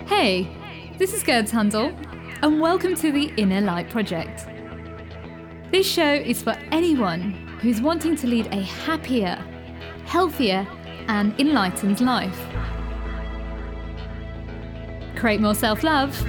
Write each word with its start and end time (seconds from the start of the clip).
Hey, 0.00 0.48
this 0.98 1.14
is 1.14 1.22
Gerd 1.22 1.48
Handel, 1.48 1.96
and 2.42 2.60
welcome 2.60 2.96
to 2.96 3.12
the 3.12 3.32
Inner 3.36 3.60
Light 3.60 3.88
Project. 3.88 4.44
This 5.70 5.88
show 5.88 6.12
is 6.12 6.42
for 6.42 6.50
anyone 6.72 7.30
who's 7.60 7.80
wanting 7.80 8.16
to 8.16 8.26
lead 8.26 8.48
a 8.48 8.60
happier, 8.60 9.36
healthier, 10.04 10.66
and 11.06 11.38
enlightened 11.40 12.00
life. 12.00 12.38
Create 15.14 15.40
more 15.40 15.54
self 15.54 15.84
love, 15.84 16.20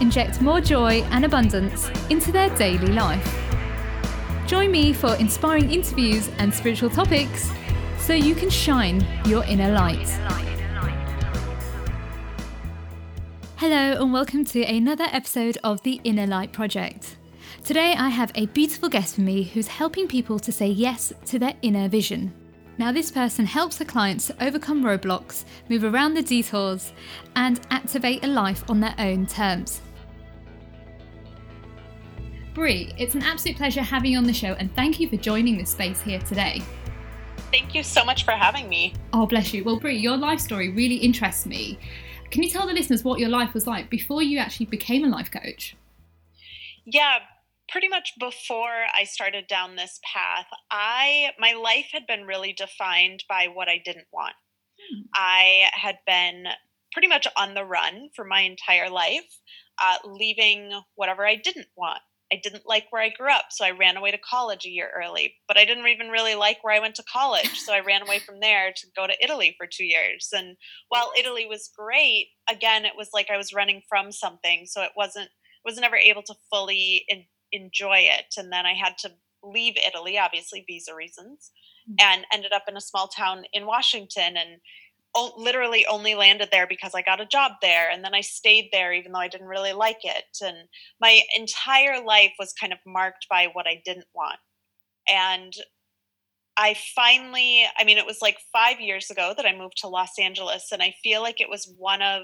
inject 0.00 0.42
more 0.42 0.60
joy 0.60 1.02
and 1.12 1.24
abundance 1.24 1.88
into 2.10 2.32
their 2.32 2.50
daily 2.56 2.92
life. 2.92 3.40
Join 4.48 4.72
me 4.72 4.92
for 4.92 5.14
inspiring 5.14 5.70
interviews 5.70 6.28
and 6.38 6.52
spiritual 6.52 6.90
topics 6.90 7.52
so 7.98 8.14
you 8.14 8.34
can 8.34 8.50
shine 8.50 9.06
your 9.26 9.44
inner 9.44 9.70
light. 9.70 10.08
Hello, 13.70 14.02
and 14.02 14.14
welcome 14.14 14.46
to 14.46 14.62
another 14.64 15.04
episode 15.12 15.58
of 15.62 15.82
the 15.82 16.00
Inner 16.02 16.26
Light 16.26 16.52
Project. 16.52 17.18
Today, 17.66 17.92
I 17.92 18.08
have 18.08 18.32
a 18.34 18.46
beautiful 18.46 18.88
guest 18.88 19.16
for 19.16 19.20
me 19.20 19.42
who's 19.42 19.68
helping 19.68 20.08
people 20.08 20.38
to 20.38 20.50
say 20.50 20.68
yes 20.68 21.12
to 21.26 21.38
their 21.38 21.52
inner 21.60 21.86
vision. 21.86 22.32
Now, 22.78 22.92
this 22.92 23.10
person 23.10 23.44
helps 23.44 23.76
her 23.76 23.84
clients 23.84 24.28
to 24.28 24.42
overcome 24.42 24.82
roadblocks, 24.82 25.44
move 25.68 25.84
around 25.84 26.14
the 26.14 26.22
detours, 26.22 26.94
and 27.36 27.60
activate 27.70 28.24
a 28.24 28.28
life 28.28 28.64
on 28.70 28.80
their 28.80 28.94
own 28.98 29.26
terms. 29.26 29.82
Brie, 32.54 32.94
it's 32.96 33.14
an 33.14 33.22
absolute 33.22 33.58
pleasure 33.58 33.82
having 33.82 34.12
you 34.12 34.16
on 34.16 34.24
the 34.24 34.32
show, 34.32 34.54
and 34.54 34.74
thank 34.76 34.98
you 34.98 35.10
for 35.10 35.18
joining 35.18 35.58
this 35.58 35.72
space 35.72 36.00
here 36.00 36.20
today. 36.20 36.62
Thank 37.50 37.74
you 37.74 37.82
so 37.82 38.02
much 38.02 38.24
for 38.24 38.30
having 38.30 38.66
me. 38.70 38.94
Oh, 39.12 39.26
bless 39.26 39.52
you. 39.52 39.62
Well, 39.62 39.78
Brie, 39.78 39.98
your 39.98 40.16
life 40.16 40.40
story 40.40 40.70
really 40.70 40.96
interests 40.96 41.44
me. 41.44 41.78
Can 42.30 42.42
you 42.42 42.50
tell 42.50 42.66
the 42.66 42.72
listeners 42.72 43.04
what 43.04 43.20
your 43.20 43.30
life 43.30 43.54
was 43.54 43.66
like 43.66 43.88
before 43.88 44.22
you 44.22 44.38
actually 44.38 44.66
became 44.66 45.04
a 45.04 45.08
life 45.08 45.30
coach? 45.30 45.76
Yeah, 46.84 47.18
pretty 47.68 47.88
much 47.88 48.12
before 48.18 48.86
I 48.96 49.04
started 49.04 49.46
down 49.46 49.76
this 49.76 50.00
path, 50.02 50.46
I 50.70 51.32
my 51.38 51.52
life 51.52 51.88
had 51.92 52.06
been 52.06 52.24
really 52.24 52.52
defined 52.52 53.24
by 53.28 53.48
what 53.52 53.68
I 53.68 53.80
didn't 53.84 54.08
want. 54.12 54.34
Hmm. 54.78 55.02
I 55.14 55.70
had 55.72 55.98
been 56.06 56.44
pretty 56.92 57.08
much 57.08 57.26
on 57.36 57.54
the 57.54 57.64
run 57.64 58.08
for 58.14 58.24
my 58.24 58.40
entire 58.40 58.90
life, 58.90 59.40
uh, 59.78 59.96
leaving 60.04 60.72
whatever 60.94 61.26
I 61.26 61.36
didn't 61.36 61.68
want. 61.76 62.00
I 62.32 62.40
didn't 62.42 62.66
like 62.66 62.86
where 62.90 63.02
I 63.02 63.08
grew 63.08 63.30
up, 63.30 63.46
so 63.50 63.64
I 63.64 63.70
ran 63.70 63.96
away 63.96 64.10
to 64.10 64.18
college 64.18 64.66
a 64.66 64.70
year 64.70 64.90
early. 64.94 65.34
But 65.46 65.56
I 65.56 65.64
didn't 65.64 65.86
even 65.86 66.08
really 66.08 66.34
like 66.34 66.62
where 66.62 66.74
I 66.74 66.80
went 66.80 66.94
to 66.96 67.04
college, 67.10 67.58
so 67.58 67.72
I 67.72 67.80
ran 67.80 68.02
away 68.02 68.18
from 68.18 68.40
there 68.40 68.72
to 68.74 68.86
go 68.94 69.06
to 69.06 69.24
Italy 69.24 69.54
for 69.56 69.66
two 69.66 69.84
years. 69.84 70.28
And 70.32 70.56
while 70.88 71.12
Italy 71.18 71.46
was 71.46 71.70
great, 71.76 72.28
again, 72.48 72.84
it 72.84 72.94
was 72.96 73.10
like 73.14 73.30
I 73.30 73.36
was 73.36 73.54
running 73.54 73.82
from 73.88 74.12
something, 74.12 74.66
so 74.66 74.82
it 74.82 74.92
wasn't 74.96 75.30
was 75.64 75.78
never 75.78 75.96
able 75.96 76.22
to 76.22 76.34
fully 76.50 77.04
in, 77.08 77.24
enjoy 77.52 77.98
it. 77.98 78.34
And 78.36 78.52
then 78.52 78.64
I 78.64 78.74
had 78.74 78.96
to 78.98 79.12
leave 79.42 79.76
Italy, 79.76 80.18
obviously 80.18 80.64
visa 80.66 80.94
reasons, 80.94 81.50
mm. 81.90 81.94
and 82.00 82.24
ended 82.32 82.52
up 82.52 82.64
in 82.68 82.76
a 82.76 82.80
small 82.80 83.08
town 83.08 83.44
in 83.52 83.66
Washington 83.66 84.36
and 84.36 84.60
literally 85.36 85.86
only 85.86 86.14
landed 86.14 86.48
there 86.50 86.66
because 86.66 86.92
I 86.94 87.02
got 87.02 87.20
a 87.20 87.26
job 87.26 87.52
there 87.62 87.90
and 87.90 88.04
then 88.04 88.14
I 88.14 88.20
stayed 88.20 88.68
there 88.72 88.92
even 88.92 89.12
though 89.12 89.18
I 89.18 89.28
didn't 89.28 89.48
really 89.48 89.72
like 89.72 90.04
it 90.04 90.24
and 90.40 90.68
my 91.00 91.22
entire 91.36 92.02
life 92.04 92.32
was 92.38 92.52
kind 92.52 92.72
of 92.72 92.78
marked 92.86 93.26
by 93.28 93.48
what 93.52 93.66
I 93.66 93.82
didn't 93.84 94.06
want 94.14 94.38
and 95.08 95.52
I 96.56 96.76
finally 96.94 97.64
I 97.76 97.84
mean 97.84 97.98
it 97.98 98.06
was 98.06 98.22
like 98.22 98.38
5 98.52 98.80
years 98.80 99.10
ago 99.10 99.34
that 99.36 99.46
I 99.46 99.56
moved 99.56 99.78
to 99.78 99.88
Los 99.88 100.18
Angeles 100.18 100.68
and 100.72 100.82
I 100.82 100.94
feel 101.02 101.22
like 101.22 101.40
it 101.40 101.50
was 101.50 101.72
one 101.78 102.02
of 102.02 102.22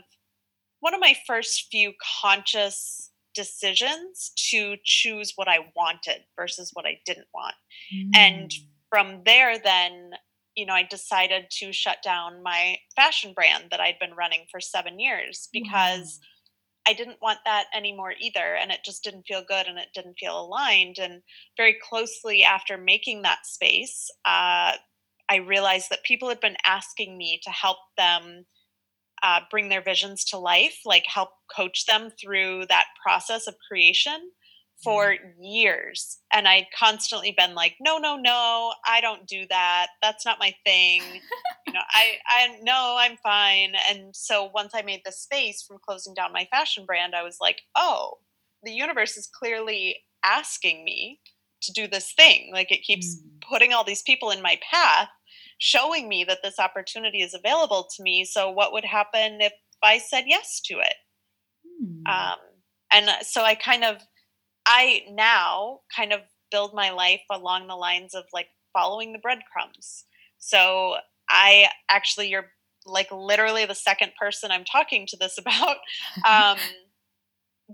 one 0.81 0.95
of 0.95 1.01
my 1.01 1.17
first 1.27 1.69
few 1.71 1.93
conscious 2.21 3.11
decisions 3.35 4.33
to 4.51 4.77
choose 4.85 5.33
what 5.35 5.49
I 5.49 5.71
wanted 5.75 6.23
versus 6.37 6.71
what 6.75 6.87
I 6.87 7.01
didn't 7.07 7.27
want 7.35 7.55
mm. 7.93 8.11
and 8.15 8.53
from 8.91 9.23
there 9.25 9.59
then 9.59 10.13
you 10.57 10.67
know, 10.67 10.75
I 10.75 10.85
decided 10.85 11.47
to 11.59 11.73
shut 11.73 11.99
down 12.03 12.43
my 12.43 12.77
fashion 12.95 13.33
brand 13.35 13.67
that 13.71 13.81
I'd 13.81 13.99
been 13.99 14.15
running 14.15 14.47
for 14.51 14.61
seven 14.61 14.99
years 14.99 15.49
because 15.53 16.21
wow. 16.87 16.93
I 16.93 16.95
didn't 16.95 17.23
want 17.23 17.39
that 17.45 17.65
anymore 17.75 18.15
either. 18.21 18.57
And 18.61 18.71
it 18.71 18.81
just 18.85 19.03
didn't 19.03 19.27
feel 19.27 19.43
good 19.47 19.67
and 19.67 19.79
it 19.79 19.89
didn't 19.95 20.19
feel 20.19 20.41
aligned. 20.41 20.99
And 20.99 21.23
very 21.57 21.77
closely 21.89 22.45
after 22.45 22.77
making 22.77 23.23
that 23.23 23.47
space, 23.47 24.11
uh, 24.25 24.73
I 25.29 25.37
realized 25.37 25.87
that 25.91 26.05
people 26.05 26.29
had 26.29 26.41
been 26.41 26.57
asking 26.67 27.17
me 27.17 27.41
to 27.43 27.51
help 27.51 27.79
them 27.97 28.45
uh, 29.23 29.41
bring 29.51 29.71
their 29.71 29.83
visions 29.83 30.25
to 30.27 30.39
life, 30.39 30.81
like 30.85 31.05
help 31.07 31.31
coach 31.55 31.87
them 31.87 32.11
through 32.21 32.67
that 32.69 32.87
process 33.03 33.47
of 33.47 33.55
creation 33.67 34.31
for 34.85 35.17
years. 35.41 36.19
And 36.33 36.47
i'd 36.47 36.67
constantly 36.79 37.35
been 37.37 37.55
like 37.55 37.75
no 37.81 37.99
no 37.99 38.17
no 38.17 38.73
i 38.87 39.01
don't 39.01 39.27
do 39.27 39.45
that. 39.51 39.89
That's 40.03 40.25
not 40.25 40.39
my 40.39 40.55
thing. 40.65 41.03
You 41.67 41.73
know 41.73 41.81
i 41.91 42.19
i 42.29 42.59
know 42.63 42.97
i'm 42.99 43.17
fine. 43.23 43.73
And 43.91 44.15
so 44.15 44.51
once 44.55 44.73
i 44.75 44.83
made 44.83 45.01
the 45.05 45.13
space 45.13 45.63
from 45.63 45.79
closing 45.87 46.15
down 46.15 46.33
my 46.33 46.47
fashion 46.51 46.85
brand 46.87 47.15
i 47.15 47.23
was 47.23 47.39
like 47.41 47.63
oh 47.77 48.19
the 48.63 48.73
universe 48.73 49.17
is 49.17 49.29
clearly 49.29 49.97
asking 50.25 50.85
me 50.85 51.21
to 51.63 51.73
do 51.73 51.87
this 51.87 52.13
thing. 52.13 52.51
Like 52.53 52.71
it 52.71 52.83
keeps 52.83 53.17
mm. 53.17 53.41
putting 53.49 53.73
all 53.73 53.85
these 53.85 54.03
people 54.03 54.31
in 54.31 54.43
my 54.43 54.59
path 54.71 55.09
showing 55.59 56.09
me 56.09 56.25
that 56.25 56.39
this 56.43 56.59
opportunity 56.59 57.23
is 57.23 57.35
available 57.35 57.89
to 57.97 58.03
me. 58.03 58.25
So 58.25 58.51
what 58.51 58.73
would 58.73 58.85
happen 58.85 59.41
if 59.41 59.53
i 59.83 59.99
said 59.99 60.25
yes 60.27 60.61
to 60.67 60.79
it? 60.79 60.95
Mm. 61.83 62.07
um, 62.07 62.39
and 62.93 63.11
so 63.27 63.43
i 63.43 63.55
kind 63.55 63.85
of 63.85 63.97
I 64.67 65.03
now 65.11 65.81
kind 65.95 66.13
of 66.13 66.21
build 66.51 66.75
my 66.75 66.91
life 66.91 67.23
along 67.31 67.67
the 67.67 67.75
lines 67.75 68.15
of 68.15 68.25
like 68.33 68.49
following 68.73 69.13
the 69.13 69.19
breadcrumbs. 69.19 70.05
So 70.39 70.97
I 71.29 71.69
actually, 71.91 72.29
you're 72.29 72.51
like 72.87 73.11
literally 73.11 73.65
the 73.65 73.75
second 73.75 74.13
person 74.19 74.51
I'm 74.51 74.65
talking 74.65 75.07
to 75.09 75.17
this 75.17 75.39
about. 75.39 75.77
Um, 76.27 76.59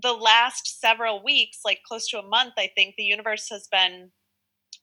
the 0.01 0.13
last 0.13 0.79
several 0.79 1.23
weeks, 1.23 1.59
like 1.65 1.79
close 1.85 2.07
to 2.09 2.19
a 2.19 2.27
month, 2.27 2.53
I 2.57 2.71
think 2.75 2.95
the 2.97 3.03
universe 3.03 3.49
has 3.51 3.67
been 3.71 4.11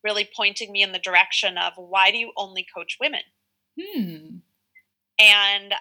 really 0.05 0.29
pointing 0.37 0.71
me 0.71 0.83
in 0.83 0.93
the 0.93 0.99
direction 0.99 1.57
of 1.59 1.73
why 1.77 2.11
do 2.11 2.19
you 2.19 2.33
only 2.37 2.67
coach 2.75 2.99
women? 3.01 3.23
Hmm. 3.81 4.37
And 5.19 5.75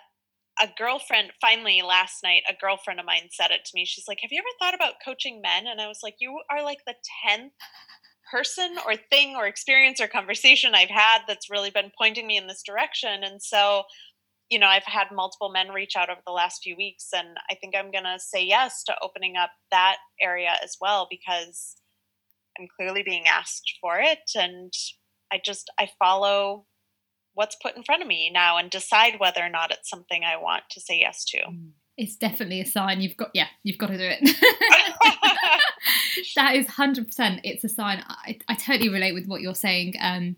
a 0.62 0.68
girlfriend 0.78 1.32
finally 1.40 1.82
last 1.82 2.24
night 2.24 2.44
a 2.50 2.56
girlfriend 2.60 3.00
of 3.00 3.06
mine 3.06 3.30
said 3.32 3.52
it 3.52 3.66
to 3.66 3.72
me. 3.76 3.86
She's 3.86 4.08
like 4.08 4.20
have 4.22 4.32
you 4.32 4.40
ever 4.40 4.48
thought 4.60 4.76
about 4.76 5.02
coaching 5.04 5.42
men? 5.42 5.68
And 5.68 5.82
i 5.82 5.88
was 5.88 6.00
like 6.04 6.16
you 6.20 6.40
are 6.52 6.64
like 6.64 6.80
the 6.86 6.96
10th 7.28 7.52
person 8.32 8.76
or 8.86 8.96
thing 9.10 9.36
or 9.38 9.48
experience 9.48 10.02
or 10.02 10.08
conversation 10.08 10.76
i've 10.76 10.90
had 10.90 11.20
that's 11.30 11.50
really 11.50 11.70
been 11.70 11.92
pointing 11.98 12.28
me 12.28 12.38
in 12.38 12.48
this 12.48 12.64
direction. 12.64 13.24
And 13.24 13.42
so 13.42 13.84
you 14.50 14.60
know 14.60 14.68
i've 14.68 14.84
had 14.84 15.08
multiple 15.12 15.52
men 15.52 15.70
reach 15.70 15.96
out 15.96 16.10
over 16.10 16.22
the 16.26 16.32
last 16.32 16.62
few 16.64 16.76
weeks 16.78 17.08
and 17.14 17.38
i 17.50 17.56
think 17.56 17.76
i'm 17.76 17.92
going 17.92 18.04
to 18.04 18.20
say 18.20 18.44
yes 18.44 18.84
to 18.84 18.96
opening 19.02 19.36
up 19.36 19.52
that 19.72 19.98
area 20.22 20.54
as 20.64 20.78
well 20.80 21.08
because 21.10 21.76
i'm 22.58 22.68
clearly 22.78 23.04
being 23.04 23.26
asked 23.28 23.78
for 23.82 24.00
it 24.00 24.20
and 24.36 24.72
i 25.32 25.40
just 25.44 25.70
i 25.80 25.88
follow 26.00 26.66
what's 27.38 27.56
put 27.56 27.78
in 27.78 27.84
front 27.84 28.02
of 28.02 28.08
me 28.08 28.32
now 28.32 28.58
and 28.58 28.72
decide 28.72 29.20
whether 29.20 29.42
or 29.42 29.50
not 29.50 29.72
it's 29.72 29.88
something 29.88 30.24
I 30.24 30.38
want 30.38 30.64
to 30.72 30.82
say 30.82 31.00
yes 31.00 31.24
to. 31.26 31.38
Mm. 31.38 31.70
It's 31.96 32.16
definitely 32.16 32.62
a 32.62 32.66
sign 32.66 33.00
you've 33.00 33.18
got, 33.18 33.30
yeah, 33.34 33.48
you've 33.64 33.78
got 33.78 33.88
to 33.88 33.98
do 33.98 34.04
it. 34.04 34.20
that 36.36 36.56
is 36.56 36.66
100%. 36.66 37.40
It's 37.44 37.64
a 37.64 37.70
sign. 37.70 38.04
I, 38.08 38.40
I 38.48 38.56
totally 38.56 38.90
relate 38.90 39.14
with 39.14 39.28
what 39.28 39.42
you're 39.42 39.56
saying. 39.56 39.96
Um, 40.00 40.36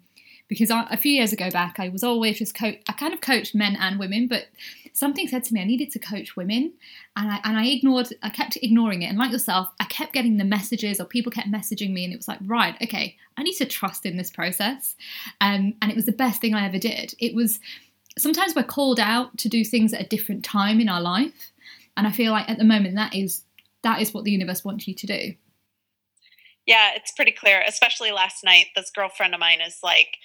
because 0.49 0.71
I, 0.71 0.87
a 0.89 0.97
few 0.97 1.13
years 1.13 1.31
ago 1.31 1.49
back, 1.49 1.79
I 1.79 1.89
was 1.89 2.03
always 2.03 2.39
just 2.39 2.55
coach. 2.55 2.77
I 2.89 2.93
kind 2.93 3.13
of 3.13 3.21
coached 3.21 3.55
men 3.55 3.77
and 3.79 3.99
women, 3.99 4.27
but 4.27 4.47
something 4.93 5.27
said 5.27 5.43
to 5.45 5.53
me 5.53 5.61
I 5.61 5.65
needed 5.65 5.91
to 5.91 5.99
coach 5.99 6.35
women, 6.35 6.73
and 7.19 7.29
I 7.29 7.39
and 7.43 7.57
I 7.57 7.65
ignored. 7.65 8.07
I 8.23 8.29
kept 8.29 8.57
ignoring 8.61 9.01
it, 9.01 9.07
and 9.07 9.17
like 9.17 9.31
yourself, 9.31 9.69
I 9.79 9.85
kept 9.85 10.13
getting 10.13 10.37
the 10.37 10.45
messages, 10.45 10.99
or 10.99 11.05
people 11.05 11.31
kept 11.31 11.51
messaging 11.51 11.91
me, 11.91 12.05
and 12.05 12.13
it 12.13 12.17
was 12.17 12.29
like, 12.29 12.39
right, 12.45 12.75
okay, 12.81 13.17
I 13.37 13.43
need 13.43 13.55
to 13.55 13.65
trust 13.65 14.05
in 14.05 14.17
this 14.17 14.31
process, 14.31 14.95
um, 15.41 15.73
and 15.81 15.91
it 15.91 15.95
was 15.95 16.05
the 16.05 16.13
best 16.13 16.39
thing 16.39 16.55
I 16.55 16.65
ever 16.65 16.79
did. 16.79 17.13
It 17.19 17.35
was 17.35 17.59
sometimes 18.17 18.55
we're 18.55 18.63
called 18.63 18.99
out 18.99 19.37
to 19.39 19.49
do 19.49 19.65
things 19.65 19.93
at 19.93 20.01
a 20.01 20.07
different 20.07 20.45
time 20.45 20.79
in 20.79 20.87
our 20.87 21.01
life, 21.01 21.51
and 21.97 22.07
I 22.07 22.11
feel 22.11 22.31
like 22.31 22.49
at 22.49 22.57
the 22.57 22.63
moment 22.63 22.95
that 22.95 23.13
is 23.13 23.43
that 23.83 24.01
is 24.01 24.13
what 24.13 24.23
the 24.23 24.31
universe 24.31 24.63
wants 24.63 24.87
you 24.87 24.93
to 24.93 25.07
do. 25.07 25.33
Yeah, 26.65 26.91
it's 26.95 27.11
pretty 27.11 27.31
clear. 27.33 27.61
Especially 27.67 28.11
last 28.11 28.43
night, 28.45 28.67
this 28.75 28.91
girlfriend 28.91 29.33
of 29.33 29.39
mine 29.41 29.59
is 29.59 29.79
like 29.83 30.15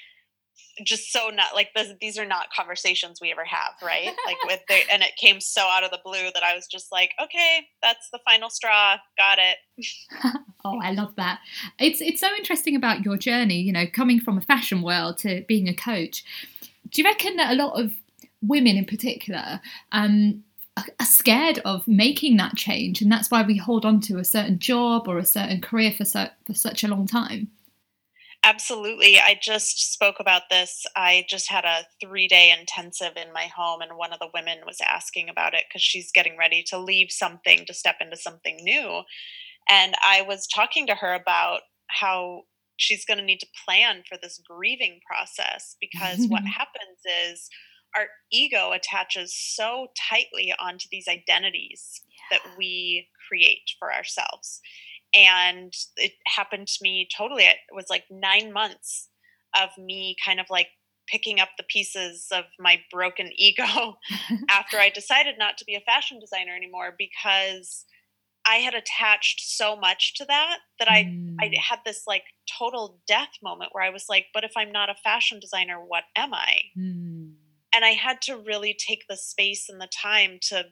just 0.85 1.13
so 1.13 1.29
not 1.29 1.55
like 1.55 1.71
this, 1.75 1.93
these 2.01 2.19
are 2.19 2.27
not 2.27 2.47
conversations 2.55 3.21
we 3.21 3.31
ever 3.31 3.45
have 3.45 3.73
right? 3.83 4.11
Like 4.27 4.37
with 4.47 4.61
the 4.69 4.93
and 4.93 5.03
it 5.03 5.17
came 5.17 5.41
so 5.41 5.63
out 5.63 5.85
of 5.85 5.91
the 5.91 6.01
blue 6.03 6.31
that 6.33 6.43
i 6.43 6.55
was 6.55 6.67
just 6.67 6.91
like 6.91 7.11
okay 7.23 7.67
that's 7.83 8.09
the 8.11 8.19
final 8.25 8.49
straw 8.49 8.97
got 9.17 9.39
it. 9.39 9.59
Oh 10.67 10.81
i 10.83 10.93
love 10.93 11.15
that. 11.17 11.41
It's 11.79 12.01
it's 12.01 12.21
so 12.21 12.29
interesting 12.35 12.75
about 12.75 13.05
your 13.05 13.19
journey 13.19 13.61
you 13.61 13.73
know 13.73 13.85
coming 13.87 14.19
from 14.19 14.39
a 14.39 14.41
fashion 14.41 14.81
world 14.81 15.19
to 15.19 15.45
being 15.47 15.69
a 15.69 15.75
coach. 15.75 16.25
Do 16.89 17.03
you 17.03 17.09
reckon 17.09 17.37
that 17.37 17.53
a 17.53 17.55
lot 17.55 17.79
of 17.79 17.93
women 18.41 18.77
in 18.77 18.87
particular 18.87 19.61
um 19.93 20.43
are, 20.77 20.85
are 20.99 21.07
scared 21.07 21.61
of 21.65 21.87
making 21.87 22.37
that 22.39 22.57
change, 22.57 23.01
and 23.01 23.11
that's 23.11 23.31
why 23.31 23.43
we 23.43 23.57
hold 23.57 23.85
on 23.85 24.01
to 24.03 24.19
a 24.19 24.25
certain 24.25 24.59
job 24.59 25.07
or 25.07 25.19
a 25.19 25.25
certain 25.25 25.61
career 25.61 25.93
for 25.93 26.05
so, 26.05 26.29
for 26.47 26.55
such 26.55 26.83
a 26.83 26.89
long 26.89 27.07
time. 27.07 27.51
Absolutely. 28.45 29.19
I 29.19 29.39
just 29.41 29.93
spoke 29.93 30.17
about 30.21 30.43
this. 30.51 30.85
I 30.95 31.25
just 31.31 31.51
had 31.51 31.65
a 31.65 31.87
three 32.01 32.29
day 32.29 32.55
intensive 32.57 33.17
in 33.17 33.33
my 33.33 33.47
home, 33.47 33.81
and 33.81 33.97
one 33.97 34.13
of 34.13 34.19
the 34.19 34.29
women 34.35 34.59
was 34.67 34.79
asking 34.87 35.31
about 35.31 35.55
it 35.55 35.65
because 35.69 35.83
she's 35.83 36.13
getting 36.13 36.37
ready 36.37 36.63
to 36.69 36.79
leave 36.79 37.09
something 37.11 37.65
to 37.67 37.73
step 37.73 37.97
into 38.01 38.17
something 38.19 38.59
new. 38.61 39.03
And 39.71 39.95
I 40.05 40.21
was 40.23 40.47
talking 40.47 40.87
to 40.89 40.95
her 40.95 41.15
about 41.15 41.61
how 41.89 42.43
she's 42.77 43.07
going 43.07 43.19
to 43.19 43.25
need 43.25 43.41
to 43.41 43.47
plan 43.65 44.03
for 44.07 44.19
this 44.21 44.41
grieving 44.47 45.01
process 45.07 45.77
because 45.81 46.27
what 46.29 46.45
happens 46.45 46.99
is 47.31 47.49
our 47.97 48.07
ego 48.31 48.73
attaches 48.73 49.35
so 49.35 49.87
tightly 50.11 50.53
onto 50.59 50.87
these 50.91 51.07
identities 51.09 52.03
yeah. 52.31 52.39
that 52.39 52.59
we 52.59 53.09
create 53.29 53.71
for 53.79 53.93
ourselves 53.93 54.61
and 55.15 55.73
it 55.97 56.13
happened 56.27 56.67
to 56.67 56.79
me 56.83 57.09
totally 57.17 57.45
it 57.45 57.57
was 57.73 57.87
like 57.89 58.05
nine 58.11 58.53
months 58.53 59.09
of 59.61 59.71
me 59.79 60.17
kind 60.25 60.41
of 60.41 60.47
like 60.51 60.69
picking 61.07 61.39
up 61.39 61.51
the 61.57 61.65
pieces 61.65 62.27
of 62.33 62.45
my 62.59 62.81
broken 62.91 63.31
ego 63.37 63.97
after 64.49 64.79
i 64.79 64.91
decided 64.91 65.37
not 65.39 65.57
to 65.57 65.65
be 65.65 65.75
a 65.75 65.81
fashion 65.81 66.19
designer 66.19 66.55
anymore 66.57 66.95
because 66.99 67.85
i 68.47 68.57
had 68.57 68.75
attached 68.75 69.41
so 69.41 69.77
much 69.77 70.15
to 70.15 70.25
that 70.25 70.59
that 70.79 70.91
i 70.91 71.05
mm. 71.05 71.37
i 71.41 71.51
had 71.61 71.79
this 71.85 72.03
like 72.07 72.25
total 72.59 73.01
death 73.07 73.31
moment 73.43 73.71
where 73.73 73.85
i 73.85 73.91
was 73.91 74.07
like 74.09 74.27
but 74.35 74.45
if 74.45 74.53
i'm 74.57 74.73
not 74.73 74.91
a 74.91 74.95
fashion 74.95 75.39
designer 75.39 75.77
what 75.77 76.05
am 76.17 76.35
i 76.35 76.59
mm. 76.77 77.33
and 77.75 77.85
i 77.85 77.91
had 77.91 78.21
to 78.21 78.37
really 78.37 78.75
take 78.75 79.05
the 79.09 79.17
space 79.17 79.69
and 79.69 79.81
the 79.81 79.89
time 79.89 80.39
to 80.41 80.65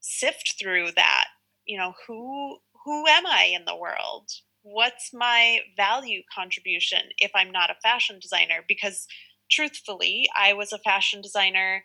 sift 0.00 0.54
through 0.58 0.90
that 0.94 1.26
you 1.66 1.76
know 1.76 1.92
who 2.06 2.58
who 2.86 3.06
am 3.08 3.26
I 3.26 3.52
in 3.52 3.64
the 3.66 3.76
world? 3.76 4.30
What's 4.62 5.10
my 5.12 5.58
value 5.76 6.22
contribution 6.32 7.00
if 7.18 7.32
I'm 7.34 7.50
not 7.50 7.68
a 7.68 7.76
fashion 7.82 8.20
designer? 8.22 8.64
Because 8.66 9.06
truthfully, 9.50 10.28
I 10.36 10.54
was 10.54 10.72
a 10.72 10.78
fashion 10.78 11.20
designer. 11.20 11.84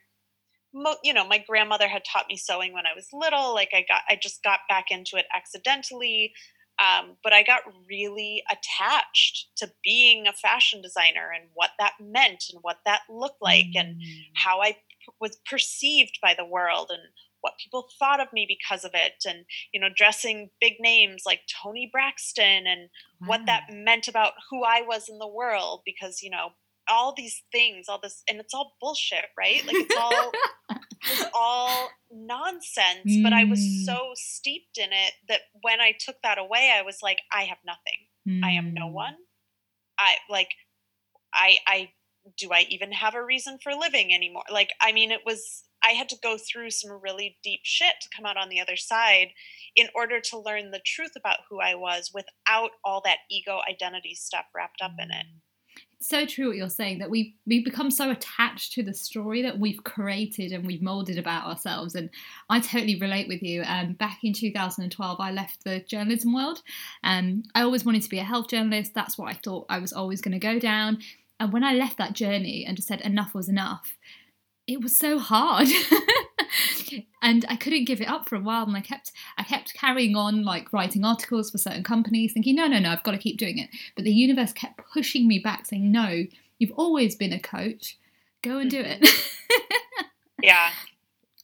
You 1.03 1.13
know, 1.13 1.27
my 1.27 1.44
grandmother 1.45 1.88
had 1.88 2.03
taught 2.06 2.27
me 2.30 2.38
sewing 2.38 2.71
when 2.71 2.86
I 2.86 2.94
was 2.95 3.07
little. 3.12 3.53
Like 3.53 3.71
I 3.74 3.83
got, 3.88 4.03
I 4.07 4.15
just 4.15 4.44
got 4.44 4.59
back 4.69 4.86
into 4.92 5.15
it 5.15 5.25
accidentally. 5.36 6.33
Um, 6.80 7.18
but 7.24 7.33
I 7.33 7.44
got 7.44 7.62
really 7.89 8.44
attached 8.50 9.50
to 9.57 9.71
being 9.83 10.27
a 10.27 10.33
fashion 10.33 10.81
designer 10.81 11.31
and 11.36 11.50
what 11.53 11.71
that 11.80 11.94
meant 12.00 12.45
and 12.51 12.59
what 12.62 12.77
that 12.86 13.01
looked 13.09 13.42
like 13.42 13.65
mm. 13.75 13.80
and 13.80 14.01
how 14.36 14.62
I 14.62 14.77
was 15.19 15.38
perceived 15.50 16.19
by 16.21 16.36
the 16.38 16.45
world 16.45 16.92
and 16.92 17.01
what 17.41 17.53
people 17.61 17.88
thought 17.99 18.19
of 18.19 18.31
me 18.33 18.45
because 18.47 18.83
of 18.85 18.91
it 18.93 19.23
and 19.27 19.45
you 19.73 19.79
know 19.79 19.89
dressing 19.95 20.49
big 20.59 20.73
names 20.79 21.23
like 21.25 21.41
Toni 21.47 21.89
Braxton 21.91 22.65
and 22.67 22.89
wow. 23.19 23.27
what 23.27 23.41
that 23.45 23.63
meant 23.71 24.07
about 24.07 24.33
who 24.49 24.63
i 24.63 24.81
was 24.81 25.09
in 25.09 25.17
the 25.17 25.27
world 25.27 25.81
because 25.85 26.21
you 26.21 26.29
know 26.29 26.49
all 26.89 27.13
these 27.15 27.43
things 27.51 27.88
all 27.88 27.99
this 28.01 28.23
and 28.29 28.39
it's 28.39 28.53
all 28.53 28.75
bullshit 28.81 29.25
right 29.38 29.65
like 29.65 29.75
it's 29.75 29.95
all 29.95 30.31
it's 31.03 31.25
all 31.33 31.89
nonsense 32.11 33.05
mm. 33.07 33.23
but 33.23 33.33
i 33.33 33.43
was 33.43 33.59
mm. 33.59 33.85
so 33.85 34.11
steeped 34.15 34.77
in 34.77 34.89
it 34.91 35.13
that 35.27 35.41
when 35.61 35.79
i 35.79 35.93
took 35.99 36.15
that 36.23 36.38
away 36.38 36.71
i 36.75 36.81
was 36.81 36.97
like 37.01 37.19
i 37.31 37.43
have 37.43 37.57
nothing 37.65 38.07
mm. 38.27 38.43
i 38.43 38.51
am 38.51 38.73
no 38.73 38.88
mm. 38.88 38.93
one 38.93 39.15
i 39.97 40.15
like 40.29 40.49
i 41.33 41.57
i 41.67 41.89
do 42.37 42.49
i 42.51 42.65
even 42.69 42.91
have 42.91 43.15
a 43.15 43.23
reason 43.23 43.57
for 43.63 43.73
living 43.73 44.13
anymore 44.13 44.43
like 44.51 44.71
i 44.81 44.91
mean 44.91 45.11
it 45.11 45.21
was 45.25 45.63
I 45.83 45.91
had 45.91 46.09
to 46.09 46.17
go 46.21 46.37
through 46.37 46.71
some 46.71 46.99
really 47.01 47.37
deep 47.43 47.61
shit 47.63 47.95
to 48.01 48.09
come 48.15 48.25
out 48.25 48.37
on 48.37 48.49
the 48.49 48.59
other 48.59 48.75
side 48.75 49.29
in 49.75 49.87
order 49.95 50.19
to 50.19 50.39
learn 50.39 50.71
the 50.71 50.81
truth 50.85 51.13
about 51.15 51.39
who 51.49 51.59
I 51.59 51.75
was 51.75 52.11
without 52.13 52.71
all 52.83 53.01
that 53.05 53.19
ego 53.29 53.61
identity 53.69 54.15
stuff 54.15 54.45
wrapped 54.55 54.81
up 54.81 54.93
in 54.99 55.11
it. 55.11 55.25
It's 55.97 56.09
so 56.09 56.25
true 56.25 56.47
what 56.47 56.57
you're 56.57 56.69
saying 56.69 56.97
that 56.97 57.11
we 57.11 57.35
we 57.45 57.63
become 57.63 57.91
so 57.91 58.09
attached 58.09 58.73
to 58.73 58.81
the 58.81 58.93
story 58.93 59.43
that 59.43 59.59
we've 59.59 59.83
created 59.83 60.51
and 60.51 60.65
we've 60.65 60.81
molded 60.81 61.19
about 61.19 61.45
ourselves. 61.45 61.93
And 61.93 62.09
I 62.49 62.59
totally 62.59 62.99
relate 62.99 63.27
with 63.27 63.43
you. 63.43 63.61
Um, 63.63 63.93
back 63.93 64.19
in 64.23 64.33
2012, 64.33 65.19
I 65.19 65.31
left 65.31 65.63
the 65.63 65.79
journalism 65.81 66.33
world. 66.33 66.63
Um, 67.03 67.43
I 67.53 67.61
always 67.61 67.85
wanted 67.85 68.01
to 68.01 68.09
be 68.09 68.17
a 68.17 68.23
health 68.23 68.49
journalist. 68.49 68.95
That's 68.95 69.15
what 69.15 69.29
I 69.29 69.35
thought 69.35 69.67
I 69.69 69.77
was 69.77 69.93
always 69.93 70.21
going 70.21 70.33
to 70.33 70.39
go 70.39 70.57
down. 70.57 70.99
And 71.41 71.51
when 71.51 71.63
I 71.63 71.73
left 71.73 71.97
that 71.97 72.13
journey 72.13 72.63
and 72.67 72.77
just 72.77 72.88
said 72.88 73.01
enough 73.01 73.33
was 73.33 73.49
enough, 73.49 73.97
it 74.67 74.79
was 74.79 74.97
so 74.97 75.17
hard. 75.19 75.67
And 77.23 77.45
i 77.47 77.55
couldn't 77.55 77.85
give 77.85 78.01
it 78.01 78.09
up 78.09 78.27
for 78.27 78.35
a 78.35 78.41
while 78.41 78.63
and 78.63 78.75
i 78.75 78.81
kept 78.81 79.11
i 79.38 79.43
kept 79.43 79.73
carrying 79.73 80.15
on 80.15 80.43
like 80.43 80.73
writing 80.73 81.05
articles 81.05 81.49
for 81.49 81.57
certain 81.57 81.83
companies 81.83 82.33
thinking 82.33 82.55
no 82.55 82.67
no 82.67 82.79
no 82.79 82.89
i've 82.89 83.03
got 83.03 83.11
to 83.11 83.17
keep 83.17 83.38
doing 83.38 83.57
it. 83.59 83.69
But 83.95 84.03
the 84.03 84.11
universe 84.11 84.51
kept 84.51 84.81
pushing 84.91 85.27
me 85.27 85.39
back 85.39 85.65
saying 85.65 85.89
no 85.89 86.25
you've 86.57 86.73
always 86.75 87.15
been 87.15 87.31
a 87.31 87.39
coach. 87.39 87.97
Go 88.41 88.57
and 88.57 88.69
do 88.69 88.81
it. 88.81 89.01
Mm-hmm. 89.01 90.43
Yeah 90.43 90.71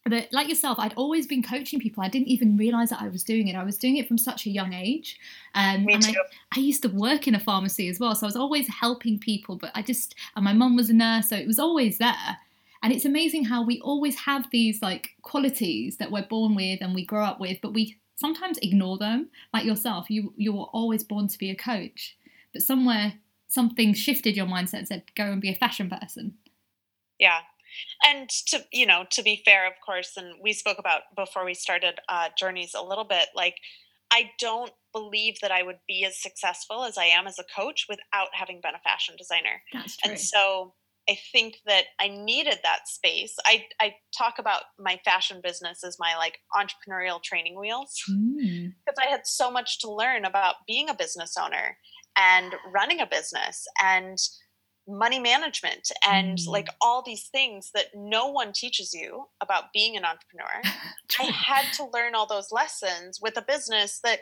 but 0.09 0.27
like 0.31 0.48
yourself 0.48 0.77
i'd 0.80 0.94
always 0.95 1.27
been 1.27 1.44
coaching 1.44 1.80
people 1.80 2.04
i 2.04 2.09
didn't 2.09 2.27
even 2.27 2.57
realize 2.57 2.89
that 2.89 3.01
i 3.01 3.07
was 3.07 3.24
doing 3.24 3.48
it 3.48 3.56
i 3.56 3.63
was 3.63 3.77
doing 3.77 3.98
it 3.98 4.07
from 4.07 4.18
such 4.18 4.45
a 4.45 4.50
young 4.50 4.74
age 4.74 5.19
um, 5.56 5.86
Me 5.86 5.94
and 5.94 6.04
too. 6.04 6.21
I, 6.54 6.59
I 6.59 6.62
used 6.62 6.81
to 6.83 6.89
work 6.89 7.27
in 7.27 7.36
a 7.36 7.39
pharmacy 7.39 7.88
as 7.89 8.00
well 8.00 8.15
so 8.15 8.25
i 8.25 8.30
was 8.30 8.36
always 8.36 8.68
helping 8.68 9.19
people 9.19 9.56
but 9.56 9.71
i 9.75 9.81
just 9.81 10.15
and 10.36 10.44
my 10.45 10.54
mum 10.54 10.75
was 10.75 10.89
a 10.89 10.94
nurse 10.94 11.30
so 11.30 11.36
it 11.36 11.48
was 11.48 11.59
always 11.59 11.98
there 11.98 12.38
and 12.83 12.94
it's 12.94 13.06
amazing 13.06 13.45
how 13.45 13.63
we 13.63 13.81
always 13.81 14.15
have 14.19 14.50
these 14.51 14.81
like 14.81 15.12
qualities 15.21 15.98
that 15.98 16.12
we're 16.12 16.27
born 16.27 16.56
with 16.56 16.80
and 16.81 16.94
we 16.94 17.06
grow 17.06 17.24
up 17.24 17.39
with, 17.39 17.59
but 17.62 17.74
we 17.74 17.98
sometimes 18.15 18.57
ignore 18.59 18.98
them. 18.98 19.30
Like 19.54 19.65
yourself, 19.65 20.09
you 20.09 20.33
you 20.38 20.54
were 20.54 20.65
always 20.65 21.04
born 21.04 21.27
to 21.27 21.38
be 21.38 21.50
a 21.50 21.56
coach, 21.56 22.18
but 22.54 22.62
somewhere 22.62 23.13
something 23.48 23.94
shifted 23.94 24.36
your 24.36 24.45
mindset 24.45 24.80
and 24.80 24.88
said, 24.88 25.04
go 25.15 25.24
and 25.24 25.42
be 25.42 25.50
a 25.50 25.56
fashion 25.56 25.89
person. 25.89 26.36
Yeah. 27.18 27.39
And 28.06 28.29
to 28.47 28.65
you 28.71 28.85
know, 28.85 29.06
to 29.12 29.24
be 29.24 29.41
fair, 29.45 29.68
of 29.68 29.74
course, 29.85 30.13
and 30.18 30.35
we 30.41 30.53
spoke 30.53 30.79
about 30.79 31.01
before 31.15 31.45
we 31.45 31.53
started 31.53 32.00
uh, 32.09 32.29
journeys 32.38 32.74
a 32.74 32.83
little 32.83 33.06
bit. 33.06 33.27
Like, 33.35 33.56
I 34.12 34.31
don't 34.39 34.71
believe 34.94 35.39
that 35.41 35.51
I 35.51 35.63
would 35.63 35.79
be 35.88 36.06
as 36.06 36.21
successful 36.21 36.83
as 36.83 36.97
I 36.97 37.06
am 37.06 37.27
as 37.27 37.39
a 37.39 37.44
coach 37.59 37.85
without 37.89 38.29
having 38.33 38.62
been 38.62 38.75
a 38.75 38.79
fashion 38.79 39.15
designer. 39.18 39.62
That's 39.74 39.97
true. 39.97 40.12
And 40.12 40.19
so 40.19 40.74
I 41.09 41.18
think 41.31 41.59
that 41.65 41.85
I 42.00 42.09
needed 42.09 42.59
that 42.63 42.88
space. 42.88 43.35
I, 43.45 43.65
I 43.80 43.95
talk 44.18 44.39
about 44.39 44.63
my 44.77 45.00
fashion 45.06 45.39
business 45.41 45.83
as 45.83 45.97
my 46.00 46.15
like 46.18 46.39
entrepreneurial 46.53 47.21
training 47.23 47.57
wheels 47.57 47.94
because 48.06 48.18
mm. 48.18 48.73
I 49.06 49.09
had 49.09 49.21
so 49.25 49.49
much 49.49 49.80
to 49.80 49.92
learn 49.92 50.25
about 50.25 50.56
being 50.68 50.90
a 50.90 50.94
business 50.94 51.35
owner 51.42 51.78
and 52.18 52.56
running 52.73 52.99
a 52.99 53.07
business 53.07 53.66
and 53.81 54.18
money 54.87 55.19
management 55.19 55.91
and 56.07 56.37
mm. 56.37 56.47
like 56.47 56.69
all 56.81 57.03
these 57.06 57.27
things 57.27 57.71
that 57.73 57.87
no 57.94 58.27
one 58.27 58.53
teaches 58.53 58.94
you 58.94 59.25
about 59.41 59.73
being 59.73 59.97
an 59.97 60.06
entrepreneur. 60.06 60.61
I 61.19 61.23
had 61.23 61.73
to 61.73 61.89
learn 61.94 62.15
all 62.15 62.27
those 62.27 62.51
lessons 62.51 63.19
with 63.21 63.37
a 63.37 63.41
business 63.41 63.99
that 64.03 64.19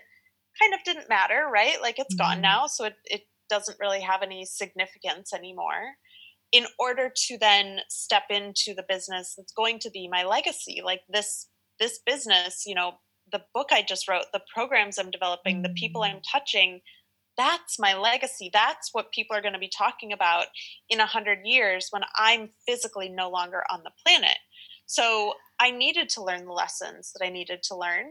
kind 0.59 0.73
of 0.73 0.83
didn't 0.83 1.09
matter, 1.09 1.47
right? 1.51 1.81
Like 1.81 1.99
it's 1.99 2.15
mm. 2.15 2.19
gone 2.19 2.41
now, 2.41 2.67
so 2.67 2.85
it, 2.85 2.95
it 3.05 3.21
doesn't 3.49 3.79
really 3.79 4.01
have 4.01 4.23
any 4.23 4.45
significance 4.45 5.33
anymore 5.33 5.95
in 6.51 6.65
order 6.79 7.11
to 7.13 7.37
then 7.37 7.79
step 7.89 8.23
into 8.29 8.73
the 8.73 8.85
business 8.87 9.33
that's 9.35 9.53
going 9.53 9.79
to 9.79 9.89
be 9.89 10.07
my 10.07 10.23
legacy 10.23 10.81
like 10.83 11.01
this 11.09 11.47
this 11.79 11.99
business 12.05 12.63
you 12.65 12.75
know 12.75 12.93
the 13.31 13.41
book 13.53 13.69
i 13.71 13.81
just 13.81 14.07
wrote 14.07 14.25
the 14.31 14.41
programs 14.53 14.97
i'm 14.97 15.11
developing 15.11 15.61
the 15.61 15.73
people 15.75 16.03
i'm 16.03 16.17
mm. 16.17 16.23
touching 16.31 16.79
that's 17.37 17.79
my 17.79 17.95
legacy. 17.95 18.49
That's 18.51 18.89
what 18.93 19.11
people 19.11 19.35
are 19.35 19.41
going 19.41 19.53
to 19.53 19.59
be 19.59 19.71
talking 19.75 20.11
about 20.13 20.47
in 20.89 20.99
a 20.99 21.05
hundred 21.05 21.39
years 21.43 21.87
when 21.91 22.03
i'm 22.15 22.49
physically 22.67 23.09
no 23.09 23.29
longer 23.29 23.63
on 23.71 23.81
the 23.83 23.91
planet. 24.05 24.37
So 24.85 25.33
i 25.59 25.71
needed 25.71 26.09
to 26.09 26.23
learn 26.23 26.45
the 26.45 26.51
lessons 26.51 27.11
that 27.13 27.25
i 27.25 27.29
needed 27.29 27.63
to 27.63 27.75
learn 27.75 28.05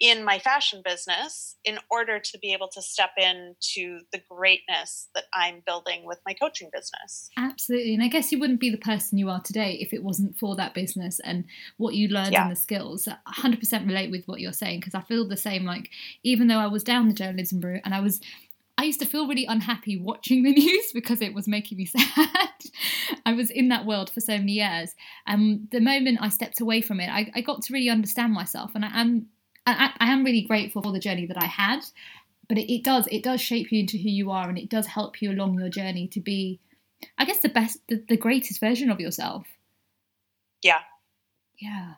in 0.00 0.24
my 0.24 0.38
fashion 0.38 0.80
business 0.84 1.56
in 1.64 1.78
order 1.90 2.18
to 2.18 2.38
be 2.38 2.52
able 2.52 2.68
to 2.68 2.80
step 2.80 3.10
into 3.18 4.00
the 4.12 4.20
greatness 4.30 5.08
that 5.14 5.24
I'm 5.34 5.62
building 5.66 6.04
with 6.04 6.18
my 6.24 6.32
coaching 6.32 6.70
business. 6.72 7.28
Absolutely. 7.36 7.94
And 7.94 8.02
I 8.02 8.08
guess 8.08 8.32
you 8.32 8.38
wouldn't 8.38 8.60
be 8.60 8.70
the 8.70 8.78
person 8.78 9.18
you 9.18 9.28
are 9.28 9.40
today 9.40 9.76
if 9.80 9.92
it 9.92 10.02
wasn't 10.02 10.38
for 10.38 10.56
that 10.56 10.74
business 10.74 11.20
and 11.20 11.44
what 11.76 11.94
you 11.94 12.08
learned 12.08 12.32
yeah. 12.32 12.42
and 12.42 12.52
the 12.52 12.56
skills. 12.56 13.06
100% 13.28 13.86
relate 13.86 14.10
with 14.10 14.26
what 14.26 14.40
you're 14.40 14.52
saying 14.52 14.80
because 14.80 14.94
I 14.94 15.02
feel 15.02 15.28
the 15.28 15.36
same. 15.36 15.64
Like, 15.64 15.90
even 16.22 16.48
though 16.48 16.58
I 16.58 16.68
was 16.68 16.82
down 16.82 17.08
the 17.08 17.14
journalism 17.14 17.60
route 17.60 17.82
and 17.84 17.94
I 17.94 18.00
was 18.00 18.20
I 18.78 18.84
used 18.84 19.00
to 19.00 19.06
feel 19.06 19.26
really 19.26 19.46
unhappy 19.46 19.96
watching 19.98 20.42
the 20.42 20.52
news 20.52 20.90
because 20.92 21.20
it 21.20 21.34
was 21.34 21.48
making 21.48 21.78
me 21.78 21.84
sad. 21.86 22.50
I 23.24 23.32
was 23.32 23.50
in 23.50 23.68
that 23.68 23.86
world 23.86 24.10
for 24.10 24.20
so 24.20 24.36
many 24.36 24.52
years. 24.52 24.94
And 25.26 25.68
the 25.70 25.80
moment 25.80 26.18
I 26.20 26.28
stepped 26.28 26.60
away 26.60 26.80
from 26.80 27.00
it, 27.00 27.08
I, 27.08 27.30
I 27.34 27.40
got 27.40 27.62
to 27.62 27.72
really 27.72 27.88
understand 27.88 28.32
myself. 28.32 28.72
And 28.74 28.84
I 28.84 29.00
am 29.00 29.26
I, 29.66 29.92
I 29.98 30.12
am 30.12 30.24
really 30.24 30.42
grateful 30.42 30.82
for 30.82 30.92
the 30.92 31.00
journey 31.00 31.26
that 31.26 31.42
I 31.42 31.46
had, 31.46 31.80
but 32.48 32.58
it, 32.58 32.72
it 32.72 32.84
does 32.84 33.08
it 33.10 33.22
does 33.22 33.40
shape 33.40 33.72
you 33.72 33.80
into 33.80 33.98
who 33.98 34.08
you 34.08 34.30
are, 34.30 34.48
and 34.48 34.58
it 34.58 34.68
does 34.68 34.86
help 34.86 35.20
you 35.20 35.32
along 35.32 35.58
your 35.58 35.68
journey 35.68 36.06
to 36.08 36.20
be, 36.20 36.60
I 37.18 37.24
guess, 37.24 37.38
the 37.38 37.48
best, 37.48 37.78
the, 37.88 38.02
the 38.08 38.16
greatest 38.16 38.60
version 38.60 38.90
of 38.90 39.00
yourself. 39.00 39.46
Yeah. 40.62 40.80
Yeah. 41.58 41.94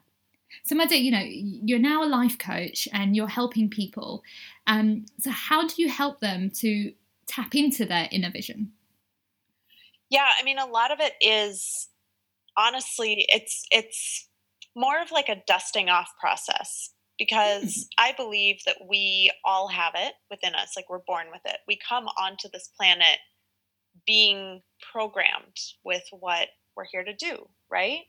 So, 0.65 0.75
Maddy, 0.75 0.97
you 0.97 1.11
know, 1.11 1.25
you're 1.25 1.79
now 1.79 2.03
a 2.03 2.07
life 2.07 2.39
coach 2.39 2.89
and 2.93 3.15
you're 3.15 3.29
helping 3.29 3.69
people. 3.69 4.23
Um, 4.67 5.05
so, 5.21 5.31
how 5.31 5.67
do 5.67 5.75
you 5.77 5.89
help 5.89 6.21
them 6.21 6.51
to 6.57 6.93
tap 7.27 7.55
into 7.55 7.85
their 7.85 8.09
inner 8.11 8.31
vision? 8.31 8.73
Yeah, 10.11 10.29
I 10.41 10.43
mean, 10.43 10.59
a 10.59 10.67
lot 10.67 10.91
of 10.91 11.01
it 11.01 11.13
is 11.21 11.89
honestly, 12.57 13.27
it's 13.29 13.67
it's 13.71 14.29
more 14.75 15.01
of 15.03 15.11
like 15.11 15.29
a 15.29 15.43
dusting 15.47 15.89
off 15.89 16.11
process 16.19 16.91
because. 17.19 17.89
I 17.99 18.13
believe 18.17 18.61
that 18.65 18.77
we 18.89 19.31
all 19.45 19.69
have 19.69 19.93
it 19.97 20.15
within 20.31 20.55
us, 20.55 20.73
like 20.77 20.89
we're 20.89 21.01
born 21.07 21.27
with 21.33 21.43
it. 21.45 21.59
We 21.67 21.79
come 21.87 22.07
onto 22.07 22.49
this 22.53 22.71
planet 22.79 23.19
being 24.07 24.63
programmed 24.93 25.57
with 25.85 26.05
what 26.13 26.49
we're 26.77 26.85
here 26.91 27.05
to 27.05 27.15
do, 27.15 27.49
right? 27.71 28.03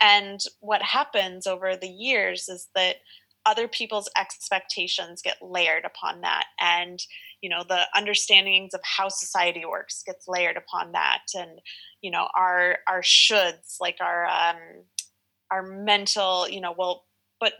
And 0.00 0.38
what 0.60 0.82
happens 0.82 1.46
over 1.46 1.76
the 1.76 1.88
years 1.88 2.48
is 2.48 2.68
that 2.74 2.96
other 3.44 3.66
people's 3.66 4.08
expectations 4.16 5.22
get 5.22 5.36
layered 5.42 5.84
upon 5.84 6.20
that 6.20 6.44
and 6.60 7.00
you 7.40 7.50
know 7.50 7.64
the 7.68 7.88
understandings 7.96 8.72
of 8.72 8.80
how 8.84 9.08
society 9.08 9.64
works 9.68 10.04
gets 10.06 10.28
layered 10.28 10.56
upon 10.56 10.92
that 10.92 11.22
and 11.34 11.60
you 12.02 12.10
know 12.12 12.28
our 12.36 12.78
our 12.86 13.02
shoulds 13.02 13.78
like 13.80 13.96
our 14.00 14.26
um 14.26 14.84
our 15.50 15.64
mental 15.64 16.48
you 16.48 16.60
know 16.60 16.72
well 16.78 17.04
but 17.40 17.54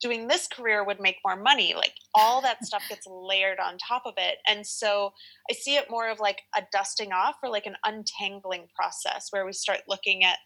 doing 0.00 0.28
this 0.28 0.46
career 0.46 0.84
would 0.84 1.00
make 1.00 1.16
more 1.24 1.40
money 1.40 1.74
like 1.74 1.94
all 2.14 2.40
that 2.40 2.64
stuff 2.64 2.82
gets 2.88 3.06
layered 3.06 3.58
on 3.58 3.76
top 3.78 4.02
of 4.06 4.14
it. 4.16 4.38
And 4.46 4.66
so 4.66 5.12
i 5.50 5.54
see 5.54 5.76
it 5.76 5.90
more 5.90 6.08
of 6.08 6.20
like 6.20 6.42
a 6.56 6.62
dusting 6.72 7.12
off 7.12 7.36
or 7.42 7.50
like 7.50 7.66
an 7.66 7.76
untangling 7.84 8.66
process 8.74 9.28
where 9.30 9.44
we 9.44 9.52
start 9.52 9.80
looking 9.88 10.24
at 10.24 10.38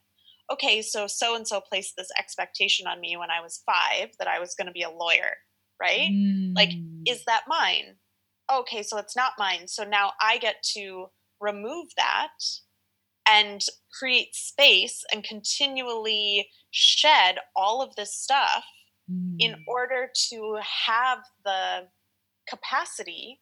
okay 0.50 0.82
so 0.82 1.06
so 1.06 1.36
and 1.36 1.46
so 1.46 1.60
placed 1.60 1.94
this 1.96 2.08
expectation 2.18 2.86
on 2.86 3.00
me 3.00 3.16
when 3.16 3.30
i 3.30 3.40
was 3.40 3.62
5 3.64 4.10
that 4.18 4.28
i 4.28 4.40
was 4.40 4.54
going 4.54 4.66
to 4.66 4.72
be 4.72 4.82
a 4.82 4.90
lawyer 4.90 5.36
right? 5.82 6.10
Mm. 6.10 6.54
like 6.54 6.70
is 7.06 7.24
that 7.24 7.42
mine? 7.48 7.96
Okay 8.52 8.82
so 8.82 8.98
it's 8.98 9.16
not 9.16 9.32
mine. 9.38 9.66
So 9.66 9.84
now 9.84 10.12
i 10.20 10.38
get 10.38 10.56
to 10.74 11.06
remove 11.40 11.88
that 11.96 12.28
and 13.28 13.60
create 13.98 14.34
space 14.34 15.04
and 15.12 15.24
continually 15.24 16.48
shed 16.70 17.36
all 17.54 17.82
of 17.82 17.94
this 17.96 18.14
stuff 18.14 18.64
mm. 19.12 19.36
in 19.38 19.56
order 19.66 20.08
to 20.30 20.58
have 20.86 21.18
the 21.44 21.88
capacity 22.48 23.40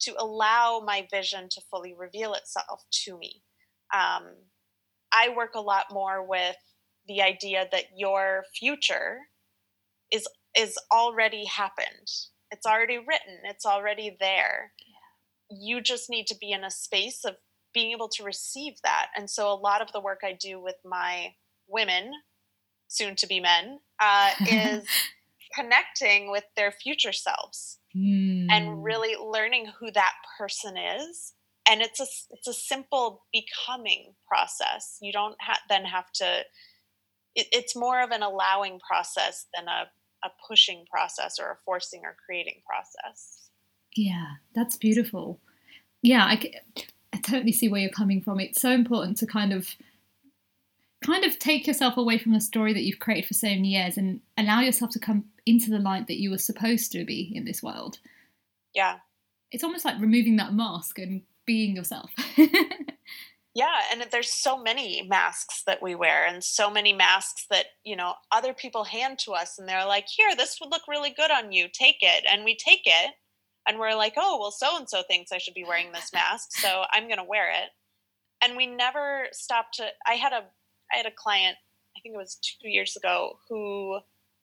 to 0.00 0.14
allow 0.18 0.82
my 0.84 1.06
vision 1.10 1.48
to 1.50 1.60
fully 1.70 1.94
reveal 1.96 2.34
itself 2.34 2.82
to 2.90 3.16
me. 3.18 3.42
Um, 3.94 4.34
I 5.12 5.28
work 5.36 5.54
a 5.54 5.60
lot 5.60 5.86
more 5.92 6.26
with 6.26 6.56
the 7.06 7.22
idea 7.22 7.66
that 7.70 7.84
your 7.96 8.44
future 8.58 9.18
is 10.10 10.26
is 10.58 10.76
already 10.90 11.44
happened. 11.46 12.08
It's 12.50 12.66
already 12.66 12.98
written. 12.98 13.38
It's 13.44 13.64
already 13.64 14.16
there. 14.20 14.72
Yeah. 14.78 15.58
You 15.58 15.80
just 15.80 16.10
need 16.10 16.26
to 16.26 16.36
be 16.38 16.52
in 16.52 16.64
a 16.64 16.70
space 16.70 17.24
of 17.24 17.36
being 17.72 17.92
able 17.92 18.08
to 18.10 18.24
receive 18.24 18.74
that. 18.84 19.06
And 19.16 19.30
so 19.30 19.50
a 19.50 19.54
lot 19.54 19.80
of 19.80 19.92
the 19.92 20.00
work 20.00 20.20
I 20.22 20.36
do 20.38 20.60
with 20.60 20.76
my 20.84 21.34
women, 21.66 22.12
soon 22.92 23.16
to 23.16 23.26
be 23.26 23.40
men, 23.40 23.78
uh, 24.00 24.30
is 24.48 24.86
connecting 25.54 26.30
with 26.30 26.44
their 26.56 26.72
future 26.72 27.12
selves 27.12 27.78
mm. 27.96 28.46
and 28.50 28.66
hmm. 28.66 28.82
really 28.82 29.16
learning 29.16 29.66
who 29.78 29.90
that 29.92 30.14
person 30.38 30.76
is 30.76 31.34
and 31.68 31.80
it's 31.80 32.00
a 32.00 32.06
it's 32.30 32.48
a 32.48 32.52
simple 32.52 33.24
becoming 33.32 34.14
process 34.26 34.96
you 35.00 35.12
don't 35.12 35.36
ha- 35.40 35.60
then 35.68 35.84
have 35.84 36.10
to 36.12 36.40
it, 37.34 37.46
it's 37.52 37.76
more 37.76 38.02
of 38.02 38.10
an 38.10 38.22
allowing 38.22 38.80
process 38.80 39.46
than 39.54 39.68
a, 39.68 39.84
a 40.26 40.30
pushing 40.48 40.84
process 40.90 41.38
or 41.38 41.50
a 41.50 41.56
forcing 41.64 42.00
or 42.04 42.16
creating 42.24 42.62
process 42.66 43.50
yeah 43.96 44.26
that's 44.54 44.76
beautiful 44.76 45.40
yeah 46.02 46.24
I, 46.24 46.52
I 47.12 47.18
totally 47.18 47.52
see 47.52 47.68
where 47.68 47.80
you're 47.80 47.90
coming 47.90 48.22
from 48.22 48.40
it's 48.40 48.60
so 48.60 48.70
important 48.70 49.18
to 49.18 49.26
kind 49.26 49.52
of 49.52 49.68
kind 51.02 51.24
of 51.24 51.38
take 51.38 51.66
yourself 51.66 51.96
away 51.96 52.18
from 52.18 52.32
the 52.32 52.40
story 52.40 52.72
that 52.72 52.82
you've 52.82 52.98
created 52.98 53.26
for 53.26 53.34
so 53.34 53.48
many 53.48 53.68
years 53.68 53.96
and 53.96 54.20
allow 54.38 54.60
yourself 54.60 54.90
to 54.92 54.98
come 54.98 55.24
into 55.46 55.70
the 55.70 55.78
light 55.78 56.06
that 56.06 56.20
you 56.20 56.30
were 56.30 56.38
supposed 56.38 56.92
to 56.92 57.04
be 57.04 57.32
in 57.34 57.44
this 57.44 57.62
world. 57.62 57.98
Yeah. 58.74 58.98
It's 59.50 59.64
almost 59.64 59.84
like 59.84 60.00
removing 60.00 60.36
that 60.36 60.54
mask 60.54 60.98
and 60.98 61.22
being 61.46 61.76
yourself. 61.76 62.10
yeah, 63.54 63.80
and 63.90 64.06
there's 64.10 64.32
so 64.32 64.62
many 64.62 65.02
masks 65.02 65.62
that 65.66 65.82
we 65.82 65.94
wear 65.94 66.26
and 66.26 66.42
so 66.42 66.70
many 66.70 66.92
masks 66.92 67.46
that, 67.50 67.66
you 67.84 67.96
know, 67.96 68.14
other 68.30 68.54
people 68.54 68.84
hand 68.84 69.18
to 69.20 69.32
us 69.32 69.58
and 69.58 69.68
they're 69.68 69.86
like, 69.86 70.06
"Here, 70.08 70.34
this 70.34 70.58
would 70.60 70.70
look 70.70 70.88
really 70.88 71.10
good 71.10 71.30
on 71.30 71.52
you. 71.52 71.68
Take 71.68 71.98
it." 72.00 72.24
And 72.30 72.44
we 72.44 72.56
take 72.56 72.82
it 72.86 73.14
and 73.66 73.78
we're 73.78 73.94
like, 73.94 74.14
"Oh, 74.16 74.38
well 74.40 74.52
so 74.52 74.76
and 74.76 74.88
so 74.88 75.02
thinks 75.02 75.32
I 75.32 75.38
should 75.38 75.54
be 75.54 75.64
wearing 75.64 75.92
this 75.92 76.12
mask, 76.12 76.52
so 76.52 76.84
I'm 76.90 77.08
going 77.08 77.18
to 77.18 77.24
wear 77.24 77.50
it." 77.50 77.70
And 78.42 78.56
we 78.56 78.66
never 78.66 79.28
stop 79.32 79.72
to 79.72 79.88
I 80.06 80.14
had 80.14 80.32
a 80.32 80.44
I 80.92 80.98
had 80.98 81.06
a 81.06 81.10
client, 81.10 81.56
I 81.96 82.00
think 82.00 82.14
it 82.14 82.18
was 82.18 82.38
2 82.62 82.68
years 82.68 82.96
ago, 82.96 83.38
who 83.48 84.00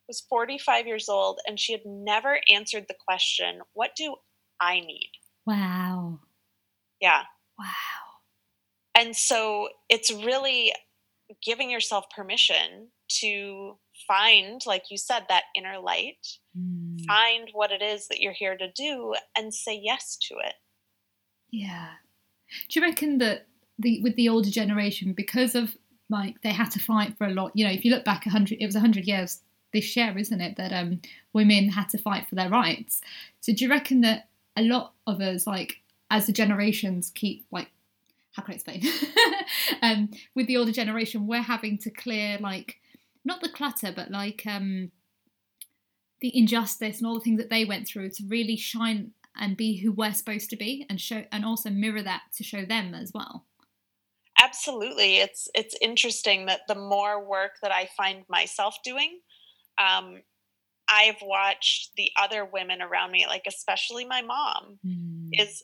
was 0.07 0.21
45 0.21 0.87
years 0.87 1.07
old 1.09 1.39
and 1.45 1.59
she 1.59 1.71
had 1.71 1.85
never 1.85 2.39
answered 2.51 2.85
the 2.87 2.95
question, 3.07 3.61
What 3.73 3.91
do 3.95 4.15
I 4.59 4.79
need? 4.79 5.11
Wow. 5.45 6.19
Yeah. 6.99 7.23
Wow. 7.57 7.65
And 8.95 9.15
so 9.15 9.69
it's 9.87 10.11
really 10.11 10.73
giving 11.43 11.69
yourself 11.69 12.05
permission 12.15 12.89
to 13.19 13.77
find, 14.07 14.61
like 14.65 14.85
you 14.89 14.97
said, 14.97 15.25
that 15.29 15.43
inner 15.55 15.79
light, 15.79 16.25
mm. 16.57 17.05
find 17.05 17.49
what 17.53 17.71
it 17.71 17.81
is 17.81 18.07
that 18.07 18.19
you're 18.19 18.33
here 18.33 18.57
to 18.57 18.71
do, 18.71 19.15
and 19.37 19.53
say 19.53 19.79
yes 19.81 20.17
to 20.21 20.35
it. 20.35 20.55
Yeah. 21.51 21.89
Do 22.67 22.79
you 22.79 22.85
reckon 22.85 23.19
that 23.19 23.47
the 23.77 24.01
with 24.01 24.15
the 24.15 24.29
older 24.29 24.49
generation, 24.49 25.13
because 25.13 25.55
of 25.55 25.75
like 26.09 26.41
they 26.41 26.51
had 26.51 26.71
to 26.71 26.79
fight 26.79 27.17
for 27.17 27.25
a 27.25 27.33
lot, 27.33 27.51
you 27.55 27.65
know, 27.65 27.71
if 27.71 27.85
you 27.85 27.91
look 27.91 28.05
back 28.05 28.25
a 28.25 28.29
hundred, 28.29 28.57
it 28.59 28.65
was 28.65 28.75
a 28.75 28.79
hundred 28.79 29.05
years 29.05 29.41
this 29.73 29.95
year, 29.95 30.17
isn't 30.17 30.41
it, 30.41 30.57
that 30.57 30.73
um, 30.73 31.01
women 31.33 31.69
had 31.69 31.89
to 31.89 31.97
fight 31.97 32.27
for 32.27 32.35
their 32.35 32.49
rights. 32.49 33.01
So 33.41 33.53
do 33.53 33.63
you 33.63 33.69
reckon 33.69 34.01
that 34.01 34.27
a 34.55 34.63
lot 34.63 34.93
of 35.05 35.21
us, 35.21 35.45
like 35.45 35.77
as 36.09 36.25
the 36.25 36.33
generations 36.33 37.11
keep 37.13 37.45
like 37.51 37.69
how 38.31 38.43
can 38.43 38.53
I 38.53 38.55
explain? 38.55 38.83
um, 39.81 40.09
with 40.35 40.47
the 40.47 40.57
older 40.57 40.71
generation, 40.71 41.27
we're 41.27 41.41
having 41.41 41.77
to 41.79 41.89
clear 41.89 42.37
like 42.39 42.79
not 43.25 43.41
the 43.41 43.49
clutter, 43.49 43.91
but 43.95 44.11
like 44.11 44.43
um, 44.45 44.91
the 46.21 46.35
injustice 46.37 46.99
and 46.99 47.07
all 47.07 47.15
the 47.15 47.21
things 47.21 47.39
that 47.39 47.49
they 47.49 47.65
went 47.65 47.87
through 47.87 48.09
to 48.11 48.23
really 48.27 48.55
shine 48.55 49.11
and 49.35 49.57
be 49.57 49.77
who 49.77 49.91
we're 49.91 50.13
supposed 50.13 50.49
to 50.49 50.57
be, 50.57 50.85
and 50.89 50.99
show 50.99 51.23
and 51.31 51.45
also 51.45 51.69
mirror 51.69 52.01
that 52.01 52.21
to 52.35 52.43
show 52.43 52.65
them 52.65 52.93
as 52.93 53.11
well. 53.13 53.45
Absolutely, 54.49 55.17
it's 55.17 55.47
it's 55.53 55.75
interesting 55.81 56.47
that 56.47 56.61
the 56.67 56.75
more 56.75 57.23
work 57.23 57.51
that 57.61 57.71
I 57.71 57.89
find 57.95 58.23
myself 58.29 58.77
doing, 58.83 59.19
um, 59.79 60.21
I've 60.89 61.21
watched 61.21 61.91
the 61.95 62.11
other 62.19 62.45
women 62.45 62.81
around 62.81 63.11
me, 63.11 63.25
like 63.27 63.43
especially 63.47 64.05
my 64.05 64.21
mom, 64.21 64.79
mm. 64.85 65.29
is 65.33 65.63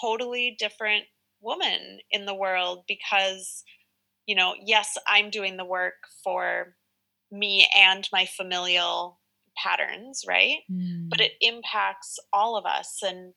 totally 0.00 0.56
different 0.58 1.04
woman 1.40 1.98
in 2.10 2.24
the 2.24 2.34
world 2.34 2.84
because, 2.88 3.64
you 4.26 4.34
know, 4.34 4.54
yes, 4.64 4.96
I'm 5.06 5.30
doing 5.30 5.56
the 5.56 5.64
work 5.64 5.94
for 6.24 6.74
me 7.30 7.66
and 7.76 8.08
my 8.12 8.26
familial 8.26 9.20
patterns, 9.56 10.22
right? 10.26 10.58
Mm. 10.70 11.08
But 11.10 11.20
it 11.20 11.32
impacts 11.40 12.18
all 12.32 12.56
of 12.56 12.64
us. 12.64 12.98
And 13.02 13.34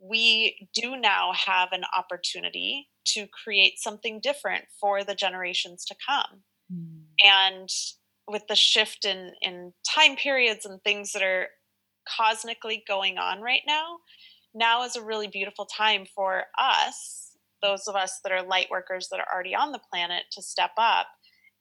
we 0.00 0.68
do 0.74 0.96
now 0.96 1.32
have 1.46 1.70
an 1.72 1.82
opportunity 1.96 2.88
to 3.06 3.26
create 3.44 3.78
something 3.78 4.20
different 4.22 4.64
for 4.80 5.04
the 5.04 5.14
generations 5.14 5.84
to 5.86 5.94
come. 6.06 6.42
Mm. 6.72 7.02
And 7.24 7.68
with 8.30 8.46
the 8.48 8.56
shift 8.56 9.04
in 9.04 9.32
in 9.42 9.72
time 9.88 10.16
periods 10.16 10.64
and 10.64 10.82
things 10.82 11.12
that 11.12 11.22
are 11.22 11.48
cosmically 12.08 12.82
going 12.88 13.18
on 13.18 13.40
right 13.40 13.62
now 13.66 13.98
now 14.54 14.82
is 14.84 14.96
a 14.96 15.02
really 15.02 15.28
beautiful 15.28 15.66
time 15.66 16.06
for 16.14 16.44
us 16.58 17.36
those 17.62 17.86
of 17.86 17.94
us 17.94 18.20
that 18.22 18.32
are 18.32 18.42
light 18.42 18.68
workers 18.70 19.08
that 19.10 19.20
are 19.20 19.32
already 19.32 19.54
on 19.54 19.72
the 19.72 19.80
planet 19.92 20.22
to 20.32 20.40
step 20.40 20.70
up 20.78 21.08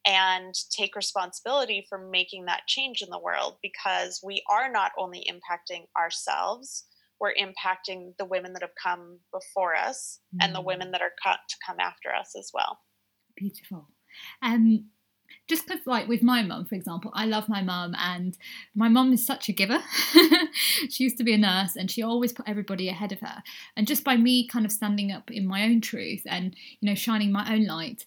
and 0.06 0.56
take 0.72 0.96
responsibility 0.96 1.86
for 1.90 2.10
making 2.10 2.46
that 2.46 2.66
change 2.68 3.02
in 3.02 3.10
the 3.10 3.20
world 3.20 3.58
because 3.62 4.22
we 4.24 4.42
are 4.50 4.72
not 4.72 4.92
only 4.98 5.28
impacting 5.30 5.84
ourselves 5.98 6.86
we're 7.20 7.34
impacting 7.34 8.14
the 8.18 8.26
women 8.26 8.54
that 8.54 8.62
have 8.62 8.76
come 8.82 9.20
before 9.34 9.76
us 9.76 10.20
mm. 10.34 10.40
and 10.42 10.56
the 10.56 10.62
women 10.62 10.90
mm. 10.90 10.92
that 10.92 11.02
are 11.02 11.12
cut 11.24 11.40
to 11.50 11.56
come 11.66 11.80
after 11.80 12.14
us 12.14 12.34
as 12.38 12.52
well 12.54 12.80
beautiful 13.36 13.88
um 14.42 14.86
just 15.48 15.68
because 15.68 15.86
like 15.86 16.08
with 16.08 16.24
my 16.24 16.42
mum 16.42 16.66
for 16.66 16.76
example 16.76 17.12
i 17.14 17.26
love 17.26 17.48
my 17.48 17.62
mum 17.62 17.94
and 17.98 18.38
my 18.76 18.90
mum 18.90 19.14
is 19.14 19.26
such 19.26 19.48
a 19.48 19.54
giver 19.54 19.80
she 20.90 21.04
used 21.04 21.18
to 21.18 21.24
be 21.24 21.34
a 21.34 21.38
nurse 21.38 21.76
and 21.76 21.92
she 21.92 22.02
always 22.02 22.34
put 22.34 22.50
everybody 22.50 22.90
ahead 22.90 23.12
of 23.12 23.20
her 23.20 23.44
and 23.76 23.88
just 23.88 24.04
by 24.04 24.18
me 24.18 24.48
kind 24.48 24.66
of 24.66 24.72
standing 24.72 25.12
up 25.12 25.30
in 25.30 25.48
my 25.48 25.64
own 25.64 25.82
truth 25.82 26.24
and 26.26 26.56
you 26.80 26.90
know 26.90 26.96
shining 26.96 27.32
my 27.32 27.54
own 27.54 27.66
light 27.66 28.06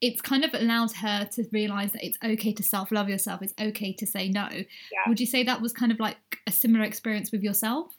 it's 0.00 0.20
kind 0.20 0.44
of 0.44 0.54
allowed 0.54 0.92
her 0.92 1.24
to 1.32 1.44
realize 1.52 1.92
that 1.92 2.04
it's 2.04 2.18
okay 2.24 2.52
to 2.52 2.62
self 2.62 2.92
love 2.92 3.08
yourself. 3.08 3.42
It's 3.42 3.54
okay 3.60 3.92
to 3.94 4.06
say 4.06 4.28
no. 4.28 4.48
Yeah. 4.50 4.64
Would 5.08 5.20
you 5.20 5.26
say 5.26 5.42
that 5.42 5.60
was 5.60 5.72
kind 5.72 5.90
of 5.90 5.98
like 5.98 6.18
a 6.46 6.52
similar 6.52 6.84
experience 6.84 7.32
with 7.32 7.42
yourself? 7.42 7.97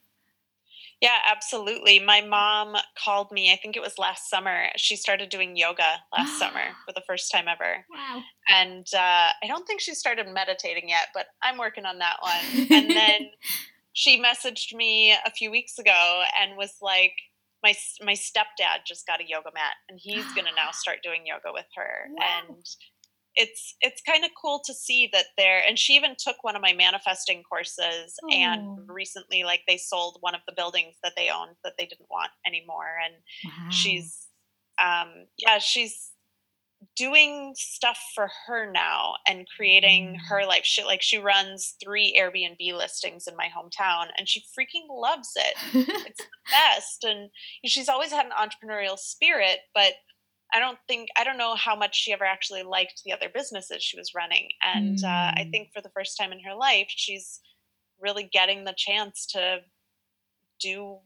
Yeah, 1.01 1.17
absolutely. 1.31 1.99
My 1.99 2.19
mom 2.21 2.75
called 3.01 3.31
me, 3.31 3.53
I 3.53 3.55
think 3.55 3.77
it 3.77 3.81
was 3.81 3.97
last 3.97 4.29
summer. 4.29 4.65
She 4.75 4.97
started 4.97 5.29
doing 5.29 5.55
yoga 5.55 6.01
last 6.11 6.37
summer 6.37 6.61
for 6.85 6.93
the 6.93 7.01
first 7.07 7.31
time 7.31 7.47
ever. 7.47 7.85
Wow. 7.89 8.21
And 8.49 8.85
uh, 8.93 9.29
I 9.41 9.47
don't 9.47 9.65
think 9.65 9.79
she 9.79 9.93
started 9.93 10.27
meditating 10.27 10.89
yet, 10.89 11.07
but 11.13 11.27
I'm 11.41 11.57
working 11.57 11.85
on 11.85 11.99
that 11.99 12.17
one. 12.21 12.67
And 12.69 12.89
then 12.89 13.29
she 13.93 14.21
messaged 14.21 14.73
me 14.73 15.11
a 15.25 15.31
few 15.31 15.49
weeks 15.51 15.79
ago 15.79 16.23
and 16.39 16.57
was 16.57 16.75
like, 16.81 17.13
my 17.61 17.73
my 18.01 18.13
stepdad 18.13 18.85
just 18.87 19.05
got 19.05 19.19
a 19.19 19.27
yoga 19.27 19.49
mat 19.53 19.73
and 19.89 19.99
he's 20.01 20.23
going 20.33 20.45
to 20.45 20.55
now 20.55 20.71
start 20.73 20.99
doing 21.03 21.23
yoga 21.25 21.51
with 21.53 21.65
her 21.75 22.07
Wow. 22.17 22.25
and 22.47 22.65
it's 23.35 23.75
it's 23.81 24.01
kind 24.01 24.23
of 24.25 24.31
cool 24.41 24.61
to 24.65 24.73
see 24.73 25.09
that 25.13 25.25
they're 25.37 25.61
and 25.67 25.77
she 25.77 25.93
even 25.93 26.15
took 26.17 26.43
one 26.43 26.55
of 26.55 26.61
my 26.61 26.73
manifesting 26.73 27.43
courses 27.43 28.15
Oh. 28.23 28.27
and 28.31 28.89
recently 28.89 29.43
like 29.43 29.61
they 29.67 29.77
sold 29.77 30.17
one 30.21 30.35
of 30.35 30.41
the 30.47 30.53
buildings 30.55 30.95
that 31.03 31.13
they 31.15 31.29
owned 31.29 31.55
that 31.63 31.73
they 31.77 31.85
didn't 31.85 32.09
want 32.09 32.31
anymore 32.45 32.97
and 33.03 33.13
Wow. 33.45 33.69
she's 33.69 34.27
um 34.81 35.27
yeah 35.37 35.59
she's 35.59 36.11
doing 36.95 37.53
stuff 37.57 37.99
for 38.15 38.29
her 38.47 38.71
now 38.71 39.15
and 39.27 39.45
creating 39.55 40.13
Mm. 40.15 40.17
her 40.29 40.45
life 40.45 40.63
she 40.63 40.83
like 40.83 41.01
she 41.01 41.17
runs 41.17 41.75
three 41.83 42.17
airbnb 42.17 42.73
listings 42.73 43.27
in 43.27 43.35
my 43.35 43.47
hometown 43.55 44.07
and 44.17 44.27
she 44.29 44.41
freaking 44.57 44.87
loves 44.89 45.31
it 45.35 45.55
it's 46.07 46.19
the 46.19 46.25
best 46.51 47.03
and 47.03 47.29
she's 47.65 47.89
always 47.89 48.11
had 48.11 48.25
an 48.25 48.31
entrepreneurial 48.31 48.97
spirit 48.97 49.59
but 49.75 49.93
i 50.53 50.59
don't 50.59 50.77
think 50.87 51.09
i 51.17 51.23
don't 51.23 51.37
know 51.37 51.55
how 51.55 51.75
much 51.75 51.95
she 51.95 52.11
ever 52.13 52.25
actually 52.25 52.63
liked 52.63 53.01
the 53.05 53.11
other 53.13 53.29
businesses 53.33 53.83
she 53.83 53.97
was 53.97 54.13
running 54.15 54.49
and 54.61 55.03
uh, 55.03 55.07
i 55.35 55.43
Mm. 55.47 55.51
think 55.51 55.69
for 55.73 55.81
the 55.81 55.89
first 55.89 56.17
time 56.17 56.31
in 56.31 56.39
her 56.41 56.55
life 56.55 56.87
she's 56.89 57.39
really 57.99 58.23
getting 58.31 58.63
the 58.63 58.73
chance 58.77 59.25
to 59.27 59.59
do 60.61 60.97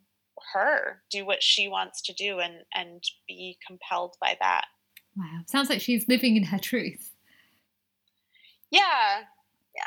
her 0.54 1.02
do 1.12 1.26
what 1.26 1.42
she 1.44 1.68
wants 1.68 2.02
to 2.02 2.14
do 2.14 2.40
and 2.40 2.64
and 2.74 3.04
be 3.28 3.58
compelled 3.66 4.16
by 4.20 4.36
that 4.42 4.66
wow. 5.16 5.42
Sounds 5.46 5.70
like 5.70 5.80
she's 5.82 6.08
living 6.08 6.36
in 6.36 6.44
her 6.46 6.58
truth. 6.58 7.12
yeah 8.72 9.24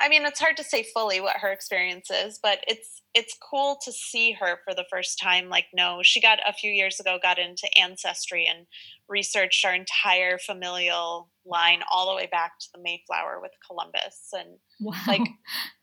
i 0.00 0.09
mean 0.09 0.25
it's 0.25 0.40
hard 0.40 0.57
to 0.57 0.64
say 0.64 0.85
fully 0.95 1.21
what 1.21 1.37
her 1.38 1.50
experience 1.50 2.11
is 2.11 2.38
but 2.43 2.59
it's 2.66 3.02
it's 3.14 3.37
cool 3.50 3.78
to 3.83 3.93
see 3.93 4.33
her 4.33 4.59
for 4.64 4.75
the 4.75 4.85
first 4.90 5.19
time 5.23 5.49
like 5.49 5.66
no 5.75 6.00
she 6.02 6.21
got 6.21 6.38
a 6.47 6.52
few 6.52 6.71
years 6.71 6.99
ago 7.00 7.19
got 7.23 7.38
into 7.38 7.69
ancestry 7.78 8.47
and 8.47 8.66
researched 9.09 9.64
our 9.64 9.75
entire 9.75 10.38
familial 10.38 11.31
line 11.45 11.81
all 11.90 12.09
the 12.11 12.16
way 12.16 12.28
back 12.31 12.52
to 12.61 12.66
the 12.75 12.81
mayflower 12.83 13.40
with 13.40 13.52
columbus 13.66 14.28
and 14.33 14.59
Wow. 14.81 14.93
Like, 15.07 15.23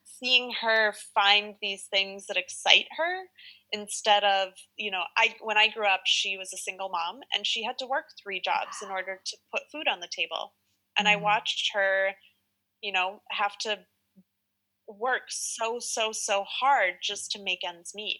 seeing 0.05 0.53
her 0.61 0.93
find 1.15 1.55
these 1.61 1.87
things 1.91 2.27
that 2.27 2.37
excite 2.37 2.85
her 2.95 3.23
instead 3.71 4.23
of 4.23 4.49
you 4.77 4.91
know 4.91 5.03
i 5.17 5.33
when 5.41 5.57
i 5.57 5.67
grew 5.67 5.87
up 5.87 6.01
she 6.05 6.37
was 6.37 6.53
a 6.53 6.57
single 6.57 6.89
mom 6.89 7.19
and 7.33 7.45
she 7.47 7.63
had 7.63 7.77
to 7.79 7.87
work 7.87 8.05
three 8.21 8.39
jobs 8.39 8.77
in 8.83 8.89
order 8.89 9.19
to 9.25 9.37
put 9.51 9.63
food 9.71 9.87
on 9.87 9.99
the 9.99 10.07
table 10.15 10.53
and 10.97 11.07
i 11.07 11.15
Mm. 11.15 11.21
watched 11.21 11.71
her 11.73 12.11
you 12.81 12.91
know 12.91 13.21
have 13.31 13.57
to 13.59 13.79
work 14.87 15.23
so 15.29 15.77
so 15.79 16.11
so 16.11 16.43
hard 16.47 16.95
just 17.01 17.31
to 17.31 17.41
make 17.43 17.59
ends 17.67 17.91
meet 17.95 18.19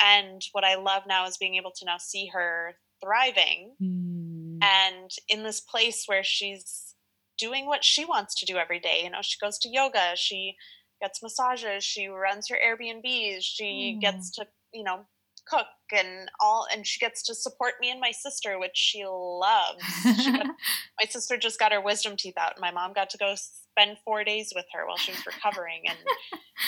and 0.00 0.42
what 0.52 0.64
i 0.64 0.74
love 0.74 1.02
now 1.08 1.26
is 1.26 1.36
being 1.36 1.56
able 1.56 1.70
to 1.70 1.84
now 1.84 1.96
see 1.98 2.28
her 2.32 2.74
thriving 3.02 3.74
Mm. 3.80 4.58
and 4.62 5.10
in 5.28 5.42
this 5.44 5.60
place 5.60 6.04
where 6.06 6.24
she's 6.24 6.94
doing 7.38 7.66
what 7.66 7.84
she 7.84 8.04
wants 8.04 8.34
to 8.36 8.46
do 8.46 8.56
every 8.56 8.80
day 8.80 9.02
you 9.04 9.10
know 9.10 9.20
she 9.22 9.38
goes 9.40 9.58
to 9.60 9.68
yoga 9.68 10.12
she 10.16 10.56
gets 11.00 11.22
massages 11.22 11.84
she 11.84 12.08
runs 12.08 12.48
her 12.48 12.56
airbnbs 12.56 13.42
she 13.42 13.94
Mm. 13.96 14.00
gets 14.00 14.30
to 14.32 14.46
you 14.72 14.82
know 14.82 15.06
cook 15.46 15.66
and 15.96 16.30
all 16.40 16.66
and 16.72 16.86
she 16.86 16.98
gets 17.00 17.22
to 17.22 17.34
support 17.34 17.74
me 17.80 17.90
and 17.90 18.00
my 18.00 18.10
sister 18.10 18.58
which 18.58 18.72
she 18.76 19.04
loves 19.06 19.82
she 20.22 20.32
got, 20.32 20.46
my 21.00 21.06
sister 21.08 21.36
just 21.38 21.58
got 21.58 21.72
her 21.72 21.80
wisdom 21.80 22.16
teeth 22.16 22.36
out 22.36 22.52
and 22.56 22.60
my 22.60 22.70
mom 22.72 22.92
got 22.92 23.08
to 23.10 23.16
go 23.16 23.34
spend 23.78 23.96
four 24.04 24.24
days 24.24 24.52
with 24.54 24.64
her 24.72 24.86
while 24.86 24.96
she 24.96 25.12
was 25.12 25.24
recovering 25.26 25.82
and 25.88 25.98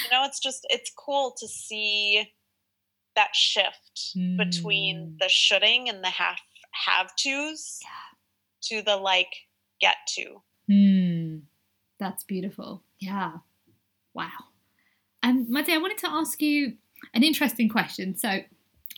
you 0.05 0.11
know 0.12 0.25
it's 0.25 0.38
just 0.38 0.66
it's 0.70 0.92
cool 0.96 1.35
to 1.38 1.49
see 1.49 2.29
that 3.16 3.35
shift 3.35 4.12
between 4.37 4.96
Mm. 4.96 5.18
the 5.18 5.29
shoulding 5.29 5.88
and 5.88 6.03
the 6.05 6.09
have 6.11 6.37
have 6.87 7.11
tos 7.16 7.81
to 8.62 8.83
the 8.83 8.96
like 8.96 9.33
get 9.81 9.96
to 10.16 10.42
Hmm. 10.68 11.38
That's 11.99 12.23
beautiful. 12.23 12.83
Yeah. 13.01 13.33
Wow. 14.14 14.29
And 15.23 15.49
Maddie, 15.49 15.73
I 15.73 15.79
wanted 15.79 15.99
to 15.99 16.09
ask 16.09 16.40
you 16.40 16.75
an 17.12 17.25
interesting 17.25 17.68
question. 17.68 18.16
So, 18.16 18.38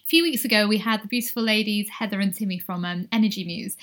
a 0.04 0.08
few 0.08 0.22
weeks 0.22 0.44
ago, 0.44 0.66
we 0.66 0.78
had 0.78 1.02
the 1.02 1.08
beautiful 1.08 1.42
ladies 1.42 1.88
Heather 1.88 2.20
and 2.20 2.32
Timmi 2.32 2.62
from 2.62 2.84
um, 2.84 3.08
Energy 3.12 3.44
Muse, 3.44 3.76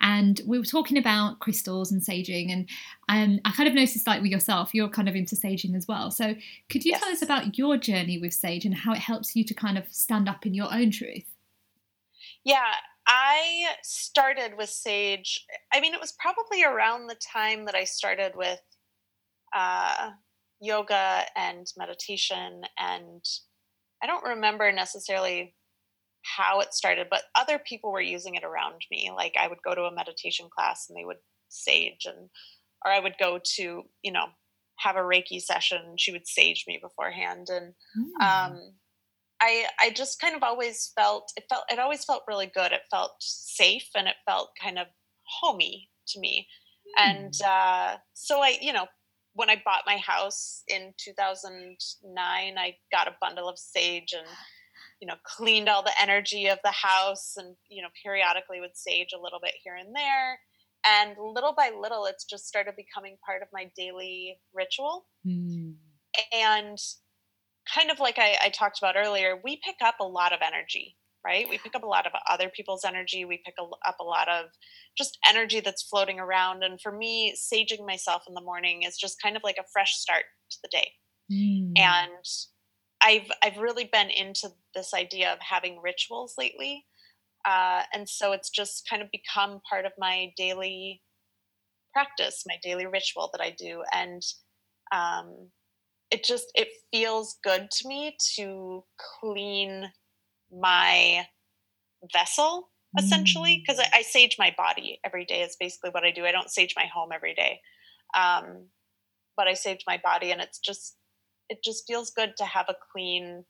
and 0.00 0.40
we 0.46 0.58
were 0.58 0.64
talking 0.64 0.98
about 0.98 1.38
crystals 1.40 1.92
and 1.92 2.02
saging. 2.02 2.50
And 2.50 2.68
um, 3.08 3.40
I 3.44 3.52
kind 3.52 3.68
of 3.68 3.74
noticed, 3.74 4.06
like 4.06 4.22
with 4.22 4.30
yourself, 4.30 4.74
you're 4.74 4.88
kind 4.88 5.08
of 5.08 5.14
into 5.14 5.36
saging 5.36 5.76
as 5.76 5.86
well. 5.86 6.10
So, 6.10 6.34
could 6.70 6.84
you 6.84 6.92
tell 6.96 7.10
us 7.10 7.22
about 7.22 7.58
your 7.58 7.76
journey 7.76 8.18
with 8.18 8.32
sage 8.32 8.64
and 8.64 8.74
how 8.74 8.92
it 8.92 8.98
helps 8.98 9.36
you 9.36 9.44
to 9.44 9.54
kind 9.54 9.78
of 9.78 9.84
stand 9.90 10.28
up 10.28 10.46
in 10.46 10.54
your 10.54 10.72
own 10.72 10.90
truth? 10.90 11.24
yeah 12.46 12.74
i 13.06 13.66
started 13.82 14.56
with 14.56 14.70
sage 14.70 15.44
i 15.74 15.80
mean 15.80 15.92
it 15.92 16.00
was 16.00 16.14
probably 16.18 16.64
around 16.64 17.06
the 17.06 17.16
time 17.16 17.66
that 17.66 17.74
i 17.74 17.84
started 17.84 18.32
with 18.34 18.60
uh, 19.54 20.10
yoga 20.60 21.22
and 21.36 21.66
meditation 21.76 22.62
and 22.78 23.24
i 24.02 24.06
don't 24.06 24.24
remember 24.24 24.72
necessarily 24.72 25.54
how 26.36 26.60
it 26.60 26.74
started 26.74 27.06
but 27.10 27.22
other 27.36 27.58
people 27.58 27.92
were 27.92 28.00
using 28.00 28.34
it 28.34 28.44
around 28.44 28.82
me. 28.90 29.10
Like 29.14 29.34
i 29.40 29.48
would 29.48 29.62
go 29.64 29.74
to 29.74 29.82
a 29.82 29.94
meditation 29.94 30.48
class 30.54 30.86
and 30.88 30.96
they 30.98 31.04
would 31.04 31.18
sage 31.48 32.04
and 32.06 32.28
or 32.84 32.90
i 32.92 33.00
would 33.00 33.14
go 33.18 33.38
to 33.56 33.82
you 34.02 34.12
know 34.12 34.26
have 34.78 34.96
a 34.96 35.00
reiki 35.00 35.40
session 35.40 35.94
she 35.96 36.12
would 36.12 36.26
sage 36.26 36.64
me 36.66 36.78
beforehand. 36.82 37.48
And 37.50 37.74
Hmm. 37.94 38.22
um 38.22 38.72
i 39.40 39.66
i 39.80 39.90
just 39.90 40.20
kind 40.20 40.34
of 40.34 40.42
always 40.42 40.92
felt 40.98 41.32
it 41.36 41.44
felt 41.48 41.64
it 41.70 41.78
always 41.78 42.04
felt 42.04 42.22
really 42.28 42.50
good. 42.54 42.72
It 42.72 42.82
felt 42.90 43.12
safe 43.20 43.88
and 43.94 44.08
it 44.08 44.16
felt 44.26 44.50
kind 44.62 44.78
of 44.78 44.86
homey 45.40 45.90
to 46.08 46.20
me. 46.20 46.46
And 46.98 47.32
uh 47.46 47.98
so 48.14 48.40
i 48.40 48.58
you 48.60 48.72
know 48.72 48.86
when 49.34 49.50
i 49.50 49.60
bought 49.64 49.82
my 49.86 49.98
house 49.98 50.62
in 50.68 50.94
2009 50.98 52.58
i 52.58 52.74
got 52.90 53.08
a 53.08 53.16
bundle 53.20 53.48
of 53.48 53.58
sage 53.58 54.14
and 54.16 54.26
you 55.00 55.06
know 55.06 55.14
cleaned 55.24 55.68
all 55.68 55.82
the 55.82 56.00
energy 56.00 56.46
of 56.46 56.58
the 56.64 56.70
house 56.72 57.34
and 57.36 57.56
you 57.68 57.82
know 57.82 57.88
periodically 58.02 58.60
would 58.60 58.76
sage 58.76 59.08
a 59.16 59.20
little 59.20 59.40
bit 59.42 59.54
here 59.62 59.76
and 59.76 59.94
there 59.94 60.38
and 60.86 61.16
little 61.18 61.54
by 61.56 61.70
little 61.78 62.06
it's 62.06 62.24
just 62.24 62.46
started 62.46 62.74
becoming 62.76 63.16
part 63.26 63.42
of 63.42 63.48
my 63.52 63.70
daily 63.76 64.38
ritual 64.54 65.06
Hmm. 65.24 65.72
and 66.32 66.78
kind 67.74 67.90
of 67.90 67.98
like 67.98 68.18
I, 68.18 68.36
I 68.44 68.48
talked 68.50 68.78
about 68.78 68.94
earlier, 68.96 69.40
we 69.42 69.60
pick 69.64 69.76
up 69.84 69.96
a 70.00 70.04
lot 70.04 70.32
of 70.32 70.38
energy, 70.40 70.96
right? 71.24 71.48
We 71.48 71.58
pick 71.58 71.74
up 71.74 71.82
a 71.82 71.86
lot 71.86 72.06
of 72.06 72.12
other 72.30 72.48
people's 72.48 72.84
energy. 72.84 73.24
We 73.24 73.42
pick 73.44 73.54
a- 73.58 73.88
up 73.88 73.96
a 74.00 74.04
lot 74.04 74.28
of 74.28 74.46
just 74.96 75.18
energy 75.28 75.58
that's 75.60 75.82
floating 75.82 76.20
around. 76.20 76.62
And 76.62 76.80
for 76.80 76.92
me, 76.92 77.34
saging 77.36 77.84
myself 77.84 78.22
in 78.28 78.34
the 78.34 78.40
morning 78.40 78.84
is 78.84 78.96
just 78.96 79.20
kind 79.20 79.36
of 79.36 79.42
like 79.42 79.56
a 79.58 79.64
fresh 79.72 79.94
start 79.96 80.24
to 80.52 80.58
the 80.62 80.68
day. 80.70 80.92
Hmm. 81.28 81.72
And 81.76 82.24
I've 83.02 83.30
I've 83.42 83.58
really 83.58 83.88
been 83.92 84.10
into 84.10 84.50
this 84.74 84.94
idea 84.94 85.32
of 85.32 85.38
having 85.40 85.80
rituals 85.82 86.34
lately, 86.38 86.86
uh, 87.46 87.82
and 87.92 88.08
so 88.08 88.32
it's 88.32 88.50
just 88.50 88.88
kind 88.88 89.02
of 89.02 89.08
become 89.10 89.60
part 89.68 89.86
of 89.86 89.92
my 89.98 90.32
daily 90.36 91.02
practice, 91.92 92.44
my 92.46 92.56
daily 92.62 92.86
ritual 92.86 93.30
that 93.32 93.42
I 93.42 93.54
do, 93.56 93.82
and 93.92 94.22
um, 94.92 95.50
it 96.10 96.24
just 96.24 96.46
it 96.54 96.68
feels 96.92 97.38
good 97.42 97.70
to 97.70 97.88
me 97.88 98.16
to 98.36 98.84
clean 99.20 99.90
my 100.50 101.26
vessel 102.12 102.70
essentially 102.98 103.62
because 103.62 103.80
I, 103.80 103.98
I 103.98 104.02
sage 104.02 104.36
my 104.38 104.54
body 104.56 105.00
every 105.04 105.24
day 105.24 105.42
is 105.42 105.56
basically 105.58 105.90
what 105.90 106.04
i 106.04 106.10
do. 106.10 106.24
I 106.24 106.32
don't 106.32 106.50
sage 106.50 106.74
my 106.76 106.86
home 106.86 107.10
every 107.12 107.34
day 107.34 107.60
um, 108.16 108.68
but 109.36 109.48
i 109.48 109.54
sage 109.54 109.82
my 109.86 110.00
body 110.02 110.30
and 110.30 110.40
it's 110.40 110.58
just 110.58 110.96
it 111.48 111.62
just 111.62 111.86
feels 111.86 112.10
good 112.10 112.36
to 112.36 112.44
have 112.44 112.66
a 112.68 112.74
clean 112.92 113.44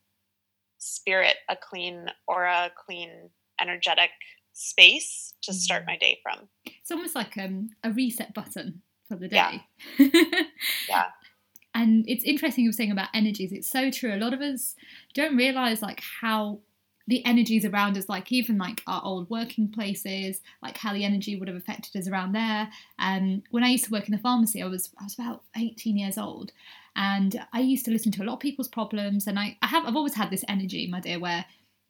spirit 0.79 1.37
a 1.49 1.57
clean 1.57 2.07
aura 2.29 2.67
a 2.67 2.71
clean 2.85 3.31
energetic 3.61 4.11
space 4.53 5.35
to 5.43 5.53
start 5.53 5.83
Mm. 5.83 5.87
my 5.87 5.97
day 5.99 6.19
from 6.23 6.49
It's 6.65 6.91
almost 6.91 7.15
like 7.15 7.37
um, 7.39 7.71
a 7.83 7.91
reset 7.91 8.35
button 8.35 8.83
for 9.09 9.17
the 9.17 9.29
day. 9.29 9.63
Yeah. 10.89 11.07
And 11.75 12.05
it's 12.09 12.25
interesting 12.25 12.65
you 12.65 12.71
were 12.71 12.73
saying 12.73 12.91
about 12.91 13.09
energies. 13.13 13.53
It's 13.53 13.71
so 13.71 13.91
true. 13.91 14.15
A 14.15 14.17
lot 14.17 14.33
of 14.33 14.41
us 14.41 14.75
don't 15.13 15.37
realize 15.37 15.83
like 15.83 16.01
how 16.23 16.61
the 17.07 17.23
energies 17.27 17.67
around 17.67 17.99
us, 17.99 18.09
like 18.09 18.33
even 18.33 18.57
like 18.57 18.83
our 18.87 19.03
old 19.05 19.29
working 19.29 19.71
places, 19.71 20.41
like 20.63 20.79
how 20.79 20.95
the 20.95 21.05
energy 21.05 21.37
would 21.37 21.49
have 21.49 21.57
affected 21.57 21.95
us 21.99 22.09
around 22.09 22.33
there. 22.33 22.71
Um, 22.99 23.43
when 23.51 23.63
I 23.63 23.69
used 23.69 23.85
to 23.85 23.91
work 23.93 24.07
in 24.09 24.13
the 24.13 24.19
pharmacy, 24.19 24.63
I 24.63 24.67
was 24.67 24.91
I 24.99 25.05
was 25.05 25.15
about 25.19 25.43
18 25.55 25.99
years 25.99 26.17
old, 26.17 26.53
and 26.97 27.41
I 27.53 27.61
used 27.61 27.85
to 27.85 27.91
listen 27.91 28.11
to 28.13 28.23
a 28.23 28.25
lot 28.25 28.35
of 28.35 28.41
people's 28.41 28.69
problems, 28.69 29.27
and 29.27 29.39
I, 29.39 29.57
I 29.63 29.69
have 29.69 29.87
I've 29.87 29.97
always 29.97 30.15
had 30.15 30.31
this 30.31 30.45
energy, 30.49 30.89
my 30.89 31.01
dear, 31.01 31.21
where 31.21 31.45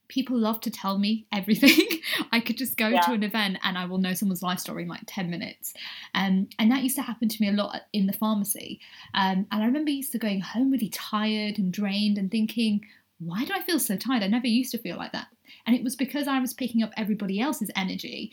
people 0.09 0.39
love 0.39 0.61
to 0.61 0.71
tell 0.71 0.99
me 0.99 1.27
everything. 1.33 2.01
I 2.33 2.41
could 2.41 2.57
just 2.57 2.77
go 2.77 2.89
yeah. 2.89 3.01
to 3.03 3.13
an 3.13 3.23
event 3.23 3.59
and 3.63 3.77
I 3.77 3.87
will 3.87 3.99
know 3.99 4.15
someone's 4.15 4.43
life 4.43 4.59
story 4.59 4.85
in 4.85 4.89
like 4.89 5.03
10 5.07 5.31
minutes. 5.31 5.75
Um, 6.15 6.49
and 6.59 6.71
that 6.71 6.83
used 6.83 6.97
to 6.97 7.03
happen 7.03 7.29
to 7.29 7.43
me 7.43 7.49
a 7.49 7.53
lot 7.53 7.83
in 7.93 8.07
the 8.07 8.13
pharmacy. 8.13 8.81
Um, 9.15 9.47
and 9.51 9.63
I 9.63 9.67
remember 9.67 9.91
used 9.91 10.13
to 10.13 10.19
going 10.19 10.41
home 10.41 10.71
really 10.71 10.91
tired 10.91 11.59
and 11.59 11.73
drained 11.73 12.19
and 12.19 12.31
thinking, 12.31 12.83
why 13.19 13.45
do 13.45 13.53
I 13.55 13.63
feel 13.63 13.79
so 13.79 13.97
tired? 13.97 14.23
I 14.23 14.29
never 14.29 14.47
used 14.47 14.73
to 14.73 14.79
feel 14.79 14.97
like 14.97 15.13
that. 15.13 15.29
And 15.67 15.75
it 15.75 15.83
was 15.83 15.97
because 15.97 16.29
I 16.29 16.39
was 16.39 16.55
picking 16.55 16.83
up 16.83 16.93
everybody 16.97 17.41
else's 17.41 17.71
energy. 17.75 18.33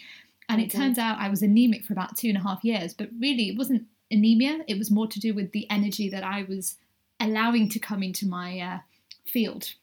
And 0.49 0.61
it 0.61 0.69
turns 0.69 0.97
out 0.97 1.19
I 1.19 1.29
was 1.29 1.41
anemic 1.41 1.85
for 1.85 1.93
about 1.93 2.17
two 2.17 2.27
and 2.27 2.37
a 2.37 2.41
half 2.41 2.63
years, 2.63 2.93
but 2.93 3.09
really 3.19 3.49
it 3.49 3.57
wasn't 3.57 3.87
anemia. 4.11 4.59
It 4.67 4.77
was 4.77 4.91
more 4.91 5.07
to 5.07 5.19
do 5.19 5.33
with 5.33 5.51
the 5.51 5.69
energy 5.69 6.09
that 6.09 6.23
I 6.23 6.43
was 6.43 6.77
allowing 7.19 7.69
to 7.69 7.79
come 7.79 8.03
into 8.03 8.27
my 8.27 8.59
uh, 8.59 8.79
field. 9.25 9.73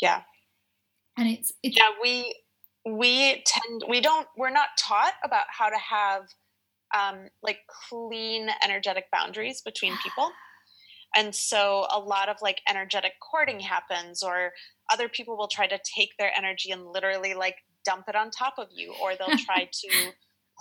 Yeah. 0.00 0.22
And 1.16 1.28
it's, 1.28 1.52
it's 1.62 1.76
yeah, 1.76 1.90
we 2.02 2.34
we 2.86 3.42
tend 3.44 3.84
we 3.88 4.00
don't 4.00 4.26
we're 4.38 4.50
not 4.50 4.68
taught 4.78 5.12
about 5.22 5.44
how 5.50 5.68
to 5.68 5.76
have 5.76 6.22
um, 6.96 7.28
like 7.42 7.58
clean 7.88 8.48
energetic 8.64 9.10
boundaries 9.10 9.60
between 9.60 9.96
people 10.02 10.30
and 11.14 11.34
so 11.34 11.86
a 11.90 11.98
lot 11.98 12.28
of 12.28 12.36
like 12.40 12.60
energetic 12.68 13.12
courting 13.20 13.60
happens, 13.60 14.22
or 14.22 14.52
other 14.92 15.08
people 15.08 15.36
will 15.36 15.48
try 15.48 15.66
to 15.66 15.78
take 15.96 16.16
their 16.18 16.32
energy 16.36 16.70
and 16.70 16.86
literally 16.86 17.34
like 17.34 17.56
dump 17.84 18.04
it 18.08 18.14
on 18.14 18.30
top 18.30 18.54
of 18.58 18.68
you, 18.72 18.94
or 19.02 19.14
they'll 19.16 19.36
try 19.44 19.68
to 19.70 20.12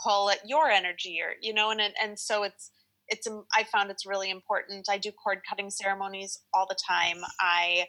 pull 0.04 0.30
at 0.30 0.48
your 0.48 0.70
energy, 0.70 1.20
or 1.22 1.34
you 1.42 1.54
know, 1.54 1.70
and 1.72 1.82
and 1.82 2.18
so 2.18 2.44
it's 2.44 2.72
it's 3.10 3.28
um, 3.28 3.46
I 3.56 3.64
found 3.64 3.92
it's 3.92 4.06
really 4.06 4.30
important. 4.30 4.88
I 4.90 4.98
do 4.98 5.12
cord 5.12 5.40
cutting 5.48 5.70
ceremonies 5.70 6.40
all 6.54 6.68
the 6.68 6.78
time. 6.88 7.22
I 7.40 7.88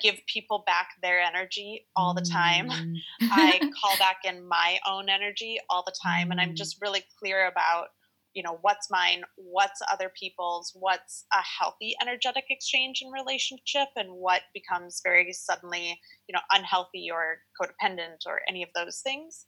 give 0.00 0.16
people 0.26 0.64
back 0.66 0.88
their 1.02 1.20
energy 1.20 1.86
all 1.96 2.14
the 2.14 2.22
time. 2.22 2.68
Mm. 2.68 2.96
I 3.22 3.58
call 3.82 3.96
back 3.98 4.18
in 4.24 4.46
my 4.46 4.78
own 4.86 5.08
energy 5.08 5.58
all 5.70 5.82
the 5.84 5.94
time, 6.02 6.30
and 6.30 6.40
I'm 6.40 6.50
mm. 6.50 6.56
just 6.56 6.80
really 6.80 7.04
clear 7.18 7.46
about 7.46 7.88
you 8.34 8.42
know 8.42 8.58
what's 8.62 8.90
mine 8.90 9.22
what's 9.36 9.82
other 9.92 10.10
people's 10.18 10.72
what's 10.74 11.26
a 11.34 11.42
healthy 11.60 11.94
energetic 12.00 12.44
exchange 12.48 13.02
in 13.02 13.10
relationship 13.10 13.88
and 13.94 14.10
what 14.10 14.40
becomes 14.54 15.02
very 15.04 15.30
suddenly 15.34 16.00
you 16.28 16.32
know 16.32 16.40
unhealthy 16.50 17.10
or 17.12 17.38
codependent 17.60 18.26
or 18.26 18.40
any 18.48 18.62
of 18.62 18.70
those 18.74 19.00
things 19.04 19.44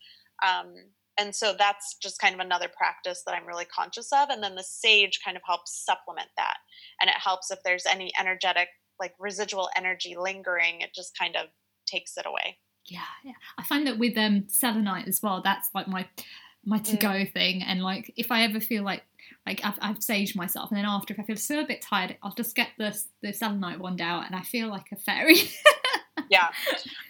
um, 0.47 0.75
and 1.19 1.35
so 1.35 1.55
that's 1.57 1.97
just 2.03 2.19
kind 2.19 2.35
of 2.35 2.41
another 2.41 2.69
practice 2.77 3.23
that 3.27 3.35
i'm 3.35 3.47
really 3.47 3.65
conscious 3.65 4.11
of 4.13 4.29
and 4.31 4.43
then 4.43 4.55
the 4.55 4.65
sage 4.65 5.21
kind 5.25 5.37
of 5.37 5.43
helps 5.47 5.85
supplement 5.85 6.29
that 6.37 6.57
and 7.01 7.09
it 7.09 7.17
helps 7.17 7.51
if 7.51 7.59
there's 7.65 7.87
any 7.87 8.13
energetic 8.19 8.69
like 9.01 9.15
residual 9.19 9.69
energy 9.77 10.15
lingering 10.19 10.81
it 10.81 10.95
just 10.95 11.17
kind 11.19 11.37
of 11.37 11.47
takes 11.87 12.17
it 12.17 12.27
away 12.27 12.59
yeah, 12.87 13.01
yeah. 13.25 13.33
I 13.57 13.63
find 13.65 13.87
that 13.87 13.99
with 13.99 14.17
um 14.19 14.45
selenite 14.49 15.09
as 15.09 15.23
well, 15.23 15.41
that's 15.43 15.71
like 15.75 15.89
my 15.89 16.07
my 16.65 16.79
to 16.79 16.97
go 16.97 17.09
mm. 17.09 17.33
thing. 17.33 17.63
And 17.63 17.83
like, 17.83 18.13
if 18.17 18.31
I 18.31 18.43
ever 18.43 18.61
feel 18.61 18.83
like 18.85 19.03
like 19.47 19.61
I've, 19.65 19.79
I've 19.81 19.99
saged 19.99 20.37
myself, 20.37 20.71
and 20.71 20.79
then 20.79 20.87
after, 20.87 21.15
if 21.15 21.21
I 21.21 21.25
feel 21.25 21.37
so 21.37 21.61
a 21.61 21.67
bit 21.67 21.83
tired, 21.83 22.17
I'll 22.23 22.35
just 22.35 22.55
get 22.55 22.69
the 22.79 22.99
the 23.23 23.33
selenite 23.33 23.81
wand 23.81 24.01
out, 24.01 24.27
and 24.27 24.35
I 24.35 24.43
feel 24.43 24.69
like 24.69 24.87
a 24.93 24.97
fairy. 24.97 25.37
yeah, 26.31 26.49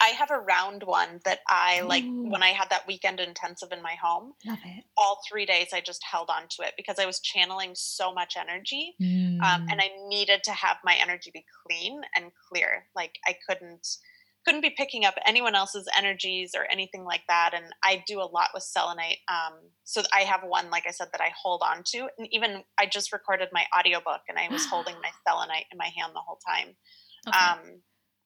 I 0.01 0.09
have 0.09 0.31
a 0.31 0.39
round 0.39 0.83
one 0.83 1.21
that 1.25 1.41
I 1.49 1.83
like. 1.83 2.05
Ooh. 2.05 2.31
When 2.31 2.43
I 2.43 2.49
had 2.49 2.71
that 2.71 2.87
weekend 2.87 3.21
intensive 3.21 3.73
in 3.73 3.83
my 3.83 3.95
home, 4.03 4.35
love 4.47 4.59
it. 4.65 4.85
All 4.97 5.21
three 5.29 5.47
days, 5.47 5.69
I 5.73 5.81
just 5.81 6.03
held 6.05 6.31
on 6.31 6.43
to 6.51 6.63
it 6.67 6.75
because 6.77 6.99
I 6.99 7.07
was 7.07 7.21
channeling 7.21 7.73
so 7.75 8.13
much 8.13 8.37
energy, 8.37 8.95
mm. 9.01 9.41
um, 9.41 9.67
and 9.71 9.81
I 9.81 9.91
needed 10.09 10.43
to 10.45 10.53
have 10.53 10.79
my 10.85 10.97
energy 11.01 11.31
be 11.33 11.45
clean 11.67 12.03
and 12.15 12.33
clear. 12.49 12.87
Like 12.95 13.19
I 13.27 13.37
couldn't 13.49 13.87
couldn't 14.45 14.61
be 14.61 14.71
picking 14.71 15.05
up 15.05 15.15
anyone 15.27 15.55
else's 15.55 15.89
energies 15.97 16.53
or 16.55 16.71
anything 16.71 17.05
like 17.05 17.23
that. 17.29 17.53
And 17.55 17.65
I 17.83 18.05
do 18.07 18.21
a 18.21 18.29
lot 18.29 18.51
with 18.53 18.63
selenite. 18.63 19.19
Um, 19.29 19.55
so 19.85 20.03
I 20.13 20.21
have 20.21 20.43
one, 20.45 20.71
like 20.71 20.85
I 20.87 20.91
said, 20.91 21.09
that 21.13 21.21
I 21.21 21.31
hold 21.41 21.63
on 21.65 21.83
to. 21.87 22.09
And 22.19 22.29
even 22.31 22.63
I 22.79 22.87
just 22.87 23.13
recorded 23.13 23.49
my 23.53 23.65
audiobook 23.77 24.21
and 24.29 24.39
I 24.39 24.49
was 24.53 24.67
holding 24.67 24.95
my 25.03 25.11
selenite 25.27 25.65
in 25.73 25.79
my 25.79 25.91
hand 25.97 26.13
the 26.15 26.21
whole 26.21 26.39
time. 26.47 26.77
Okay. 27.27 27.39
Um, 27.39 27.81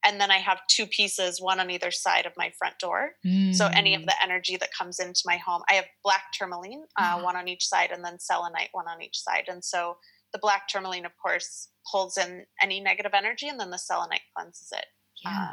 and 0.08 0.18
then 0.18 0.30
I 0.30 0.38
have 0.38 0.60
two 0.68 0.86
pieces, 0.86 1.40
one 1.40 1.60
on 1.60 1.70
either 1.70 1.90
side 1.90 2.24
of 2.24 2.32
my 2.36 2.50
front 2.58 2.78
door. 2.78 3.10
Mm. 3.26 3.54
So 3.54 3.66
any 3.66 3.94
of 3.94 4.02
mm. 4.02 4.06
the 4.06 4.22
energy 4.22 4.56
that 4.56 4.70
comes 4.76 4.98
into 4.98 5.20
my 5.26 5.36
home, 5.36 5.62
I 5.68 5.74
have 5.74 5.84
black 6.02 6.32
tourmaline, 6.32 6.84
uh, 6.98 7.18
mm. 7.18 7.24
one 7.24 7.36
on 7.36 7.46
each 7.46 7.66
side, 7.66 7.90
and 7.92 8.02
then 8.02 8.18
selenite, 8.18 8.70
one 8.72 8.88
on 8.88 9.02
each 9.02 9.18
side. 9.18 9.44
And 9.48 9.62
so 9.62 9.98
the 10.32 10.38
black 10.38 10.66
tourmaline, 10.68 11.04
of 11.04 11.12
course, 11.22 11.68
pulls 11.90 12.16
in 12.16 12.46
any 12.62 12.80
negative 12.80 13.12
energy, 13.14 13.48
and 13.48 13.60
then 13.60 13.70
the 13.70 13.78
selenite 13.78 14.22
cleanses 14.34 14.72
it. 14.72 14.86
Yeah. 15.22 15.30
Uh, 15.30 15.52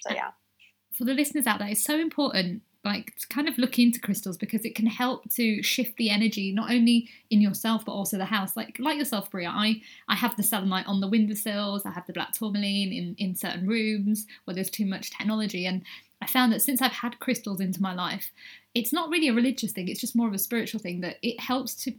so 0.00 0.14
yeah. 0.14 0.30
For 0.92 1.04
the 1.04 1.14
listeners 1.14 1.46
out 1.46 1.60
there, 1.60 1.68
it's 1.68 1.84
so 1.84 1.98
important 1.98 2.62
like 2.84 3.14
to 3.16 3.28
kind 3.28 3.48
of 3.48 3.58
look 3.58 3.78
into 3.78 4.00
crystals 4.00 4.38
because 4.38 4.64
it 4.64 4.74
can 4.74 4.86
help 4.86 5.30
to 5.32 5.62
shift 5.62 5.96
the 5.96 6.08
energy 6.08 6.50
not 6.50 6.70
only 6.70 7.08
in 7.28 7.40
yourself 7.40 7.84
but 7.84 7.92
also 7.92 8.16
the 8.16 8.24
house. 8.24 8.56
Like 8.56 8.78
like 8.78 8.98
yourself 8.98 9.30
Bria 9.30 9.50
I 9.50 9.82
I 10.08 10.14
have 10.14 10.36
the 10.36 10.42
selenite 10.42 10.86
on 10.86 11.00
the 11.00 11.08
windowsills 11.08 11.84
I 11.84 11.90
have 11.90 12.06
the 12.06 12.12
black 12.12 12.32
tourmaline 12.32 12.92
in 12.92 13.14
in 13.18 13.34
certain 13.34 13.66
rooms 13.66 14.26
where 14.44 14.54
there's 14.54 14.70
too 14.70 14.86
much 14.86 15.10
technology. 15.10 15.66
And 15.66 15.82
I 16.22 16.26
found 16.26 16.52
that 16.52 16.62
since 16.62 16.80
I've 16.82 16.92
had 16.92 17.18
crystals 17.18 17.60
into 17.60 17.82
my 17.82 17.94
life 17.94 18.30
it's 18.74 18.92
not 18.92 19.10
really 19.10 19.28
a 19.28 19.34
religious 19.34 19.72
thing 19.72 19.88
it's 19.88 20.00
just 20.00 20.16
more 20.16 20.28
of 20.28 20.34
a 20.34 20.38
spiritual 20.38 20.80
thing 20.80 21.00
that 21.00 21.16
it 21.22 21.40
helps 21.40 21.74
to 21.84 21.92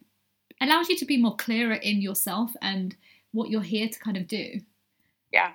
allows 0.62 0.89
you 0.89 0.96
to 0.98 1.06
be 1.06 1.17
more 1.17 1.36
clearer 1.36 1.74
in 1.74 2.02
yourself 2.02 2.52
and 2.62 2.96
what 3.32 3.50
you're 3.50 3.62
here 3.62 3.89
to 3.89 4.00
kind 4.00 4.15
of 4.15 4.28
do. 4.28 4.62
Yeah. 5.32 5.52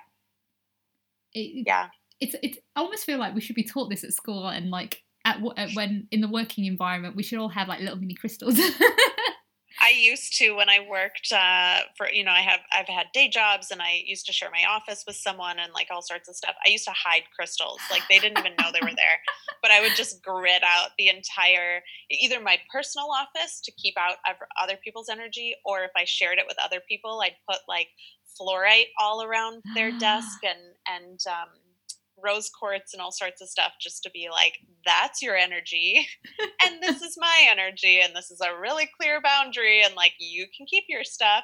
It, 1.33 1.65
yeah. 1.67 1.87
it's 2.19 2.35
it's 2.41 2.57
I 2.75 2.81
almost 2.81 3.05
feel 3.05 3.17
like 3.19 3.33
we 3.33 3.41
should 3.41 3.55
be 3.55 3.63
taught 3.63 3.89
this 3.89 4.03
at 4.03 4.13
school 4.13 4.47
and 4.47 4.69
like 4.69 5.03
at, 5.27 5.41
at 5.57 5.73
when 5.73 6.07
in 6.11 6.21
the 6.21 6.27
working 6.27 6.65
environment 6.65 7.15
we 7.15 7.23
should 7.23 7.39
all 7.39 7.49
have 7.49 7.67
like 7.67 7.79
little 7.79 7.97
mini 7.97 8.13
crystals. 8.13 8.59
I 9.79 9.91
used 9.91 10.37
to 10.39 10.55
when 10.55 10.69
I 10.69 10.79
worked 10.89 11.31
uh, 11.31 11.81
for 11.95 12.09
you 12.09 12.23
know 12.23 12.31
I 12.31 12.41
have 12.41 12.61
I've 12.73 12.87
had 12.87 13.07
day 13.13 13.29
jobs 13.29 13.69
and 13.69 13.81
I 13.81 14.01
used 14.05 14.25
to 14.25 14.33
share 14.33 14.49
my 14.51 14.63
office 14.67 15.03
with 15.05 15.15
someone 15.15 15.59
and 15.59 15.71
like 15.73 15.87
all 15.91 16.01
sorts 16.01 16.27
of 16.27 16.35
stuff. 16.35 16.55
I 16.65 16.69
used 16.69 16.85
to 16.85 16.91
hide 16.91 17.23
crystals 17.35 17.79
like 17.91 18.01
they 18.09 18.19
didn't 18.19 18.39
even 18.39 18.53
know 18.59 18.69
they 18.73 18.85
were 18.85 18.95
there, 18.95 19.19
but 19.61 19.71
I 19.71 19.81
would 19.81 19.95
just 19.95 20.23
grid 20.23 20.63
out 20.65 20.89
the 20.97 21.09
entire 21.09 21.83
either 22.09 22.39
my 22.39 22.57
personal 22.71 23.09
office 23.11 23.61
to 23.65 23.71
keep 23.71 23.95
out 23.97 24.17
other 24.61 24.77
people's 24.83 25.09
energy, 25.09 25.53
or 25.63 25.83
if 25.83 25.91
I 25.95 26.05
shared 26.05 26.39
it 26.39 26.45
with 26.47 26.57
other 26.63 26.81
people, 26.87 27.21
I'd 27.21 27.35
put 27.49 27.59
like 27.67 27.89
fluorite 28.39 28.87
all 28.99 29.23
around 29.23 29.63
their 29.75 29.91
desk 29.99 30.39
and 30.43 30.59
and 30.89 31.19
um, 31.29 31.49
rose 32.23 32.49
quartz 32.49 32.93
and 32.93 33.01
all 33.01 33.11
sorts 33.11 33.41
of 33.41 33.49
stuff 33.49 33.73
just 33.79 34.03
to 34.03 34.11
be 34.11 34.29
like, 34.31 34.59
that's 34.85 35.21
your 35.21 35.35
energy. 35.35 36.07
and 36.67 36.81
this 36.81 37.01
is 37.01 37.15
my 37.17 37.47
energy. 37.49 37.99
And 38.01 38.15
this 38.15 38.31
is 38.31 38.41
a 38.41 38.59
really 38.59 38.89
clear 38.99 39.21
boundary. 39.21 39.83
And 39.83 39.95
like, 39.95 40.13
you 40.19 40.45
can 40.55 40.65
keep 40.65 40.85
your 40.89 41.03
stuff. 41.03 41.43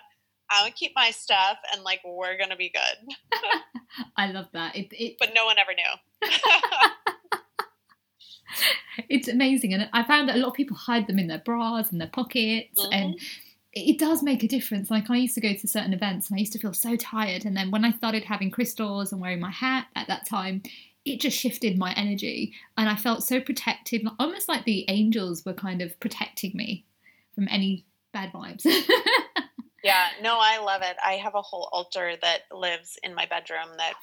I'm 0.50 0.66
gonna 0.66 0.74
keep 0.74 0.92
my 0.96 1.12
stuff, 1.12 1.58
and 1.74 1.84
like 1.84 2.02
we're 2.06 2.38
gonna 2.38 2.56
be 2.56 2.70
good. 2.70 3.16
I 4.18 4.32
love 4.32 4.48
that. 4.54 4.76
It, 4.76 4.88
it... 4.92 5.16
But 5.20 5.32
no 5.34 5.46
one 5.46 5.56
ever 5.58 5.72
knew. 5.74 5.84
it's 9.10 9.28
amazing, 9.28 9.74
and 9.74 9.90
I 9.94 10.04
found 10.04 10.30
that 10.30 10.36
a 10.36 10.40
lot 10.40 10.50
of 10.50 10.54
people 10.54 10.78
hide 10.78 11.08
them 11.08 11.18
in 11.18 11.28
their 11.28 11.40
bras 11.40 11.92
and 11.92 12.00
their 12.00 12.10
pockets, 12.10 12.80
mm-hmm. 12.80 12.94
and 12.94 13.20
it 13.74 13.98
does 13.98 14.22
make 14.22 14.44
a 14.44 14.48
difference. 14.48 14.92
Like 14.92 15.10
I 15.10 15.18
used 15.18 15.36
to 15.36 15.42
go 15.42 15.54
to 15.54 15.68
certain 15.68 15.94
events 15.94 16.30
and 16.30 16.38
I 16.38 16.40
used 16.40 16.54
to 16.54 16.60
feel 16.60 16.74
so 16.74 16.96
tired. 16.96 17.46
And 17.46 17.58
then 17.58 17.72
when 17.72 17.84
I 17.84 17.92
started 17.92 18.24
having 18.24 18.52
crystals 18.52 19.12
and 19.12 19.20
wearing 19.20 19.40
my 19.40 19.52
hat 19.52 19.88
at 19.96 20.08
that 20.08 20.28
time, 20.28 20.62
it 21.06 21.20
just 21.20 21.38
shifted 21.38 21.78
my 21.78 21.94
energy. 21.94 22.54
And 22.78 22.88
I 22.88 22.96
felt 22.96 23.24
so 23.24 23.42
protected, 23.42 24.08
almost 24.20 24.48
like 24.48 24.66
the 24.66 24.86
angels 24.90 25.44
were 25.46 25.54
kind 25.54 25.82
of 25.82 26.00
protecting 26.00 26.52
me 26.54 26.86
from 27.34 27.48
any 27.50 27.86
bad 28.14 28.32
vibes. 28.32 28.64
yeah, 29.84 30.08
no, 30.22 30.38
I 30.40 30.60
love 30.60 30.82
it. 30.84 30.96
I 31.04 31.14
have 31.14 31.36
a 31.36 31.42
whole 31.42 31.70
altar 31.72 32.14
that 32.22 32.42
lives 32.52 32.98
in 33.04 33.16
my 33.16 33.26
bedroom 33.26 33.70
that 33.78 33.96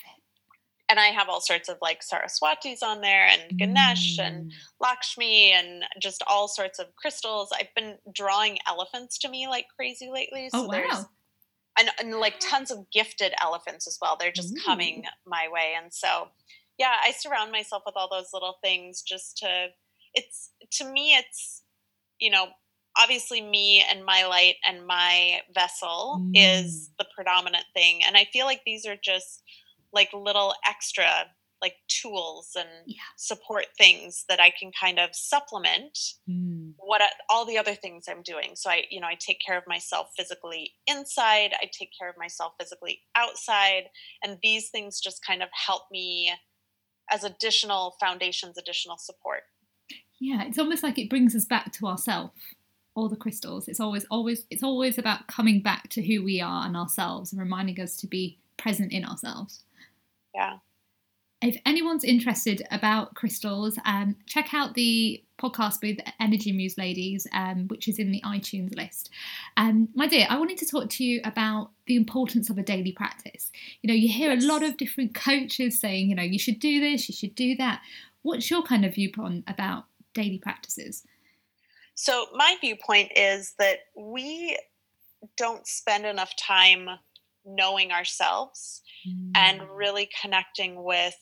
and 0.90 0.98
I 0.98 1.06
have 1.06 1.28
all 1.28 1.40
sorts 1.40 1.68
of 1.68 1.78
like 1.80 2.00
Saraswatis 2.00 2.82
on 2.82 3.00
there 3.00 3.28
and 3.28 3.56
Ganesh 3.56 4.18
mm. 4.18 4.26
and 4.26 4.52
Lakshmi 4.80 5.52
and 5.52 5.84
just 6.00 6.22
all 6.26 6.48
sorts 6.48 6.80
of 6.80 6.94
crystals. 6.96 7.50
I've 7.54 7.72
been 7.76 7.96
drawing 8.12 8.58
elephants 8.66 9.16
to 9.18 9.28
me 9.28 9.46
like 9.46 9.66
crazy 9.74 10.10
lately. 10.12 10.48
So 10.50 10.62
oh, 10.62 10.64
wow. 10.64 10.72
there's 10.72 11.06
and, 11.78 11.88
and, 12.00 12.18
like 12.18 12.40
tons 12.40 12.72
of 12.72 12.90
gifted 12.90 13.32
elephants 13.40 13.86
as 13.86 13.98
well. 14.02 14.16
They're 14.18 14.32
just 14.32 14.52
Ooh. 14.52 14.62
coming 14.66 15.04
my 15.24 15.46
way. 15.50 15.74
And 15.80 15.94
so 15.94 16.28
yeah, 16.76 16.94
I 17.04 17.12
surround 17.12 17.52
myself 17.52 17.84
with 17.86 17.94
all 17.96 18.08
those 18.10 18.30
little 18.34 18.56
things 18.62 19.02
just 19.02 19.38
to 19.38 19.68
it's 20.14 20.50
to 20.72 20.90
me 20.90 21.14
it's 21.14 21.62
you 22.18 22.30
know 22.30 22.48
obviously 23.00 23.40
me 23.40 23.84
and 23.88 24.04
my 24.04 24.26
light 24.26 24.56
and 24.68 24.86
my 24.86 25.40
vessel 25.54 26.20
mm. 26.20 26.32
is 26.34 26.90
the 26.98 27.06
predominant 27.14 27.64
thing 27.74 28.00
and 28.04 28.16
i 28.16 28.24
feel 28.32 28.46
like 28.46 28.62
these 28.66 28.84
are 28.86 28.96
just 28.96 29.42
like 29.92 30.12
little 30.12 30.54
extra 30.66 31.26
like 31.62 31.76
tools 31.88 32.52
and 32.56 32.68
Yeah. 32.86 32.96
support 33.16 33.66
things 33.76 34.24
that 34.30 34.40
I 34.40 34.48
can 34.50 34.72
kind 34.72 34.98
of 34.98 35.14
supplement 35.14 35.98
Mm. 36.26 36.72
what 36.78 37.02
I, 37.02 37.08
all 37.28 37.44
the 37.44 37.58
other 37.58 37.74
things 37.74 38.06
I'm 38.08 38.22
doing. 38.22 38.56
So 38.56 38.70
I, 38.70 38.86
you 38.90 38.98
know, 38.98 39.06
I 39.06 39.14
take 39.14 39.40
care 39.46 39.58
of 39.58 39.64
myself 39.66 40.08
physically 40.16 40.72
inside, 40.86 41.52
I 41.60 41.66
take 41.70 41.90
care 41.98 42.08
of 42.08 42.16
myself 42.16 42.54
physically 42.58 43.02
outside, 43.14 43.90
and 44.22 44.38
these 44.42 44.70
things 44.70 45.00
just 45.00 45.22
kind 45.22 45.42
of 45.42 45.50
help 45.52 45.82
me 45.90 46.32
as 47.10 47.24
additional 47.24 47.96
foundations, 48.00 48.56
additional 48.56 48.96
support. 48.96 49.42
Yeah, 50.18 50.44
it's 50.44 50.58
almost 50.58 50.82
like 50.82 50.98
it 50.98 51.10
brings 51.10 51.36
us 51.36 51.44
back 51.44 51.72
to 51.74 51.86
ourselves. 51.86 52.40
All 52.94 53.08
the 53.08 53.16
crystals. 53.16 53.68
It's 53.68 53.80
always, 53.80 54.04
always, 54.10 54.46
it's 54.50 54.62
always 54.62 54.96
about 54.98 55.26
coming 55.28 55.60
back 55.60 55.88
to 55.90 56.02
who 56.02 56.24
we 56.24 56.40
are 56.40 56.66
and 56.66 56.76
ourselves, 56.76 57.32
and 57.32 57.40
reminding 57.40 57.80
us 57.80 57.96
to 57.98 58.06
be 58.06 58.38
present 58.56 58.92
in 58.92 59.04
ourselves. 59.04 59.62
Yeah. 60.34 60.58
If 61.42 61.56
anyone's 61.64 62.04
interested 62.04 62.62
about 62.70 63.14
crystals, 63.14 63.78
um, 63.86 64.16
check 64.26 64.52
out 64.52 64.74
the 64.74 65.24
podcast 65.38 65.80
with 65.80 65.96
Energy 66.20 66.52
Muse 66.52 66.76
Ladies, 66.76 67.26
um, 67.32 67.66
which 67.68 67.88
is 67.88 67.98
in 67.98 68.12
the 68.12 68.20
iTunes 68.26 68.76
list. 68.76 69.08
Um, 69.56 69.88
my 69.94 70.06
dear, 70.06 70.26
I 70.28 70.38
wanted 70.38 70.58
to 70.58 70.66
talk 70.66 70.90
to 70.90 71.04
you 71.04 71.22
about 71.24 71.70
the 71.86 71.96
importance 71.96 72.50
of 72.50 72.58
a 72.58 72.62
daily 72.62 72.92
practice. 72.92 73.50
You 73.80 73.88
know, 73.88 73.94
you 73.94 74.08
hear 74.12 74.30
Yes. 74.32 74.44
a 74.44 74.46
lot 74.46 74.62
of 74.62 74.76
different 74.76 75.14
coaches 75.14 75.80
saying, 75.80 76.10
you 76.10 76.14
know, 76.14 76.22
you 76.22 76.38
should 76.38 76.60
do 76.60 76.78
this, 76.78 77.08
you 77.08 77.14
should 77.14 77.34
do 77.34 77.56
that. 77.56 77.80
What's 78.20 78.50
your 78.50 78.62
kind 78.62 78.84
of 78.84 78.94
viewpoint 78.94 79.44
about 79.48 79.86
daily 80.12 80.38
practices? 80.38 81.04
So 81.94 82.26
my 82.34 82.56
viewpoint 82.60 83.12
is 83.16 83.54
that 83.58 83.78
we 83.96 84.58
don't 85.38 85.66
spend 85.66 86.04
enough 86.04 86.36
time 86.36 86.88
knowing 87.44 87.92
ourselves 87.92 88.82
and 89.34 89.60
Mm. 89.60 89.70
really 89.76 90.08
connecting 90.20 90.82
with 90.84 91.16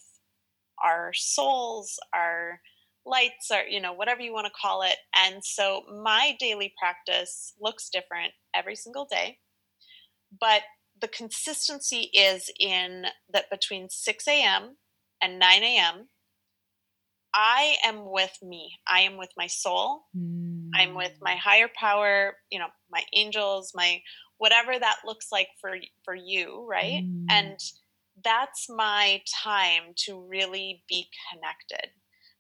our 0.83 1.13
souls, 1.15 1.99
our 2.15 2.61
lights, 3.07 3.51
or 3.51 3.63
you 3.63 3.81
know, 3.81 3.93
whatever 3.93 4.21
you 4.23 4.33
want 4.33 4.47
to 4.47 4.53
call 4.61 4.83
it. 4.83 4.97
And 5.15 5.45
so 5.45 5.83
my 6.03 6.37
daily 6.39 6.75
practice 6.79 7.55
looks 7.61 7.89
different 7.91 8.33
every 8.55 8.77
single 8.77 9.07
day, 9.11 9.39
but 10.39 10.63
the 11.01 11.09
consistency 11.09 12.11
is 12.13 12.51
in 12.59 13.07
that 13.33 13.51
between 13.51 13.89
6 13.89 14.43
a.m. 14.43 14.77
and 15.23 15.39
9 15.39 15.79
a.m. 15.79 16.09
I 17.35 17.77
am 17.85 18.11
with 18.11 18.37
me. 18.43 18.79
I 18.87 19.01
am 19.03 19.17
with 19.17 19.31
my 19.37 19.47
soul. 19.47 20.07
I'm 20.75 20.95
with 20.95 21.15
my 21.23 21.35
Mm. 21.35 21.37
higher 21.37 21.69
power, 21.75 22.37
you 22.51 22.59
know, 22.59 22.69
my 22.91 23.05
angels, 23.15 23.73
my 23.75 24.03
whatever 24.39 24.79
that 24.79 24.99
looks 25.05 25.31
like 25.33 25.49
for 25.61 25.77
for 26.05 26.15
you, 26.15 26.67
right? 26.69 27.03
Mm. 27.05 27.25
And 27.31 27.61
that's 28.25 28.69
my 28.69 29.23
time 29.45 29.95
to 30.07 30.21
really 30.21 30.83
be 30.89 31.09
connected 31.31 31.91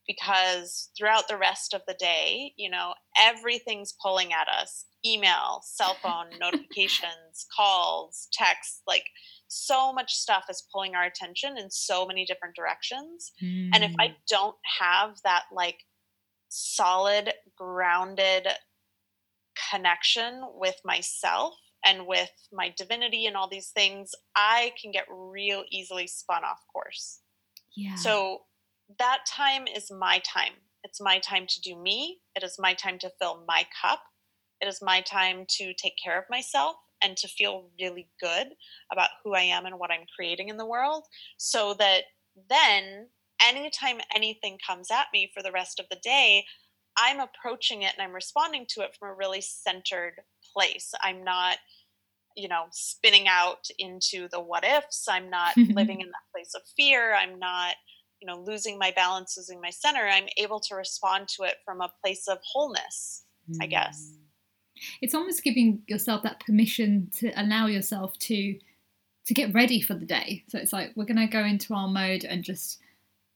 because 0.06 0.90
throughout 0.96 1.28
the 1.28 1.36
rest 1.36 1.74
of 1.74 1.82
the 1.86 1.94
day, 1.94 2.52
you 2.56 2.70
know, 2.70 2.94
everything's 3.16 3.94
pulling 4.02 4.32
at 4.32 4.48
us. 4.48 4.86
Email, 5.04 5.60
cell 5.62 5.98
phone, 6.02 6.38
notifications, 6.38 7.46
calls, 7.54 8.28
texts, 8.32 8.82
like 8.86 9.04
so 9.46 9.92
much 9.92 10.14
stuff 10.14 10.44
is 10.50 10.66
pulling 10.72 10.94
our 10.94 11.04
attention 11.04 11.56
in 11.58 11.70
so 11.70 12.06
many 12.06 12.24
different 12.24 12.56
directions. 12.56 13.32
And 13.74 13.84
if 13.84 13.92
I 14.00 14.08
Mm. 14.08 14.14
don't 14.28 14.56
have 14.80 15.16
that 15.24 15.44
like 15.52 15.84
solid, 16.48 17.34
grounded 17.56 18.48
connection 19.70 20.42
with 20.54 20.76
myself 20.84 21.54
and 21.84 22.06
with 22.06 22.30
my 22.52 22.72
divinity 22.76 23.26
and 23.26 23.36
all 23.36 23.48
these 23.48 23.68
things, 23.68 24.14
I 24.34 24.72
can 24.80 24.90
get 24.90 25.06
real 25.10 25.64
easily 25.70 26.06
spun 26.06 26.44
off 26.44 26.64
course. 26.72 27.20
yeah. 27.74 27.94
So 27.94 28.42
that 28.98 29.20
time 29.26 29.66
is 29.66 29.90
my 29.90 30.20
time. 30.24 30.54
It's 30.84 31.00
my 31.00 31.18
time 31.18 31.46
to 31.48 31.60
do 31.60 31.76
me. 31.76 32.20
It 32.34 32.42
is 32.42 32.56
my 32.58 32.74
time 32.74 32.98
to 33.00 33.12
fill 33.20 33.44
my 33.46 33.66
cup. 33.80 34.00
It 34.60 34.68
is 34.68 34.80
my 34.82 35.00
time 35.02 35.44
to 35.50 35.74
take 35.74 35.94
care 36.02 36.18
of 36.18 36.24
myself 36.30 36.76
and 37.02 37.16
to 37.16 37.28
feel 37.28 37.70
really 37.80 38.08
good 38.20 38.48
about 38.90 39.10
who 39.22 39.34
I 39.34 39.42
am 39.42 39.66
and 39.66 39.78
what 39.78 39.90
I'm 39.90 40.06
creating 40.16 40.48
in 40.48 40.56
the 40.56 40.66
world 40.66 41.04
so 41.36 41.74
that 41.74 42.04
then 42.48 43.08
anytime 43.40 43.98
anything 44.14 44.58
comes 44.66 44.90
at 44.90 45.06
me 45.12 45.30
for 45.32 45.42
the 45.42 45.52
rest 45.52 45.78
of 45.78 45.86
the 45.90 45.98
day, 46.02 46.44
I'm 46.98 47.20
approaching 47.20 47.82
it 47.82 47.92
and 47.96 48.06
I'm 48.06 48.14
responding 48.14 48.66
to 48.70 48.82
it 48.82 48.96
from 48.98 49.10
a 49.10 49.14
really 49.14 49.40
centered 49.40 50.14
place. 50.52 50.92
I'm 51.02 51.24
not, 51.24 51.58
you 52.36 52.48
know, 52.48 52.64
spinning 52.70 53.28
out 53.28 53.68
into 53.78 54.28
the 54.28 54.40
what 54.40 54.64
ifs. 54.64 55.06
I'm 55.08 55.30
not 55.30 55.56
living 55.56 56.00
in 56.00 56.08
that 56.08 56.32
place 56.34 56.54
of 56.54 56.62
fear. 56.76 57.14
I'm 57.14 57.38
not, 57.38 57.76
you 58.20 58.26
know, 58.26 58.40
losing 58.40 58.78
my 58.78 58.92
balance, 58.94 59.36
losing 59.36 59.60
my 59.60 59.70
center. 59.70 60.06
I'm 60.06 60.26
able 60.36 60.60
to 60.60 60.74
respond 60.74 61.28
to 61.36 61.44
it 61.44 61.56
from 61.64 61.80
a 61.80 61.92
place 62.02 62.26
of 62.28 62.38
wholeness. 62.42 63.24
I 63.60 63.66
guess. 63.66 64.12
Mm. 64.12 64.18
It's 65.00 65.14
almost 65.14 65.42
giving 65.42 65.82
yourself 65.88 66.22
that 66.22 66.40
permission 66.40 67.10
to 67.16 67.30
allow 67.30 67.66
yourself 67.66 68.18
to 68.20 68.58
to 69.26 69.34
get 69.34 69.52
ready 69.52 69.80
for 69.80 69.94
the 69.94 70.06
day. 70.06 70.44
So 70.48 70.58
it's 70.58 70.72
like 70.72 70.92
we're 70.96 71.04
going 71.04 71.16
to 71.18 71.26
go 71.26 71.44
into 71.44 71.74
our 71.74 71.88
mode 71.88 72.24
and 72.24 72.42
just 72.42 72.78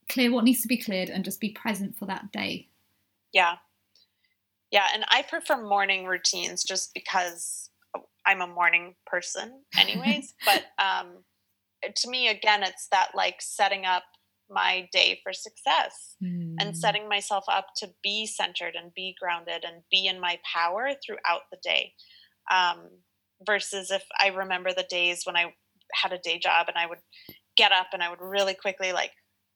clear 0.09 0.33
what 0.33 0.45
needs 0.45 0.63
to 0.63 0.69
be 0.69 0.79
cleared 0.79 1.11
and 1.11 1.23
just 1.23 1.39
be 1.39 1.51
present 1.51 1.97
for 1.99 2.07
that 2.07 2.33
day. 2.33 2.69
Yeah. 3.33 3.57
Yeah. 4.71 4.87
And 4.95 5.05
I 5.09 5.23
prefer 5.23 5.63
morning 5.63 6.07
routines 6.07 6.65
just 6.65 6.93
because 6.95 7.71
I'm 8.27 8.41
a 8.41 8.47
morning 8.47 8.95
person, 9.07 9.63
anyways. 9.79 10.35
but 10.45 10.65
um, 10.79 11.25
to 11.95 12.09
me, 12.11 12.29
again, 12.29 12.63
it's 12.63 12.89
that 12.91 13.11
like 13.15 13.37
setting 13.41 13.85
up 13.85 14.05
my 14.51 14.89
day 14.93 15.21
for 15.23 15.33
success 15.33 16.17
Mm. 16.23 16.55
and 16.61 16.77
setting 16.77 17.09
myself 17.09 17.45
up 17.49 17.69
to 17.79 17.91
be 18.03 18.27
centered 18.27 18.77
and 18.77 18.95
be 18.95 19.17
grounded 19.21 19.65
and 19.65 19.83
be 19.91 20.07
in 20.07 20.21
my 20.21 20.39
power 20.55 20.93
throughout 21.05 21.43
the 21.51 21.59
day. 21.65 21.95
Um, 22.51 22.91
versus 23.45 23.91
if 23.91 24.05
I 24.21 24.29
remember 24.29 24.73
the 24.73 24.87
days 24.89 25.23
when 25.25 25.37
I 25.37 25.53
had 25.95 26.13
a 26.13 26.19
day 26.19 26.39
job 26.39 26.67
and 26.69 26.77
I 26.79 26.87
would 26.87 27.01
get 27.57 27.73
up 27.73 27.89
and 27.93 28.03
I 28.05 28.09
would 28.11 28.21
really 28.21 28.55
quickly 28.55 28.93
like 28.93 29.11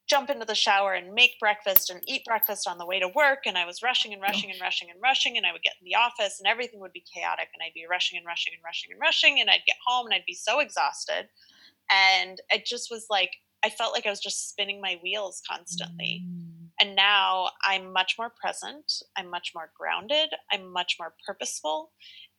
jump 0.09 0.31
into 0.31 0.45
the 0.45 0.55
shower 0.55 0.95
and 0.95 1.15
make 1.15 1.39
breakfast 1.41 1.91
and 1.91 2.01
eat 2.07 2.25
breakfast 2.25 2.69
on 2.69 2.79
the 2.79 2.87
way 2.87 3.01
to 3.01 3.09
work 3.09 3.41
and 3.45 3.59
I 3.59 3.67
was 3.67 3.83
rushing 3.83 4.13
and 4.13 4.23
rushing 4.23 4.51
and 4.51 4.61
rushing 4.61 4.89
and 4.91 5.01
rushing 5.03 5.37
and 5.37 5.45
I 5.45 5.53
would 5.53 5.63
get 5.63 5.75
in 5.81 5.85
the 5.85 5.97
office 5.97 6.39
and 6.39 6.47
everything 6.47 6.81
would 6.81 6.93
be 6.93 7.05
chaotic 7.13 7.49
and 7.53 7.63
I'd 7.65 7.75
be 7.75 7.87
rushing 7.91 8.17
and 8.17 8.27
rushing 8.27 8.53
and 8.55 8.63
rushing 8.65 8.93
and 8.93 9.01
rushing 9.01 9.41
and 9.41 9.51
I'd 9.51 9.67
get 9.67 9.77
home 9.87 10.07
and 10.07 10.15
I'd 10.15 10.27
be 10.27 10.35
so 10.35 10.61
exhausted 10.61 11.29
and 11.91 12.41
it 12.51 12.67
just 12.67 12.91
was 12.91 13.07
like 13.11 13.31
I 13.65 13.71
felt 13.71 13.93
like 13.93 14.07
I 14.07 14.11
was 14.11 14.21
just 14.21 14.49
spinning 14.49 14.81
my 14.81 14.99
wheels 15.03 15.43
constantly. 15.49 16.23
Mm. 16.25 16.69
And 16.79 16.95
now 16.95 17.51
I'm 17.65 17.93
much 17.93 18.15
more 18.19 18.31
present. 18.41 18.93
I'm 19.17 19.31
much 19.31 19.53
more 19.55 19.71
grounded. 19.77 20.29
I'm 20.53 20.73
much 20.73 20.97
more 21.01 21.15
purposeful. 21.27 21.91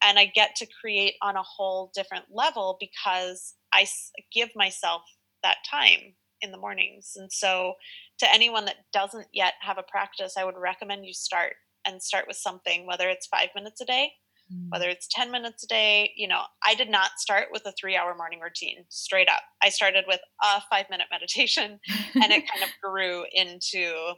And 0.01 0.19
I 0.19 0.25
get 0.25 0.55
to 0.57 0.67
create 0.79 1.15
on 1.21 1.35
a 1.35 1.43
whole 1.43 1.91
different 1.93 2.25
level 2.31 2.77
because 2.79 3.55
I 3.73 3.87
give 4.31 4.49
myself 4.55 5.01
that 5.43 5.57
time 5.69 6.13
in 6.41 6.51
the 6.51 6.57
mornings. 6.57 7.13
And 7.15 7.31
so, 7.31 7.73
to 8.19 8.33
anyone 8.33 8.65
that 8.65 8.85
doesn't 8.93 9.27
yet 9.33 9.53
have 9.61 9.77
a 9.77 9.83
practice, 9.83 10.35
I 10.37 10.43
would 10.43 10.57
recommend 10.57 11.05
you 11.05 11.13
start 11.13 11.53
and 11.85 12.01
start 12.01 12.25
with 12.27 12.37
something, 12.37 12.85
whether 12.85 13.07
it's 13.09 13.27
five 13.27 13.49
minutes 13.55 13.81
a 13.81 13.85
day, 13.85 14.11
Mm. 14.53 14.69
whether 14.69 14.87
it's 14.87 15.07
10 15.11 15.29
minutes 15.29 15.65
a 15.65 15.67
day. 15.67 16.13
You 16.15 16.27
know, 16.29 16.43
I 16.63 16.73
did 16.73 16.89
not 16.89 17.19
start 17.19 17.47
with 17.51 17.65
a 17.65 17.73
three 17.73 17.97
hour 17.97 18.15
morning 18.15 18.39
routine 18.39 18.85
straight 18.87 19.27
up. 19.27 19.41
I 19.61 19.67
started 19.67 20.05
with 20.07 20.21
a 20.41 20.61
five 20.69 20.85
minute 20.89 21.07
meditation 21.11 21.79
and 22.15 22.31
it 22.31 22.47
kind 22.47 22.63
of 22.63 22.69
grew 22.81 23.25
into 23.33 24.13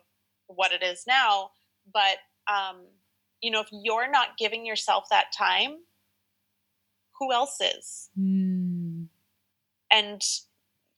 what 0.46 0.72
it 0.72 0.84
is 0.84 1.06
now. 1.08 1.50
But 1.92 2.18
um, 2.48 2.86
you 3.42 3.50
know, 3.50 3.62
if 3.62 3.70
you're 3.72 4.10
not 4.12 4.38
giving 4.38 4.66
yourself 4.68 5.06
that 5.10 5.28
time, 5.36 5.78
who 7.20 7.34
else 7.34 7.58
is? 7.60 8.10
Mm. 8.20 9.08
And 9.92 10.22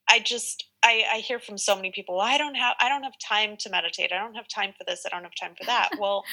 I 0.10 0.20
just 0.20 0.66
I, 0.84 1.04
I 1.14 1.18
hear 1.18 1.40
from 1.40 1.58
so 1.58 1.76
many 1.76 1.92
people, 1.92 2.18
well, 2.18 2.26
I 2.26 2.38
don't 2.38 2.56
have 2.56 2.76
I 2.80 2.90
don't 2.90 3.04
have 3.04 3.18
time 3.20 3.56
to 3.58 3.70
meditate. 3.70 4.12
I 4.12 4.18
don't 4.18 4.36
have 4.36 4.48
time 4.48 4.74
for 4.78 4.84
this. 4.86 5.04
I 5.06 5.10
don't 5.10 5.24
have 5.24 5.36
time 5.36 5.54
for 5.58 5.66
that. 5.66 5.90
well, 6.00 6.24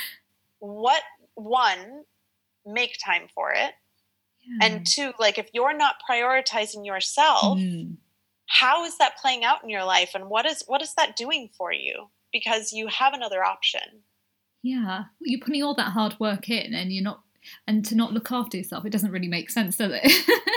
what 0.61 1.03
one 1.35 2.03
make 2.67 2.97
time 3.05 3.29
for 3.35 3.53
it, 3.53 3.73
Yeah. 4.47 4.67
and 4.67 4.87
two, 4.87 5.13
like 5.19 5.39
if 5.39 5.49
you're 5.53 5.77
not 5.77 5.97
prioritizing 6.09 6.85
yourself, 6.85 7.59
Mm. 7.59 7.97
how 8.47 8.85
is 8.85 8.99
that 8.99 9.17
playing 9.19 9.45
out 9.45 9.63
in 9.63 9.69
your 9.71 9.85
life 9.85 10.13
and 10.15 10.29
what 10.29 10.47
is 10.47 10.63
what 10.67 10.83
is 10.83 10.95
that 10.95 11.17
doing 11.17 11.49
for 11.57 11.73
you 11.73 12.09
because 12.33 12.73
you 12.73 12.87
have 12.89 13.15
another 13.15 13.45
option 13.45 14.03
Yeah, 14.63 15.05
you're 15.21 15.41
putting 15.41 15.63
all 15.63 15.75
that 15.77 15.93
hard 15.93 16.19
work 16.19 16.49
in, 16.51 16.75
and 16.75 16.93
you're 16.93 17.05
not, 17.05 17.23
and 17.67 17.85
to 17.87 17.95
not 17.95 18.13
look 18.13 18.33
after 18.33 18.57
yourself, 18.57 18.85
it 18.85 18.91
doesn't 18.91 19.13
really 19.13 19.29
make 19.29 19.49
sense, 19.51 19.77
does 19.77 19.93
it? 19.95 20.13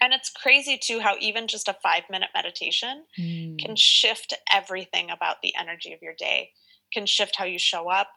and 0.00 0.12
it's 0.12 0.30
crazy 0.30 0.78
too 0.80 1.00
how 1.00 1.16
even 1.20 1.46
just 1.46 1.68
a 1.68 1.76
5 1.82 2.04
minute 2.10 2.30
meditation 2.34 3.04
Mm. 3.18 3.58
can 3.58 3.76
shift 3.76 4.34
everything 4.52 5.10
about 5.10 5.36
the 5.42 5.54
energy 5.56 5.92
of 5.92 6.00
your 6.02 6.14
day 6.14 6.50
can 6.92 7.06
shift 7.06 7.36
how 7.36 7.44
you 7.44 7.58
show 7.58 7.90
up 7.90 8.08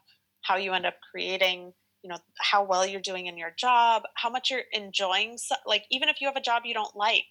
how 0.41 0.57
you 0.57 0.73
end 0.73 0.85
up 0.85 0.95
creating 1.11 1.73
you 2.03 2.09
know 2.09 2.17
how 2.39 2.63
well 2.63 2.85
you're 2.85 3.01
doing 3.01 3.27
in 3.27 3.37
your 3.37 3.53
job 3.57 4.03
how 4.15 4.29
much 4.29 4.49
you're 4.49 4.63
enjoying 4.73 5.37
like 5.65 5.85
even 5.91 6.09
if 6.09 6.21
you 6.21 6.27
have 6.27 6.35
a 6.37 6.41
job 6.41 6.63
you 6.65 6.73
don't 6.73 6.95
like 6.95 7.25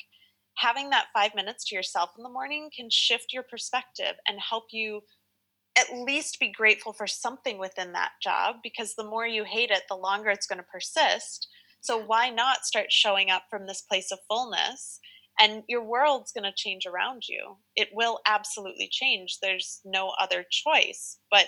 having 0.57 0.91
that 0.91 1.07
five 1.15 1.35
minutes 1.35 1.65
to 1.67 1.75
yourself 1.75 2.11
in 2.17 2.23
the 2.23 2.29
morning 2.31 2.69
can 2.75 2.89
shift 2.91 3.33
your 3.33 3.45
perspective 3.45 4.15
and 4.27 4.39
help 4.41 4.65
you 4.73 5.01
at 5.79 5.97
least 5.97 6.41
be 6.41 6.51
grateful 6.51 6.93
for 6.93 7.07
something 7.07 7.59
within 7.59 7.93
that 7.93 8.11
job 8.23 8.57
because 8.63 8.95
the 8.95 9.05
more 9.05 9.27
you 9.27 9.45
hate 9.45 9.71
it, 9.71 9.83
the 9.89 9.95
longer 9.95 10.29
it's 10.31 10.47
going 10.47 10.59
to 10.59 10.65
persist. 10.65 11.47
So, 11.81 11.99
why 11.99 12.31
not 12.31 12.65
start 12.65 12.87
showing 12.91 13.31
up 13.31 13.45
from 13.51 13.67
this 13.67 13.83
place 13.83 14.11
of 14.11 14.19
fullness? 14.29 15.01
And 15.41 15.63
your 15.69 15.85
world's 15.85 16.33
going 16.33 16.45
to 16.45 16.53
change 16.57 16.85
around 16.85 17.29
you. 17.29 17.59
It 17.77 17.91
will 17.93 18.19
absolutely 18.27 18.89
change. 18.91 19.39
There's 19.41 19.81
no 19.85 20.13
other 20.21 20.45
choice. 20.51 21.19
But 21.31 21.47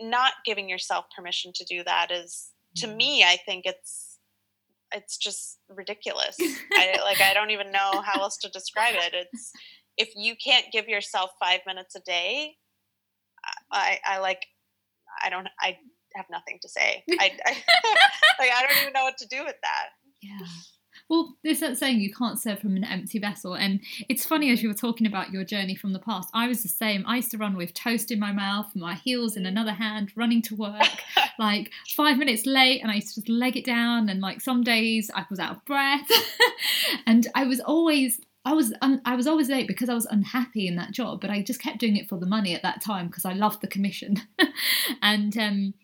not 0.00 0.32
giving 0.44 0.68
yourself 0.68 1.04
permission 1.16 1.52
to 1.54 1.64
do 1.64 1.84
that 1.84 2.10
is, 2.10 2.50
to 2.76 2.88
mm. 2.88 2.96
me, 2.96 3.24
I 3.24 3.36
think 3.46 3.66
it's 3.66 4.18
it's 4.92 5.16
just 5.16 5.58
ridiculous. 5.68 6.36
I 6.72 6.98
like 7.04 7.20
I 7.20 7.34
don't 7.34 7.50
even 7.50 7.70
know 7.70 8.02
how 8.04 8.20
else 8.20 8.38
to 8.38 8.48
describe 8.50 8.94
it. 8.94 9.14
It's 9.14 9.52
if 9.96 10.10
you 10.16 10.34
can't 10.42 10.66
give 10.72 10.88
yourself 10.88 11.30
five 11.40 11.60
minutes 11.66 11.94
a 11.94 12.00
day, 12.00 12.54
I, 13.70 13.98
I 14.04 14.18
like 14.18 14.46
I 15.22 15.30
don't 15.30 15.48
I 15.60 15.78
have 16.14 16.26
nothing 16.30 16.58
to 16.62 16.68
say. 16.68 17.04
I, 17.10 17.32
I 17.44 17.50
like 18.38 18.50
I 18.52 18.66
don't 18.66 18.80
even 18.82 18.92
know 18.92 19.04
what 19.04 19.18
to 19.18 19.26
do 19.26 19.44
with 19.44 19.56
that. 19.62 19.88
Yeah. 20.22 20.46
Well, 21.08 21.36
there's 21.42 21.60
that 21.60 21.78
saying 21.78 22.00
you 22.00 22.12
can't 22.12 22.40
serve 22.40 22.58
from 22.58 22.76
an 22.76 22.84
empty 22.84 23.18
vessel. 23.18 23.54
And 23.54 23.80
it's 24.08 24.26
funny 24.26 24.50
as 24.50 24.62
you 24.62 24.68
were 24.68 24.74
talking 24.74 25.06
about 25.06 25.32
your 25.32 25.44
journey 25.44 25.74
from 25.74 25.92
the 25.92 25.98
past. 25.98 26.28
I 26.34 26.48
was 26.48 26.62
the 26.62 26.68
same. 26.68 27.04
I 27.06 27.16
used 27.16 27.30
to 27.30 27.38
run 27.38 27.56
with 27.56 27.72
toast 27.72 28.10
in 28.10 28.18
my 28.18 28.32
mouth, 28.32 28.66
my 28.74 28.94
heels 28.94 29.36
in 29.36 29.46
another 29.46 29.72
hand, 29.72 30.12
running 30.16 30.42
to 30.42 30.56
work, 30.56 31.02
like 31.38 31.70
five 31.96 32.18
minutes 32.18 32.44
late, 32.44 32.82
and 32.82 32.90
I 32.90 32.96
used 32.96 33.14
to 33.14 33.20
just 33.20 33.28
leg 33.28 33.56
it 33.56 33.64
down. 33.64 34.08
And 34.08 34.20
like 34.20 34.40
some 34.40 34.62
days 34.62 35.10
I 35.14 35.24
was 35.30 35.38
out 35.38 35.56
of 35.56 35.64
breath. 35.64 36.10
and 37.06 37.26
I 37.34 37.44
was 37.44 37.60
always 37.60 38.20
I 38.44 38.52
was 38.52 38.72
un- 38.80 39.02
I 39.04 39.14
was 39.14 39.26
always 39.26 39.48
late 39.48 39.66
because 39.66 39.88
I 39.88 39.94
was 39.94 40.06
unhappy 40.06 40.66
in 40.66 40.76
that 40.76 40.92
job, 40.92 41.20
but 41.20 41.30
I 41.30 41.42
just 41.42 41.60
kept 41.60 41.78
doing 41.78 41.96
it 41.96 42.08
for 42.08 42.18
the 42.18 42.26
money 42.26 42.54
at 42.54 42.62
that 42.62 42.80
time 42.82 43.08
because 43.08 43.24
I 43.24 43.32
loved 43.32 43.60
the 43.60 43.66
commission. 43.66 44.22
and 45.02 45.36
um, 45.36 45.74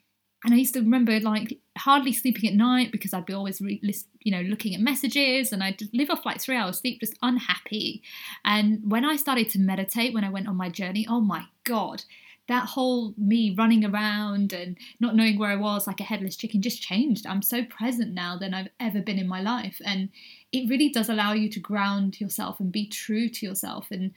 and 0.44 0.52
I 0.52 0.59
used 0.59 0.74
to 0.74 0.80
remember 0.80 1.18
like 1.20 1.59
hardly 1.76 2.12
sleeping 2.12 2.48
at 2.48 2.54
night 2.54 2.92
because 2.92 3.14
I'd 3.14 3.26
be 3.26 3.33
always 3.33 3.61
re- 3.61 3.80
you 4.20 4.30
know 4.30 4.42
looking 4.42 4.74
at 4.74 4.80
messages 4.80 5.52
and 5.52 5.62
I'd 5.62 5.80
live 5.92 6.11
off 6.11 6.26
like 6.26 6.40
three 6.40 6.57
hours 6.57 6.78
sleep, 6.78 7.00
just 7.00 7.18
unhappy. 7.22 8.02
And 8.44 8.80
when 8.87 9.04
I 9.04 9.16
started 9.16 9.48
to 9.50 9.59
meditate, 9.59 10.12
when 10.12 10.24
I 10.24 10.30
went 10.30 10.46
on 10.46 10.57
my 10.57 10.68
journey, 10.68 11.07
oh 11.09 11.20
my 11.20 11.44
god, 11.64 12.04
that 12.46 12.66
whole 12.66 13.14
me 13.16 13.54
running 13.57 13.85
around 13.85 14.52
and 14.52 14.76
not 15.00 15.16
knowing 15.16 15.38
where 15.38 15.50
I 15.50 15.57
was 15.57 15.87
like 15.87 16.00
a 16.00 16.04
headless 16.04 16.37
chicken 16.37 16.61
just 16.61 16.83
changed. 16.83 17.26
I'm 17.26 17.42
so 17.42 17.64
present 17.64 18.12
now 18.12 18.37
than 18.37 18.52
I've 18.52 18.68
ever 18.78 19.00
been 19.00 19.18
in 19.18 19.26
my 19.26 19.40
life. 19.40 19.80
And 19.85 20.11
it 20.52 20.68
really 20.68 20.90
does 20.90 21.09
allow 21.09 21.33
you 21.33 21.48
to 21.50 21.61
ground 21.61 22.20
yourself 22.20 22.61
and 22.61 22.70
be 22.70 22.87
true 22.87 23.30
to 23.30 23.46
yourself. 23.46 23.87
And 23.90 24.12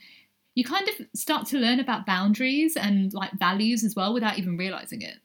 you 0.54 0.64
kind 0.64 0.88
of 0.88 1.06
start 1.14 1.46
to 1.46 1.58
learn 1.58 1.80
about 1.80 2.04
boundaries 2.04 2.76
and 2.76 3.14
like 3.14 3.32
values 3.38 3.82
as 3.82 3.94
well 3.94 4.12
without 4.12 4.38
even 4.38 4.58
realizing 4.58 5.00
it. 5.00 5.16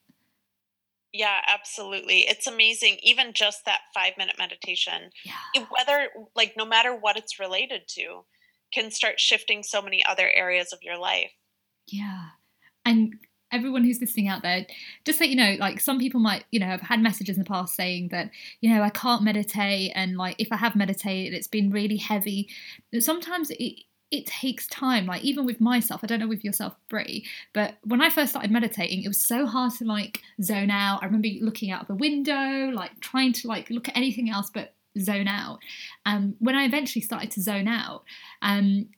Yeah, 1.14 1.42
absolutely. 1.48 2.22
It's 2.22 2.48
amazing. 2.48 2.98
Even 3.04 3.34
just 3.34 3.66
that 3.66 3.82
five 3.94 4.14
minute 4.18 4.36
meditation, 4.38 5.12
yeah. 5.24 5.66
whether, 5.70 6.10
like, 6.36 6.56
no 6.58 6.66
matter 6.66 6.96
what 6.96 7.18
it's 7.18 7.40
related 7.40 7.84
to, 7.90 8.26
can 8.74 8.90
start 8.90 9.20
shifting 9.20 9.62
so 9.62 9.82
many 9.82 10.04
other 10.04 10.28
areas 10.28 10.74
of 10.74 10.80
your 10.82 10.98
life. 10.98 11.32
Yeah 11.88 12.30
and 12.86 13.14
everyone 13.52 13.84
who's 13.84 14.02
listening 14.02 14.28
out 14.28 14.42
there, 14.42 14.66
just 15.06 15.20
so 15.20 15.26
you 15.26 15.36
know, 15.36 15.56
like 15.60 15.80
some 15.80 16.00
people 16.00 16.20
might, 16.20 16.44
you 16.52 16.60
know, 16.60 16.66
have 16.66 16.82
had 16.82 17.02
messages 17.02 17.38
in 17.38 17.44
the 17.44 17.48
past 17.48 17.76
saying 17.76 18.10
that, 18.10 18.32
you 18.62 18.74
know, 18.74 18.82
I 18.82 18.90
can't 18.90 19.24
meditate, 19.24 19.92
and 19.96 20.18
like 20.18 20.36
if 20.40 20.52
I 20.52 20.58
have 20.58 20.76
meditated, 20.76 21.34
it's 21.34 21.48
been 21.48 21.70
really 21.70 21.98
heavy. 21.98 22.50
Sometimes 23.00 23.52
it 23.52 23.84
it 24.14 24.28
takes 24.28 24.68
time. 24.68 25.08
Like 25.08 25.24
even 25.24 25.44
with 25.44 25.60
myself, 25.60 26.02
I 26.04 26.08
don't 26.08 26.20
know 26.20 26.28
with 26.28 26.46
yourself, 26.46 26.76
Bri, 26.88 27.26
but 27.52 27.78
when 27.84 28.00
I 28.00 28.12
first 28.12 28.30
started 28.30 28.52
meditating, 28.52 29.02
it 29.02 29.08
was 29.08 29.20
so 29.20 29.48
hard 29.48 29.74
to 29.76 29.86
like 29.86 30.22
zone 30.40 30.70
out. 30.70 31.02
I 31.02 31.08
remember 31.08 31.30
looking 31.42 31.72
out 31.72 31.88
the 31.88 31.96
window, 31.96 32.70
like 32.70 33.00
trying 33.00 33.34
to 33.34 33.48
like 33.48 33.72
look 33.72 33.90
at 33.90 33.98
anything 33.98 34.30
else 34.30 34.52
but 34.54 34.76
zone 35.00 35.28
out. 35.28 35.60
Um, 36.06 36.36
when 36.38 36.56
I 36.56 36.66
eventually 36.66 37.02
started 37.02 37.32
to 37.32 37.42
zone 37.42 37.68
out, 37.68 38.04
um, 38.44 38.90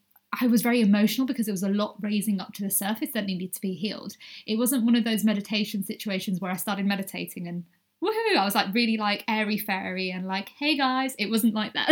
I 0.41 0.47
was 0.47 0.62
very 0.62 0.82
emotional 0.82 1.25
because 1.25 1.45
there 1.45 1.54
was 1.54 1.63
a 1.63 1.69
lot 1.69 1.95
raising 2.01 2.41
up 2.41 2.51
to 2.56 2.63
the 2.63 2.69
surface 2.69 3.12
that 3.13 3.25
needed 3.25 3.54
to 3.54 3.62
be 3.62 3.73
healed. 3.73 4.17
It 4.45 4.58
wasn't 4.58 4.84
one 4.84 4.97
of 4.97 5.06
those 5.06 5.23
meditation 5.23 5.86
situations 5.86 6.41
where 6.41 6.51
I 6.51 6.58
started 6.58 6.86
meditating 6.86 7.47
and 7.47 7.63
woohoo, 8.06 8.38
I 8.38 8.46
was 8.46 8.56
like 8.56 8.74
really 8.74 8.98
like 8.98 9.24
airy 9.28 9.58
fairy 9.58 10.12
and 10.12 10.28
like, 10.28 10.50
hey 10.60 10.78
guys, 10.78 11.15
it 11.18 11.30
wasn't 11.30 11.54
like 11.54 11.74
that. 11.74 11.89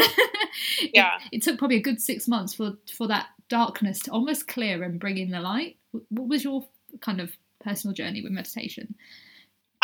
yeah. 0.93 1.17
It, 1.32 1.43
took 1.43 1.58
probably 1.58 1.78
a 1.78 1.82
good 1.82 2.02
six 2.02 2.28
months 2.28 2.54
for 2.54 2.73
for 2.95 3.08
that 3.08 3.28
darkness 3.49 3.99
to 4.02 4.12
almost 4.12 4.47
clear 4.47 4.84
and 4.84 4.99
bring 4.99 5.17
in 5.17 5.32
the 5.32 5.39
light. 5.39 5.78
What 6.10 6.28
was 6.28 6.43
your 6.43 6.65
kind 7.02 7.19
of 7.19 7.32
personal 7.60 7.93
journey 7.93 8.21
with 8.21 8.32
meditation? 8.32 8.95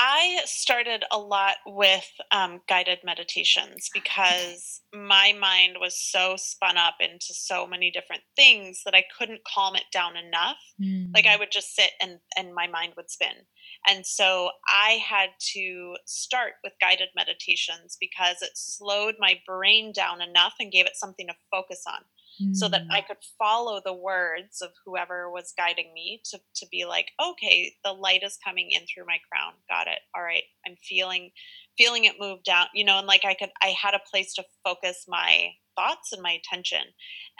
I 0.01 0.39
started 0.45 1.03
a 1.11 1.19
lot 1.19 1.57
with 1.65 2.09
um, 2.31 2.61
guided 2.69 2.99
meditations 3.03 3.89
because 3.93 4.79
my 4.93 5.33
mind 5.37 5.75
was 5.81 5.99
so 5.99 6.35
spun 6.37 6.77
up 6.77 6.95
into 7.01 7.33
so 7.33 7.67
many 7.67 7.91
different 7.91 8.21
things 8.37 8.83
that 8.85 8.95
I 8.95 9.03
couldn't 9.17 9.41
calm 9.43 9.75
it 9.75 9.83
down 9.91 10.15
enough. 10.15 10.55
Mm. 10.81 11.13
Like 11.13 11.25
I 11.25 11.33
hmm. 11.33 11.39
would 11.39 11.51
just 11.51 11.75
sit 11.75 11.91
and 12.01 12.19
and 12.37 12.55
my 12.55 12.67
mind 12.67 12.93
would 12.95 13.11
spin. 13.11 13.45
And 13.87 14.05
so 14.05 14.51
I 14.67 14.99
had 15.07 15.29
to 15.53 15.95
start 16.05 16.53
with 16.63 16.73
guided 16.81 17.09
meditations 17.15 17.97
because 17.99 18.41
it 18.41 18.51
slowed 18.55 19.15
my 19.19 19.39
brain 19.45 19.91
down 19.93 20.21
enough 20.21 20.55
and 20.59 20.71
gave 20.71 20.85
it 20.85 20.95
something 20.95 21.27
to 21.27 21.33
focus 21.49 21.83
on 21.87 22.01
so 22.53 22.69
that 22.69 22.83
I 22.89 23.01
mm. 23.01 23.07
could 23.07 23.17
follow 23.37 23.81
the 23.83 23.93
words 23.93 24.61
of 24.61 24.69
whoever 24.85 25.29
was 25.29 25.53
guiding 25.57 25.93
me 25.93 26.21
to, 26.31 26.39
to 26.55 26.67
be 26.71 26.85
like, 26.85 27.07
okay, 27.21 27.73
the 27.83 27.91
light 27.91 28.23
is 28.23 28.37
coming 28.45 28.69
in 28.71 28.81
through 28.81 29.05
my 29.05 29.17
crown. 29.31 29.53
Got 29.69 29.87
it. 29.87 29.99
All 30.15 30.23
right. 30.23 30.43
I'm 30.65 30.75
feeling 30.81 31.31
feeling 31.77 32.05
it 32.05 32.15
move 32.19 32.43
down, 32.43 32.67
you 32.73 32.83
know, 32.83 32.97
and 32.97 33.07
like 33.07 33.25
I 33.25 33.33
could 33.33 33.49
I 33.61 33.67
had 33.81 33.93
a 33.93 34.09
place 34.09 34.33
to 34.35 34.43
focus 34.63 35.05
my 35.07 35.49
thoughts 35.75 36.11
and 36.11 36.21
my 36.21 36.31
attention. 36.31 36.81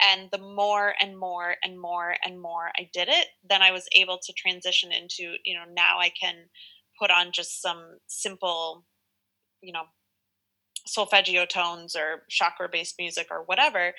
And 0.02 0.28
the 0.32 0.38
more 0.38 0.94
and 1.00 1.18
more 1.18 1.56
and 1.62 1.80
more 1.80 2.16
and 2.24 2.40
more 2.40 2.70
I 2.76 2.88
did 2.92 3.08
it, 3.08 3.28
then 3.48 3.62
I 3.62 3.70
was 3.70 3.88
able 3.94 4.18
to 4.18 4.32
transition 4.34 4.92
into, 4.92 5.36
you 5.44 5.54
know, 5.54 5.64
now 5.74 5.98
I 5.98 6.10
can 6.20 6.34
put 7.00 7.10
on 7.10 7.32
just 7.32 7.62
some 7.62 7.98
simple, 8.06 8.84
you 9.62 9.72
know, 9.72 9.84
solfeggio 10.86 11.46
tones 11.46 11.94
or 11.94 12.22
chakra 12.28 12.68
based 12.70 12.96
music 12.98 13.28
or 13.30 13.44
whatever 13.44 13.92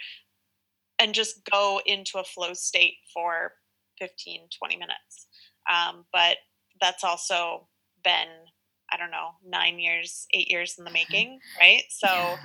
and 1.01 1.13
just 1.13 1.41
go 1.51 1.81
into 1.85 2.19
a 2.19 2.23
flow 2.23 2.53
state 2.53 2.95
for 3.13 3.53
15 3.99 4.47
20 4.57 4.75
minutes. 4.77 5.27
Um, 5.69 6.05
but 6.13 6.37
that's 6.79 7.03
also 7.03 7.67
been 8.03 8.27
i 8.91 8.97
don't 8.97 9.11
know 9.11 9.29
nine 9.45 9.77
years 9.77 10.25
eight 10.33 10.49
years 10.49 10.75
in 10.77 10.83
the 10.83 10.91
making 10.91 11.39
right? 11.59 11.83
So 11.89 12.07
yeah. 12.07 12.37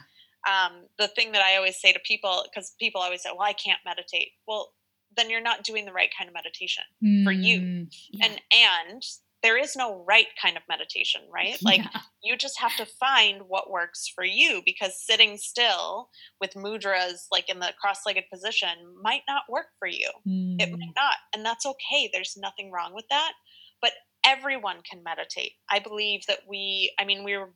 um, 0.47 0.85
the 0.99 1.09
thing 1.09 1.33
that 1.33 1.42
i 1.42 1.57
always 1.57 1.81
say 1.81 1.92
to 1.92 2.01
people 2.05 2.45
because 2.45 2.75
people 2.79 3.01
always 3.01 3.23
say 3.23 3.31
well 3.31 3.49
i 3.49 3.53
can't 3.53 3.81
meditate. 3.85 4.33
Well 4.47 4.73
then 5.16 5.31
you're 5.31 5.40
not 5.40 5.64
doing 5.64 5.87
the 5.87 5.92
right 5.92 6.11
kind 6.16 6.29
of 6.29 6.35
meditation 6.35 6.83
mm, 7.03 7.25
for 7.25 7.33
you. 7.33 7.61
Mm, 7.61 7.87
yeah. 8.11 8.27
and 8.27 8.40
and 8.53 9.03
there 9.47 9.57
is 9.57 9.77
no 9.77 10.05
right 10.09 10.27
kind 10.43 10.57
of 10.57 10.65
meditation, 10.69 11.21
right? 11.33 11.57
Like 11.63 11.79
yeah. 11.79 12.01
you 12.21 12.37
just 12.37 12.59
have 12.59 12.77
to 12.79 12.85
find 12.85 13.43
what 13.47 13.71
works 13.71 14.11
for 14.13 14.25
you 14.25 14.61
because 14.65 15.01
sitting 15.01 15.37
still 15.37 16.09
with 16.41 16.55
mudras 16.55 17.27
like 17.31 17.49
in 17.49 17.61
the 17.61 17.73
cross-legged 17.81 18.25
position 18.33 18.71
might 19.01 19.23
not 19.29 19.45
work 19.49 19.67
for 19.79 19.87
you. 19.87 20.11
Mm. 20.27 20.61
It 20.61 20.73
might 20.73 20.81
mm. 20.81 20.97
not, 20.97 21.15
and 21.33 21.47
that's 21.47 21.65
okay. 21.65 22.11
There's 22.13 22.37
nothing 22.37 22.73
wrong 22.73 22.93
with 22.93 23.05
that. 23.11 23.35
But 23.81 23.93
everyone 24.27 24.79
can 24.91 25.05
meditate. 25.05 25.53
I 25.71 25.79
believe 25.79 26.23
that 26.27 26.41
we 26.49 26.93
I 26.99 27.05
mean 27.05 27.23
we 27.23 27.37
were 27.37 27.53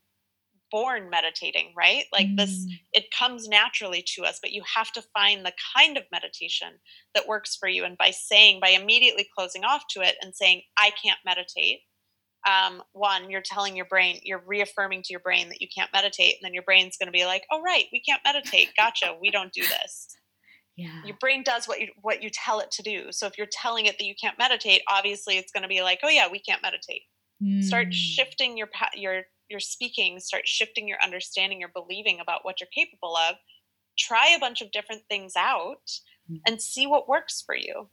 born 0.70 1.10
meditating, 1.10 1.72
right? 1.76 2.04
Like 2.12 2.26
mm. 2.26 2.36
this, 2.36 2.66
it 2.92 3.06
comes 3.16 3.48
naturally 3.48 4.04
to 4.14 4.24
us, 4.24 4.38
but 4.42 4.52
you 4.52 4.62
have 4.76 4.92
to 4.92 5.02
find 5.14 5.44
the 5.44 5.52
kind 5.76 5.96
of 5.96 6.04
meditation 6.12 6.68
that 7.14 7.26
works 7.26 7.56
for 7.56 7.68
you. 7.68 7.84
And 7.84 7.98
by 7.98 8.10
saying, 8.10 8.60
by 8.60 8.70
immediately 8.70 9.28
closing 9.36 9.64
off 9.64 9.82
to 9.90 10.00
it 10.00 10.16
and 10.22 10.34
saying, 10.34 10.62
I 10.78 10.90
can't 11.02 11.18
meditate, 11.24 11.80
um, 12.48 12.82
one, 12.92 13.30
you're 13.30 13.42
telling 13.44 13.76
your 13.76 13.84
brain, 13.84 14.20
you're 14.22 14.42
reaffirming 14.46 15.02
to 15.02 15.12
your 15.12 15.20
brain 15.20 15.48
that 15.48 15.60
you 15.60 15.68
can't 15.74 15.90
meditate. 15.92 16.36
And 16.36 16.44
then 16.44 16.54
your 16.54 16.62
brain's 16.62 16.96
going 16.96 17.08
to 17.08 17.12
be 17.12 17.26
like, 17.26 17.44
oh, 17.50 17.60
right, 17.60 17.84
we 17.92 18.00
can't 18.00 18.22
meditate. 18.24 18.68
Gotcha. 18.76 19.16
We 19.20 19.30
don't 19.30 19.52
do 19.52 19.62
this. 19.62 20.08
Yeah. 20.76 21.02
Your 21.04 21.16
brain 21.20 21.42
does 21.42 21.66
what 21.66 21.80
you 21.80 21.88
what 22.00 22.22
you 22.22 22.30
tell 22.32 22.60
it 22.60 22.70
to 22.70 22.82
do. 22.82 23.08
So 23.10 23.26
if 23.26 23.36
you're 23.36 23.48
telling 23.50 23.84
it 23.84 23.98
that 23.98 24.04
you 24.04 24.14
can't 24.18 24.38
meditate, 24.38 24.80
obviously 24.88 25.36
it's 25.36 25.52
going 25.52 25.62
to 25.62 25.68
be 25.68 25.82
like, 25.82 26.00
oh 26.02 26.08
yeah, 26.08 26.28
we 26.30 26.40
can't 26.40 26.62
meditate. 26.62 27.02
Mm. 27.42 27.62
Start 27.62 27.92
shifting 27.92 28.56
your 28.56 28.68
your 28.94 29.22
your 29.50 29.60
speaking, 29.60 30.20
start 30.20 30.46
shifting 30.46 30.88
your 30.88 30.98
understanding, 31.02 31.60
your 31.60 31.68
believing 31.68 32.20
about 32.20 32.44
what 32.44 32.60
you're 32.60 32.68
capable 32.74 33.16
of. 33.16 33.36
Try 33.98 34.32
a 34.34 34.40
bunch 34.40 34.60
of 34.60 34.70
different 34.70 35.02
things 35.08 35.34
out 35.36 35.90
mm. 36.30 36.40
and 36.46 36.62
see 36.62 36.86
what 36.86 37.08
works 37.08 37.42
for 37.44 37.54
you. 37.54 37.88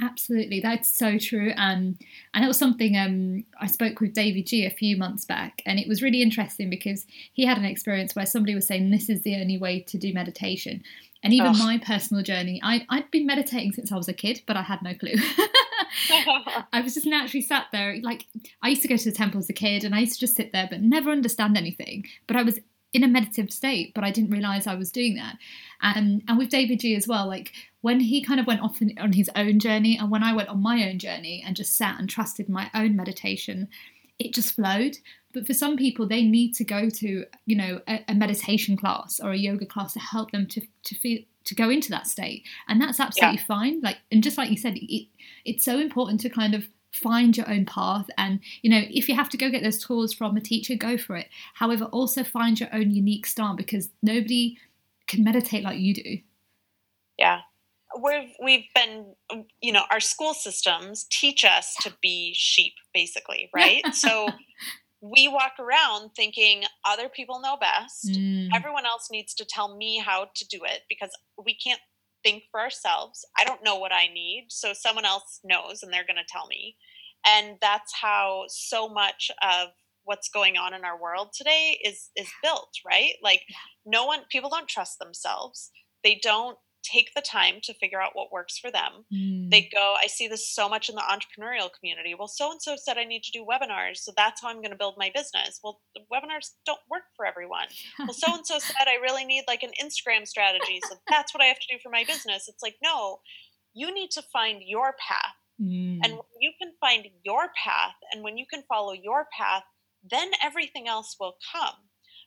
Absolutely, 0.00 0.60
that's 0.60 0.90
so 0.90 1.18
true. 1.18 1.52
Um, 1.56 1.96
and 2.34 2.44
it 2.44 2.48
was 2.48 2.58
something 2.58 2.98
um, 2.98 3.44
I 3.58 3.66
spoke 3.66 4.00
with 4.00 4.12
David 4.12 4.46
G 4.46 4.66
a 4.66 4.70
few 4.70 4.94
months 4.96 5.24
back, 5.24 5.62
and 5.64 5.78
it 5.78 5.88
was 5.88 6.02
really 6.02 6.20
interesting 6.20 6.68
because 6.68 7.06
he 7.32 7.46
had 7.46 7.56
an 7.56 7.64
experience 7.64 8.14
where 8.14 8.26
somebody 8.26 8.54
was 8.54 8.66
saying 8.66 8.90
this 8.90 9.08
is 9.08 9.22
the 9.22 9.36
only 9.36 9.56
way 9.56 9.80
to 9.80 9.96
do 9.96 10.12
meditation, 10.12 10.82
And 11.22 11.32
even 11.32 11.52
my 11.52 11.78
personal 11.78 12.22
journey, 12.22 12.60
I, 12.62 12.84
I'd 12.90 13.10
been 13.10 13.24
meditating 13.24 13.72
since 13.72 13.90
I 13.90 13.96
was 13.96 14.08
a 14.08 14.12
kid, 14.12 14.42
but 14.46 14.56
I 14.56 14.62
had 14.62 14.82
no 14.82 14.94
clue. 14.94 15.14
I 16.72 16.80
was 16.82 16.94
just 16.94 17.06
naturally 17.06 17.42
sat 17.42 17.66
there. 17.72 17.98
Like, 18.02 18.26
I 18.62 18.68
used 18.68 18.82
to 18.82 18.88
go 18.88 18.96
to 18.96 19.04
the 19.04 19.16
temple 19.16 19.38
as 19.38 19.48
a 19.48 19.54
kid 19.54 19.84
and 19.84 19.94
I 19.94 20.00
used 20.00 20.14
to 20.14 20.20
just 20.20 20.36
sit 20.36 20.52
there, 20.52 20.66
but 20.70 20.82
never 20.82 21.10
understand 21.10 21.56
anything. 21.56 22.06
But 22.26 22.36
I 22.36 22.42
was 22.42 22.58
in 22.92 23.04
a 23.04 23.08
meditative 23.08 23.52
state, 23.52 23.92
but 23.94 24.04
I 24.04 24.10
didn't 24.10 24.30
realize 24.30 24.66
I 24.66 24.74
was 24.74 24.90
doing 24.90 25.16
that. 25.16 25.36
And 25.82 26.22
and 26.28 26.38
with 26.38 26.48
David 26.48 26.80
G 26.80 26.96
as 26.96 27.06
well, 27.06 27.26
like 27.26 27.52
when 27.82 28.00
he 28.00 28.22
kind 28.22 28.40
of 28.40 28.46
went 28.46 28.62
off 28.62 28.80
on 28.98 29.12
his 29.12 29.30
own 29.36 29.58
journey, 29.58 29.98
and 29.98 30.10
when 30.10 30.22
I 30.22 30.34
went 30.34 30.48
on 30.48 30.62
my 30.62 30.88
own 30.88 30.98
journey 30.98 31.42
and 31.46 31.54
just 31.54 31.76
sat 31.76 31.98
and 31.98 32.08
trusted 32.08 32.48
my 32.48 32.70
own 32.74 32.96
meditation, 32.96 33.68
it 34.18 34.32
just 34.32 34.54
flowed. 34.54 34.96
But 35.36 35.46
for 35.46 35.52
some 35.52 35.76
people, 35.76 36.08
they 36.08 36.22
need 36.22 36.54
to 36.54 36.64
go 36.64 36.88
to 36.88 37.26
you 37.44 37.56
know 37.56 37.82
a, 37.86 38.02
a 38.08 38.14
meditation 38.14 38.74
class 38.74 39.20
or 39.20 39.32
a 39.32 39.36
yoga 39.36 39.66
class 39.66 39.92
to 39.92 39.98
help 39.98 40.30
them 40.30 40.46
to 40.46 40.62
to 40.84 40.94
feel 40.94 41.18
to 41.44 41.54
go 41.54 41.68
into 41.68 41.90
that 41.90 42.06
state, 42.06 42.44
and 42.68 42.80
that's 42.80 42.98
absolutely 42.98 43.40
yeah. 43.40 43.44
fine. 43.44 43.82
Like 43.82 43.98
and 44.10 44.22
just 44.22 44.38
like 44.38 44.50
you 44.50 44.56
said, 44.56 44.78
it, 44.78 45.08
it's 45.44 45.62
so 45.62 45.78
important 45.78 46.20
to 46.22 46.30
kind 46.30 46.54
of 46.54 46.64
find 46.90 47.36
your 47.36 47.50
own 47.50 47.66
path. 47.66 48.06
And 48.16 48.40
you 48.62 48.70
know 48.70 48.80
if 48.88 49.10
you 49.10 49.14
have 49.14 49.28
to 49.28 49.36
go 49.36 49.50
get 49.50 49.62
those 49.62 49.78
tools 49.78 50.14
from 50.14 50.38
a 50.38 50.40
teacher 50.40 50.74
go 50.74 50.96
for 50.96 51.16
it. 51.16 51.28
However 51.52 51.84
also 51.84 52.24
find 52.24 52.58
your 52.58 52.74
own 52.74 52.90
unique 52.90 53.26
style 53.26 53.54
because 53.54 53.90
nobody 54.02 54.56
can 55.06 55.22
meditate 55.22 55.62
like 55.62 55.78
you 55.78 55.92
do. 55.92 56.18
Yeah. 57.18 57.40
We've 58.02 58.32
we've 58.42 58.68
been 58.74 59.14
you 59.60 59.72
know 59.74 59.82
our 59.90 60.00
school 60.00 60.32
systems 60.32 61.04
teach 61.10 61.44
us 61.44 61.76
to 61.82 61.92
be 62.00 62.32
sheep 62.34 62.72
basically 62.94 63.50
right? 63.54 63.82
So 63.92 64.30
we 65.10 65.28
walk 65.28 65.52
around 65.58 66.10
thinking 66.14 66.64
other 66.84 67.08
people 67.08 67.40
know 67.40 67.56
best 67.56 68.06
mm. 68.06 68.48
everyone 68.54 68.86
else 68.86 69.08
needs 69.10 69.34
to 69.34 69.44
tell 69.44 69.76
me 69.76 69.98
how 69.98 70.28
to 70.34 70.46
do 70.48 70.60
it 70.64 70.82
because 70.88 71.10
we 71.42 71.54
can't 71.54 71.80
think 72.24 72.44
for 72.50 72.60
ourselves. 72.60 73.24
I 73.38 73.44
don't 73.44 73.62
know 73.62 73.76
what 73.76 73.92
I 73.92 74.08
need, 74.08 74.46
so 74.48 74.72
someone 74.72 75.04
else 75.04 75.40
knows 75.44 75.82
and 75.82 75.92
they're 75.92 76.06
going 76.06 76.16
to 76.16 76.32
tell 76.32 76.46
me. 76.48 76.76
And 77.26 77.56
that's 77.60 77.94
how 77.94 78.44
so 78.48 78.88
much 78.88 79.30
of 79.42 79.68
what's 80.04 80.28
going 80.28 80.56
on 80.56 80.72
in 80.74 80.84
our 80.84 81.00
world 81.00 81.30
today 81.36 81.78
is 81.84 82.10
is 82.16 82.28
built, 82.42 82.70
right? 82.86 83.14
Like 83.22 83.42
no 83.84 84.06
one 84.06 84.20
people 84.30 84.50
don't 84.50 84.68
trust 84.68 84.98
themselves. 84.98 85.70
They 86.02 86.20
don't 86.22 86.58
take 86.92 87.12
the 87.14 87.22
time 87.22 87.56
to 87.62 87.74
figure 87.74 88.00
out 88.00 88.14
what 88.14 88.32
works 88.32 88.58
for 88.58 88.70
them. 88.70 89.04
Mm. 89.12 89.50
They 89.50 89.68
go, 89.72 89.94
I 90.02 90.06
see 90.06 90.28
this 90.28 90.48
so 90.54 90.68
much 90.68 90.88
in 90.88 90.94
the 90.94 91.02
entrepreneurial 91.02 91.70
community. 91.72 92.14
Well, 92.16 92.28
so 92.28 92.50
and 92.50 92.62
so 92.62 92.76
said 92.76 92.98
I 92.98 93.04
need 93.04 93.22
to 93.24 93.32
do 93.32 93.44
webinars, 93.44 93.98
so 93.98 94.12
that's 94.16 94.42
how 94.42 94.48
I'm 94.48 94.56
going 94.56 94.70
to 94.70 94.76
build 94.76 94.94
my 94.96 95.10
business. 95.14 95.60
Well, 95.62 95.80
webinars 96.12 96.50
don't 96.64 96.80
work 96.90 97.04
for 97.16 97.26
everyone. 97.26 97.66
well, 97.98 98.12
so 98.12 98.34
and 98.34 98.46
so 98.46 98.58
said 98.58 98.86
I 98.86 99.00
really 99.02 99.24
need 99.24 99.44
like 99.48 99.62
an 99.62 99.72
Instagram 99.82 100.26
strategy, 100.26 100.80
so 100.88 100.96
that's 101.08 101.34
what 101.34 101.42
I 101.42 101.46
have 101.46 101.58
to 101.58 101.66
do 101.70 101.78
for 101.82 101.90
my 101.90 102.04
business. 102.04 102.48
It's 102.48 102.62
like, 102.62 102.76
no, 102.82 103.20
you 103.74 103.92
need 103.92 104.10
to 104.12 104.22
find 104.32 104.62
your 104.64 104.94
path. 105.06 105.36
Mm. 105.60 106.00
And 106.02 106.12
when 106.12 106.40
you 106.40 106.52
can 106.60 106.72
find 106.80 107.06
your 107.24 107.48
path 107.62 107.94
and 108.12 108.22
when 108.22 108.36
you 108.36 108.46
can 108.50 108.62
follow 108.68 108.92
your 108.92 109.26
path, 109.36 109.62
then 110.08 110.30
everything 110.42 110.86
else 110.86 111.16
will 111.18 111.36
come. 111.52 111.74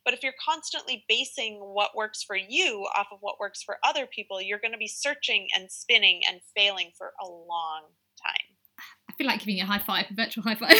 But 0.04 0.14
if 0.14 0.22
you're 0.22 0.34
constantly 0.42 1.04
basing 1.08 1.58
what 1.60 1.96
works 1.96 2.22
for 2.22 2.36
you 2.36 2.86
off 2.96 3.08
of 3.12 3.18
what 3.20 3.38
works 3.38 3.62
for 3.62 3.78
other 3.84 4.06
people, 4.06 4.40
you're 4.40 4.58
going 4.58 4.72
to 4.72 4.78
be 4.78 4.88
searching 4.88 5.48
and 5.54 5.70
spinning 5.70 6.22
and 6.28 6.40
failing 6.56 6.92
for 6.96 7.12
a 7.22 7.26
long 7.26 7.82
time. 8.24 8.56
I 9.08 9.12
feel 9.14 9.26
like 9.26 9.40
giving 9.40 9.58
you 9.58 9.64
a 9.64 9.66
high 9.66 9.78
five, 9.78 10.06
a 10.10 10.14
virtual 10.14 10.42
high 10.42 10.54
five. 10.54 10.72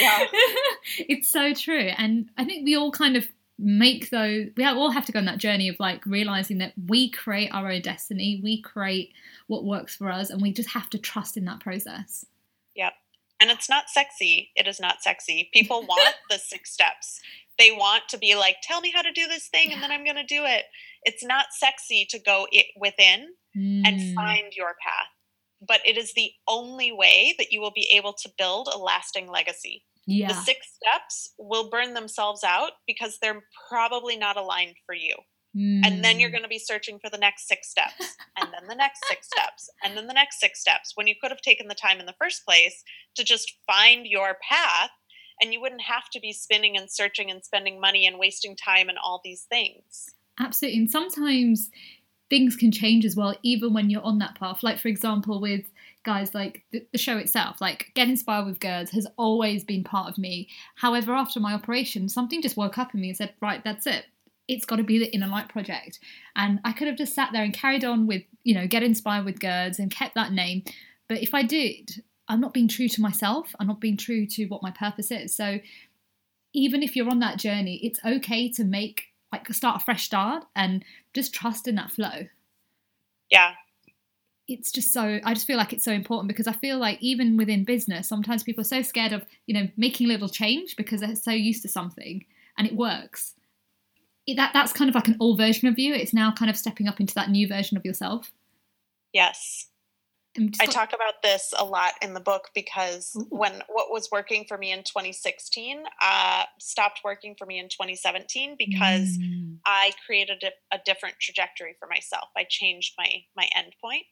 yeah. 0.00 0.24
it's 0.98 1.30
so 1.30 1.54
true. 1.54 1.90
And 1.96 2.28
I 2.36 2.44
think 2.44 2.64
we 2.64 2.76
all 2.76 2.90
kind 2.90 3.16
of 3.16 3.26
make 3.58 4.10
those, 4.10 4.48
we 4.56 4.64
all 4.64 4.90
have 4.90 5.06
to 5.06 5.12
go 5.12 5.18
on 5.18 5.24
that 5.24 5.38
journey 5.38 5.68
of 5.68 5.80
like 5.80 6.04
realizing 6.04 6.58
that 6.58 6.74
we 6.86 7.10
create 7.10 7.50
our 7.54 7.70
own 7.70 7.80
destiny, 7.80 8.40
we 8.42 8.60
create 8.60 9.12
what 9.46 9.64
works 9.64 9.96
for 9.96 10.10
us, 10.10 10.28
and 10.28 10.42
we 10.42 10.52
just 10.52 10.70
have 10.70 10.90
to 10.90 10.98
trust 10.98 11.38
in 11.38 11.46
that 11.46 11.60
process. 11.60 12.26
Yep. 12.74 12.92
And 13.40 13.50
it's 13.50 13.68
not 13.68 13.88
sexy. 13.88 14.50
It 14.56 14.66
is 14.66 14.80
not 14.80 15.02
sexy. 15.02 15.50
People 15.52 15.82
want 15.82 16.16
the 16.30 16.38
six 16.38 16.72
steps 16.72 17.20
they 17.58 17.70
want 17.70 18.02
to 18.08 18.18
be 18.18 18.34
like 18.34 18.56
tell 18.62 18.80
me 18.80 18.92
how 18.94 19.02
to 19.02 19.12
do 19.12 19.26
this 19.26 19.48
thing 19.48 19.68
yeah. 19.68 19.74
and 19.74 19.82
then 19.82 19.90
i'm 19.90 20.04
going 20.04 20.16
to 20.16 20.24
do 20.24 20.44
it 20.44 20.64
it's 21.02 21.24
not 21.24 21.46
sexy 21.50 22.06
to 22.08 22.18
go 22.18 22.46
it 22.52 22.66
within 22.78 23.28
mm. 23.56 23.82
and 23.84 24.14
find 24.14 24.52
your 24.56 24.74
path 24.82 25.08
but 25.66 25.80
it 25.84 25.96
is 25.96 26.12
the 26.14 26.30
only 26.48 26.92
way 26.92 27.34
that 27.38 27.50
you 27.50 27.60
will 27.60 27.72
be 27.74 27.88
able 27.94 28.12
to 28.12 28.30
build 28.36 28.68
a 28.72 28.78
lasting 28.78 29.28
legacy 29.28 29.84
yeah. 30.06 30.28
the 30.28 30.34
six 30.34 30.66
steps 30.74 31.32
will 31.38 31.70
burn 31.70 31.94
themselves 31.94 32.44
out 32.44 32.72
because 32.86 33.18
they're 33.20 33.42
probably 33.68 34.16
not 34.16 34.36
aligned 34.36 34.76
for 34.84 34.94
you 34.94 35.14
mm. 35.56 35.80
and 35.84 36.04
then 36.04 36.20
you're 36.20 36.28
mm. 36.28 36.34
going 36.34 36.42
to 36.42 36.48
be 36.48 36.58
searching 36.58 36.98
for 36.98 37.10
the 37.10 37.18
next 37.18 37.48
six 37.48 37.70
steps 37.70 38.16
and 38.38 38.48
then 38.52 38.68
the 38.68 38.74
next 38.74 39.04
six 39.08 39.26
steps 39.26 39.68
and 39.84 39.96
then 39.96 40.06
the 40.06 40.14
next 40.14 40.38
six 40.38 40.60
steps 40.60 40.92
when 40.94 41.06
you 41.06 41.14
could 41.20 41.30
have 41.30 41.40
taken 41.40 41.68
the 41.68 41.74
time 41.74 41.98
in 41.98 42.06
the 42.06 42.14
first 42.20 42.44
place 42.44 42.82
to 43.14 43.24
just 43.24 43.52
find 43.66 44.06
your 44.06 44.36
path 44.48 44.90
and 45.40 45.52
you 45.52 45.60
wouldn't 45.60 45.82
have 45.82 46.08
to 46.10 46.20
be 46.20 46.32
spinning 46.32 46.76
and 46.76 46.90
searching 46.90 47.30
and 47.30 47.44
spending 47.44 47.80
money 47.80 48.06
and 48.06 48.18
wasting 48.18 48.56
time 48.56 48.88
and 48.88 48.98
all 48.98 49.20
these 49.22 49.42
things. 49.42 50.14
Absolutely. 50.38 50.80
And 50.80 50.90
sometimes 50.90 51.70
things 52.28 52.56
can 52.56 52.72
change 52.72 53.04
as 53.04 53.16
well, 53.16 53.34
even 53.42 53.72
when 53.72 53.90
you're 53.90 54.02
on 54.02 54.18
that 54.18 54.38
path. 54.38 54.62
Like, 54.62 54.78
for 54.78 54.88
example, 54.88 55.40
with 55.40 55.64
guys 56.04 56.34
like 56.34 56.62
the, 56.72 56.86
the 56.92 56.98
show 56.98 57.18
itself, 57.18 57.60
like 57.60 57.92
Get 57.94 58.08
Inspired 58.08 58.46
with 58.46 58.60
Girds 58.60 58.90
has 58.92 59.06
always 59.16 59.64
been 59.64 59.84
part 59.84 60.08
of 60.08 60.18
me. 60.18 60.48
However, 60.76 61.12
after 61.12 61.40
my 61.40 61.54
operation, 61.54 62.08
something 62.08 62.42
just 62.42 62.56
woke 62.56 62.78
up 62.78 62.94
in 62.94 63.00
me 63.00 63.08
and 63.08 63.16
said, 63.16 63.34
right, 63.40 63.62
that's 63.62 63.86
it. 63.86 64.06
It's 64.48 64.64
got 64.64 64.76
to 64.76 64.84
be 64.84 64.98
the 64.98 65.12
Inner 65.12 65.26
Light 65.26 65.48
Project. 65.48 65.98
And 66.36 66.60
I 66.64 66.72
could 66.72 66.86
have 66.86 66.96
just 66.96 67.14
sat 67.14 67.30
there 67.32 67.42
and 67.42 67.52
carried 67.52 67.84
on 67.84 68.06
with, 68.06 68.22
you 68.44 68.54
know, 68.54 68.66
Get 68.66 68.82
Inspired 68.82 69.24
with 69.24 69.40
Girds 69.40 69.78
and 69.78 69.90
kept 69.90 70.14
that 70.14 70.32
name. 70.32 70.62
But 71.08 71.22
if 71.22 71.34
I 71.34 71.42
did, 71.42 72.02
I'm 72.28 72.40
not 72.40 72.54
being 72.54 72.68
true 72.68 72.88
to 72.88 73.00
myself. 73.00 73.54
I'm 73.60 73.66
not 73.66 73.80
being 73.80 73.96
true 73.96 74.26
to 74.26 74.46
what 74.46 74.62
my 74.62 74.70
purpose 74.70 75.10
is. 75.10 75.34
So 75.34 75.60
even 76.52 76.82
if 76.82 76.96
you're 76.96 77.10
on 77.10 77.20
that 77.20 77.38
journey, 77.38 77.80
it's 77.82 78.00
okay 78.04 78.50
to 78.52 78.64
make 78.64 79.04
like 79.32 79.52
start 79.52 79.82
a 79.82 79.84
fresh 79.84 80.04
start 80.04 80.44
and 80.54 80.84
just 81.14 81.34
trust 81.34 81.68
in 81.68 81.74
that 81.76 81.90
flow. 81.90 82.26
Yeah. 83.30 83.52
It's 84.48 84.70
just 84.70 84.92
so 84.92 85.20
I 85.24 85.34
just 85.34 85.46
feel 85.46 85.56
like 85.56 85.72
it's 85.72 85.84
so 85.84 85.92
important 85.92 86.28
because 86.28 86.46
I 86.46 86.52
feel 86.52 86.78
like 86.78 86.98
even 87.00 87.36
within 87.36 87.64
business, 87.64 88.08
sometimes 88.08 88.42
people 88.42 88.62
are 88.62 88.64
so 88.64 88.82
scared 88.82 89.12
of, 89.12 89.24
you 89.46 89.54
know, 89.54 89.68
making 89.76 90.06
a 90.06 90.12
little 90.12 90.28
change 90.28 90.76
because 90.76 91.00
they're 91.00 91.16
so 91.16 91.32
used 91.32 91.62
to 91.62 91.68
something 91.68 92.24
and 92.56 92.66
it 92.66 92.74
works. 92.74 93.34
It, 94.26 94.36
that 94.36 94.52
that's 94.52 94.72
kind 94.72 94.88
of 94.88 94.94
like 94.94 95.08
an 95.08 95.16
old 95.20 95.38
version 95.38 95.68
of 95.68 95.78
you. 95.78 95.94
It's 95.94 96.14
now 96.14 96.32
kind 96.32 96.50
of 96.50 96.56
stepping 96.56 96.88
up 96.88 97.00
into 97.00 97.14
that 97.14 97.30
new 97.30 97.46
version 97.46 97.76
of 97.76 97.84
yourself. 97.84 98.32
Yes. 99.12 99.66
I 100.60 100.66
talk 100.66 100.92
about 100.92 101.22
this 101.22 101.52
a 101.56 101.64
lot 101.64 101.92
in 102.02 102.14
the 102.14 102.20
book 102.20 102.50
because 102.54 103.12
Ooh. 103.16 103.26
when 103.30 103.62
what 103.68 103.90
was 103.90 104.08
working 104.10 104.44
for 104.46 104.58
me 104.58 104.72
in 104.72 104.80
2016 104.80 105.84
uh, 106.00 106.44
stopped 106.60 107.00
working 107.04 107.34
for 107.38 107.46
me 107.46 107.58
in 107.58 107.68
2017 107.68 108.56
because 108.58 109.18
mm. 109.18 109.58
I 109.64 109.92
created 110.04 110.44
a, 110.44 110.76
a, 110.76 110.80
different 110.84 111.16
trajectory 111.20 111.76
for 111.78 111.88
myself. 111.88 112.28
I 112.36 112.46
changed 112.48 112.94
my 112.98 113.24
my 113.36 113.48
endpoint, 113.56 113.72
point, 113.82 114.04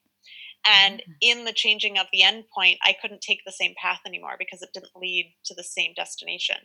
and 0.66 1.00
mm. 1.00 1.14
in 1.20 1.44
the 1.44 1.52
changing 1.52 1.98
of 1.98 2.06
the 2.12 2.20
endpoint, 2.20 2.78
I 2.82 2.94
couldn't 3.00 3.20
take 3.20 3.40
the 3.44 3.52
same 3.52 3.74
path 3.80 4.00
anymore 4.06 4.36
because 4.38 4.62
it 4.62 4.70
didn't 4.72 4.96
lead 4.96 5.34
to 5.46 5.54
the 5.54 5.64
same 5.64 5.92
destination. 5.94 6.56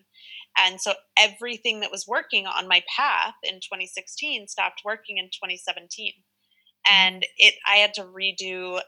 And 0.57 0.79
so 0.81 0.93
everything 1.17 1.81
that 1.81 1.91
was 1.91 2.07
working 2.07 2.47
on 2.47 2.67
my 2.67 2.83
path 2.95 3.35
in 3.43 3.55
2016 3.55 4.47
stopped 4.47 4.81
working 4.83 5.17
in 5.17 5.25
2017 5.25 6.11
mm. 6.11 6.91
and 6.91 7.25
it 7.37 7.55
i 7.67 7.75
had 7.75 7.93
to 7.93 8.03
redo 8.03 8.81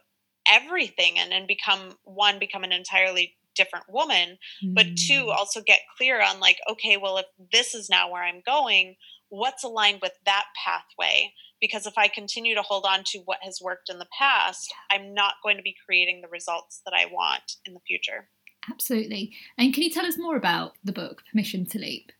everything 0.48 1.18
and 1.18 1.32
then 1.32 1.46
become 1.48 1.98
one 2.04 2.39
become 2.39 2.64
an 2.64 2.72
entirely 2.72 3.36
different 3.56 3.86
woman 3.89 4.38
mm. 4.64 4.74
but 4.74 4.86
two 4.96 5.26
mm. 5.26 5.36
also 5.36 5.62
get 5.62 5.80
clear 5.98 6.22
on 6.22 6.39
like 6.39 6.58
okay 6.70 6.98
well 6.98 7.18
if 7.18 7.26
this 7.52 7.76
is 7.76 7.89
now 7.89 8.10
where 8.10 8.24
i'm 8.24 8.42
going 8.46 8.96
what's 9.30 9.64
aligned 9.64 10.00
with 10.02 10.14
that 10.26 10.46
pathway 10.64 11.32
because 11.60 11.86
if 11.86 11.98
i 11.98 12.08
continue 12.08 12.56
to 12.56 12.62
hold 12.62 12.86
on 12.88 13.04
to 13.06 13.20
what 13.26 13.39
has 13.42 13.60
worked 13.62 13.89
in 13.89 14.00
the 14.00 14.08
past 14.18 14.74
i'm 14.89 15.14
not 15.14 15.36
going 15.44 15.58
to 15.58 15.64
be 15.64 15.76
creating 15.86 16.22
the 16.22 16.28
results 16.30 16.82
that 16.86 16.94
i 16.94 17.06
want 17.06 17.58
in 17.66 17.74
the 17.74 17.80
future 17.86 18.30
absolutely 18.70 19.34
and 19.58 19.74
can 19.74 19.84
you 19.84 19.89
tell 19.89 20.06
us 20.06 20.18
more 20.18 20.38
about 20.38 20.74
the 20.84 20.94
book 20.94 21.24
permission 21.30 21.66
to 21.66 21.78
leap 21.78 22.12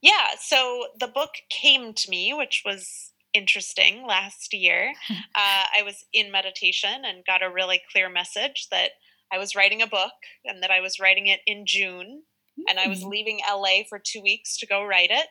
yeah 0.00 0.28
so 0.40 0.86
the 0.98 1.08
book 1.08 1.30
came 1.48 1.92
to 1.92 2.08
me 2.08 2.32
which 2.32 2.62
was 2.64 3.12
interesting 3.34 4.06
last 4.06 4.52
year. 4.52 4.92
Uh, 5.32 5.62
I 5.78 5.82
was 5.84 6.04
in 6.12 6.32
meditation 6.32 7.02
and 7.04 7.24
got 7.24 7.42
a 7.42 7.50
really 7.50 7.80
clear 7.92 8.08
message 8.08 8.66
that 8.70 8.90
I 9.32 9.38
was 9.38 9.54
writing 9.54 9.80
a 9.80 9.86
book 9.86 10.12
and 10.44 10.62
that 10.62 10.70
I 10.70 10.80
was 10.80 10.98
writing 10.98 11.28
it 11.28 11.40
in 11.46 11.64
June. 11.66 12.22
Mm-hmm. 12.58 12.62
And 12.68 12.78
I 12.78 12.88
was 12.88 13.04
mm. 13.04 13.10
leaving 13.10 13.40
LA 13.48 13.84
for 13.88 14.00
two 14.04 14.20
weeks 14.20 14.58
to 14.58 14.66
go 14.66 14.84
write 14.84 15.10
it. 15.10 15.28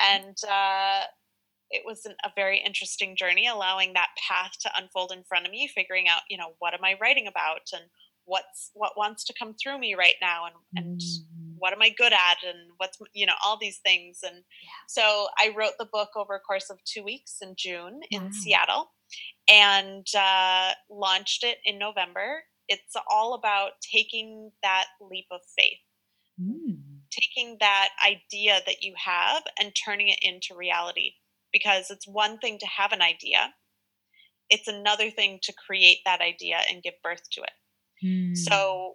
And 0.00 0.36
uh, 0.50 1.04
it 1.70 1.82
was 1.84 2.04
an, 2.04 2.14
a 2.24 2.30
very 2.34 2.62
interesting 2.64 3.16
journey, 3.16 3.46
allowing 3.46 3.92
that 3.94 4.10
path 4.28 4.52
to 4.62 4.70
unfold 4.76 5.12
in 5.12 5.24
front 5.24 5.46
of 5.46 5.52
me, 5.52 5.70
figuring 5.72 6.08
out, 6.08 6.22
you 6.28 6.36
know, 6.36 6.54
what 6.58 6.74
am 6.74 6.84
I 6.84 6.96
writing 7.00 7.26
about 7.26 7.62
and 7.72 7.84
what's 8.24 8.70
what 8.74 8.92
wants 8.96 9.24
to 9.24 9.34
come 9.38 9.54
through 9.54 9.78
me 9.78 9.94
right 9.94 10.16
now 10.20 10.44
and, 10.44 10.54
and 10.76 11.00
mm-hmm. 11.00 11.27
What 11.58 11.72
am 11.72 11.82
I 11.82 11.90
good 11.90 12.12
at 12.12 12.38
and 12.46 12.70
what's 12.76 12.98
you 13.14 13.26
know 13.26 13.34
all 13.44 13.58
these 13.60 13.78
things 13.84 14.20
and 14.22 14.36
yeah. 14.36 14.70
so 14.88 15.28
I 15.38 15.54
wrote 15.56 15.72
the 15.78 15.88
book 15.90 16.10
over 16.16 16.34
a 16.34 16.40
course 16.40 16.70
of 16.70 16.78
two 16.84 17.02
weeks 17.02 17.36
in 17.42 17.54
June 17.56 18.00
in 18.10 18.24
wow. 18.24 18.30
Seattle 18.32 18.90
and 19.48 20.06
uh, 20.16 20.72
launched 20.90 21.44
it 21.44 21.58
in 21.64 21.78
November. 21.78 22.42
It's 22.68 22.94
all 23.10 23.34
about 23.34 23.72
taking 23.92 24.50
that 24.62 24.86
leap 25.00 25.26
of 25.30 25.40
faith, 25.58 25.78
mm. 26.40 26.76
taking 27.10 27.56
that 27.60 27.88
idea 28.06 28.60
that 28.66 28.82
you 28.82 28.94
have 28.96 29.42
and 29.58 29.72
turning 29.84 30.08
it 30.08 30.18
into 30.20 30.54
reality. 30.56 31.12
Because 31.50 31.90
it's 31.90 32.06
one 32.06 32.38
thing 32.38 32.58
to 32.58 32.66
have 32.66 32.92
an 32.92 33.00
idea, 33.00 33.54
it's 34.50 34.68
another 34.68 35.10
thing 35.10 35.38
to 35.42 35.54
create 35.66 35.98
that 36.04 36.20
idea 36.20 36.58
and 36.70 36.82
give 36.82 36.92
birth 37.02 37.22
to 37.32 37.42
it. 37.42 37.50
Mm. 38.04 38.36
So, 38.36 38.94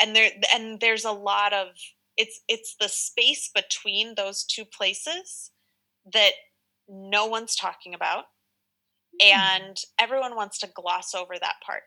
and 0.00 0.14
there 0.14 0.30
and 0.54 0.80
there's 0.80 1.04
a 1.04 1.12
lot 1.12 1.52
of 1.52 1.68
it's 2.16 2.40
it's 2.48 2.76
the 2.80 2.88
space 2.88 3.50
between 3.54 4.14
those 4.16 4.44
two 4.44 4.64
places 4.64 5.50
that 6.12 6.32
no 6.88 7.26
one's 7.26 7.56
talking 7.56 7.94
about 7.94 8.24
Mm. 9.22 9.26
and 9.36 9.76
everyone 10.00 10.34
wants 10.34 10.58
to 10.58 10.66
gloss 10.74 11.14
over 11.14 11.34
that 11.40 11.54
part 11.64 11.82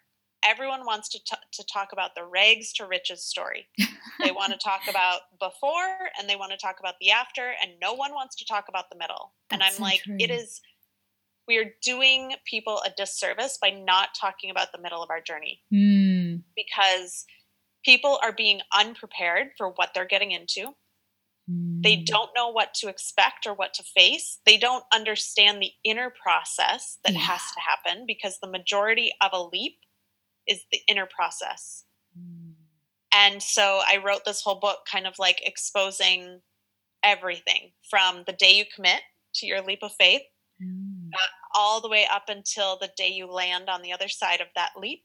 everyone 0.46 0.86
wants 0.86 1.10
to, 1.10 1.20
t- 1.20 1.36
to 1.52 1.66
talk 1.66 1.90
about 1.92 2.12
the 2.16 2.24
rags 2.24 2.72
to 2.74 2.86
riches 2.86 3.22
story 3.26 3.68
they 4.24 4.32
want 4.32 4.54
to 4.54 4.58
talk 4.64 4.82
about 4.90 5.22
before 5.38 5.98
and 6.18 6.30
they 6.30 6.38
want 6.38 6.52
to 6.54 6.58
talk 6.58 6.78
about 6.80 6.94
the 7.02 7.12
after 7.12 7.54
and 7.62 7.72
no 7.82 7.94
one 7.94 8.14
wants 8.14 8.36
to 8.38 8.46
talk 8.46 8.66
about 8.70 8.86
the 8.90 8.98
middle 8.98 9.34
That's 9.50 9.60
and 9.62 9.64
i'm 9.64 9.74
so 9.74 9.84
like 9.84 10.02
true. 10.04 10.16
it 10.20 10.30
is 10.30 10.62
we 11.50 11.58
are 11.58 11.66
doing 11.84 12.34
people 12.46 12.82
a 12.86 12.92
disservice 12.96 13.58
by 13.62 13.72
not 13.72 14.10
talking 14.18 14.50
about 14.50 14.72
the 14.72 14.82
middle 14.82 15.04
of 15.04 15.10
our 15.10 15.20
journey 15.20 15.60
mm. 15.74 16.42
because 16.56 17.26
people 17.84 18.20
are 18.24 18.34
being 18.34 18.62
unprepared 18.78 19.50
for 19.58 19.70
what 19.70 19.92
they're 19.94 20.06
getting 20.06 20.32
into 20.32 20.74
they 21.50 21.98
mm. 21.98 22.06
don't 22.06 22.32
know 22.36 22.50
what 22.50 22.74
to 22.76 22.90
expect 22.90 23.48
or 23.48 23.54
what 23.54 23.74
to 23.76 23.84
face. 23.84 24.40
They 24.46 24.58
don't 24.58 24.84
understand 24.94 25.62
the 25.62 25.72
inner 25.86 26.14
process 26.22 26.98
that 27.06 27.14
yeah. 27.14 27.20
has 27.20 27.42
to 27.54 27.60
happen 27.62 28.04
because 28.06 28.40
the 28.40 28.50
majority 28.50 29.14
of 29.22 29.32
a 29.32 29.42
leap 29.42 29.78
is 30.46 30.66
the 30.72 30.80
inner 30.90 31.06
process. 31.06 31.86
Mm. 32.18 32.54
And 33.16 33.42
so 33.42 33.80
I 33.88 33.98
wrote 34.06 34.26
this 34.26 34.42
whole 34.42 34.60
book 34.60 34.80
kind 34.92 35.08
of 35.08 35.14
like 35.20 35.42
exposing 35.42 36.42
everything 37.02 37.72
from 37.90 38.24
the 38.28 38.34
day 38.34 38.58
you 38.58 38.66
commit 38.76 39.02
to 39.36 39.46
your 39.46 39.62
leap 39.62 39.80
of 39.84 39.94
faith 39.94 40.24
mm. 40.62 41.10
uh, 41.14 41.58
all 41.58 41.80
the 41.80 41.90
way 41.90 42.06
up 42.12 42.24
until 42.28 42.78
the 42.78 42.90
day 42.98 43.08
you 43.08 43.26
land 43.26 43.70
on 43.70 43.82
the 43.82 43.94
other 43.94 44.10
side 44.10 44.42
of 44.42 44.48
that 44.56 44.72
leap 44.76 45.04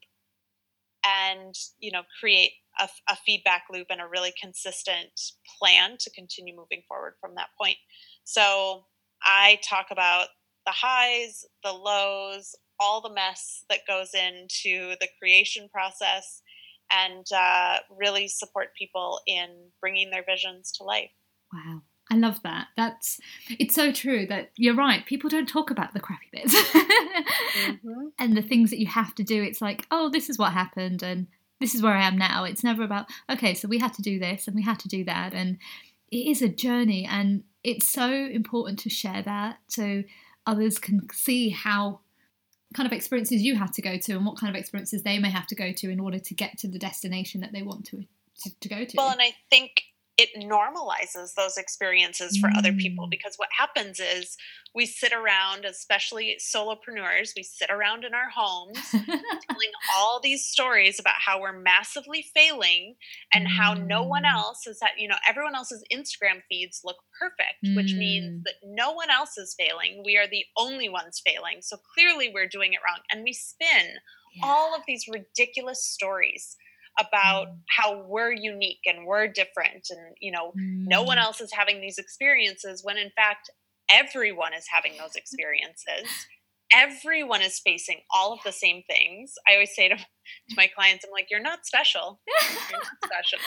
and 1.05 1.55
you 1.79 1.93
know 1.93 2.03
create 2.19 2.53
a, 2.79 2.89
a, 3.09 3.17
feedback 3.27 3.65
loop 3.71 3.89
and 3.91 4.01
a 4.01 4.07
really 4.07 4.33
consistent 4.41 5.21
plan 5.59 5.97
to 6.01 6.11
continue 6.11 6.55
moving 6.57 6.83
forward 6.89 7.15
from 7.21 7.35
that 7.37 7.49
point. 7.61 7.77
So 8.25 8.85
I 9.23 9.59
talk 9.69 9.87
about 9.91 10.29
the 10.67 10.73
highs, 10.73 11.45
the 11.63 11.73
lows, 11.73 12.55
all 12.81 13.01
the 13.01 13.13
mess 13.13 13.65
that 13.69 13.87
goes 13.87 14.11
into 14.15 14.95
the 15.01 15.09
creation 15.19 15.69
process, 15.73 16.43
and 16.91 17.27
uh, 17.35 17.79
really 17.91 18.29
support 18.29 18.69
people 18.79 19.21
in 19.27 19.49
bringing 19.81 20.11
their 20.11 20.25
visions 20.29 20.73
to 20.73 20.85
life. 20.85 21.11
Wow. 21.53 21.83
I 22.11 22.17
love 22.17 22.43
that. 22.43 22.67
That's 22.77 23.21
it's 23.49 23.75
so 23.75 23.93
true 23.93 24.27
that 24.27 24.51
you're 24.57 24.75
right. 24.75 25.07
People 25.07 25.31
don't 25.31 25.49
talk 25.49 25.71
about 25.71 25.95
the 25.95 26.01
crappy 26.01 26.27
bits 26.33 26.55
mm-hmm. 26.73 28.09
and 28.19 28.37
the 28.37 28.43
things 28.43 28.71
that 28.71 28.81
you 28.81 28.87
have 28.87 29.15
to 29.15 29.23
do. 29.23 29.43
It's 29.43 29.63
like, 29.63 29.87
oh, 29.91 30.11
this 30.11 30.29
is 30.29 30.39
what 30.39 30.53
happened, 30.53 31.03
and 31.03 31.29
this 31.63 31.75
is 31.77 31.83
where 31.83 31.95
I 31.95 32.07
am 32.07 32.19
now. 32.19 32.45
It's 32.45 32.65
never 32.65 32.83
about, 32.83 33.07
okay, 33.31 33.55
so 33.55 33.69
we 33.69 33.79
had 33.79 33.95
to 33.95 34.03
do 34.03 34.19
this 34.19 34.47
and 34.47 34.57
we 34.57 34.63
had 34.63 34.81
to 34.81 34.89
do 34.89 35.05
that. 35.05 35.33
And 35.33 35.59
it 36.11 36.27
is 36.27 36.43
a 36.43 36.49
journey. 36.49 37.07
And 37.09 37.45
it's 37.63 37.87
so 37.87 38.11
important 38.11 38.81
to 38.81 38.91
share 38.91 39.23
that 39.23 39.59
so 39.69 40.03
others 40.45 40.79
can 40.79 41.07
see 41.13 41.51
how 41.51 42.01
kind 42.75 42.87
of 42.87 42.93
experiences 42.93 43.43
you 43.43 43.55
had 43.55 43.73
to 43.75 43.83
go 43.83 43.97
to 43.97 44.13
and 44.13 44.27
what 44.27 44.39
kind 44.39 44.55
of 44.55 44.59
experiences 44.59 45.05
they 45.05 45.21
may 45.21 45.31
have 45.31 45.47
to 45.47 45.55
go 45.55 45.73
to 45.73 45.89
in 45.91 46.01
order 46.01 46.19
to 46.19 46.35
get 46.35 46.59
to 46.59 46.69
the 46.69 46.79
destination 46.79 47.41
that 47.43 47.53
they 47.53 47.63
want 47.63 47.85
to, 47.87 48.03
to, 48.41 48.61
to 48.61 48.69
go 48.69 48.85
to. 48.85 48.95
Well, 48.97 49.11
and 49.11 49.21
I 49.21 49.35
think 49.49 49.83
it 50.19 50.29
normalizes 50.37 51.35
those 51.35 51.57
experiences 51.57 52.37
for 52.37 52.51
other 52.57 52.73
people 52.73 53.07
mm. 53.07 53.11
because 53.11 53.35
what 53.37 53.49
happens 53.57 53.99
is 53.99 54.37
we 54.75 54.85
sit 54.85 55.13
around 55.13 55.65
especially 55.65 56.37
solopreneurs 56.39 57.31
we 57.35 57.43
sit 57.43 57.71
around 57.71 58.05
in 58.05 58.13
our 58.13 58.29
homes 58.35 58.79
telling 58.91 59.71
all 59.97 60.21
these 60.23 60.45
stories 60.45 61.01
about 61.01 61.15
how 61.19 61.41
we're 61.41 61.59
massively 61.59 62.27
failing 62.35 62.95
and 63.33 63.49
how 63.49 63.73
no 63.73 64.03
one 64.03 64.25
mm. 64.25 64.33
else 64.33 64.67
is 64.67 64.79
that 64.81 64.93
you 64.99 65.09
know 65.09 65.17
everyone 65.27 65.55
else's 65.55 65.85
instagram 65.93 66.43
feeds 66.49 66.83
look 66.85 66.99
perfect 67.19 67.65
mm. 67.65 67.75
which 67.77 67.95
means 67.95 68.41
mm. 68.41 68.43
that 68.45 68.55
no 68.65 68.93
one 68.93 69.11
else 69.11 69.39
is 69.39 69.55
failing 69.59 70.03
we 70.05 70.17
are 70.17 70.29
the 70.29 70.45
only 70.59 70.89
ones 70.89 71.23
failing 71.25 71.59
so 71.61 71.77
clearly 71.95 72.31
we're 72.33 72.49
doing 72.49 72.75
it 72.75 72.81
wrong 72.87 72.99
and 73.11 73.25
we 73.25 73.33
spin 73.33 73.97
yeah. 74.35 74.45
all 74.45 74.75
of 74.75 74.83
these 74.87 75.09
ridiculous 75.09 75.85
stories 75.85 76.57
about 76.99 77.49
mm. 77.49 77.57
how 77.69 78.05
we're 78.07 78.33
unique 78.33 78.81
and 78.87 79.07
we're 79.07 79.27
different 79.27 79.87
and 79.91 80.15
you 80.21 80.31
know 80.31 80.49
mm. 80.51 80.85
no 80.87 81.03
one 81.03 81.17
mm. 81.17 81.23
else 81.23 81.41
is 81.41 81.53
having 81.53 81.81
these 81.81 81.99
experiences 81.99 82.83
when 82.85 82.99
in 82.99 83.11
fact 83.17 83.51
everyone 83.91 84.53
is 84.55 84.67
having 84.71 84.93
those 84.99 85.15
experiences 85.15 86.09
everyone 86.75 87.43
is 87.43 87.59
facing 87.59 88.01
all 88.13 88.33
of 88.33 88.41
the 88.45 88.53
same 88.53 88.83
things 88.89 89.35
i 89.49 89.53
always 89.53 89.75
say 89.75 89.89
to, 89.89 89.97
to 89.97 90.57
my 90.57 90.67
clients 90.75 91.05
i'm 91.05 91.11
like 91.13 91.29
you're 91.31 91.41
not 91.41 91.67
special 91.67 92.21
you're 92.71 92.79
not 92.79 92.87
special 93.05 93.39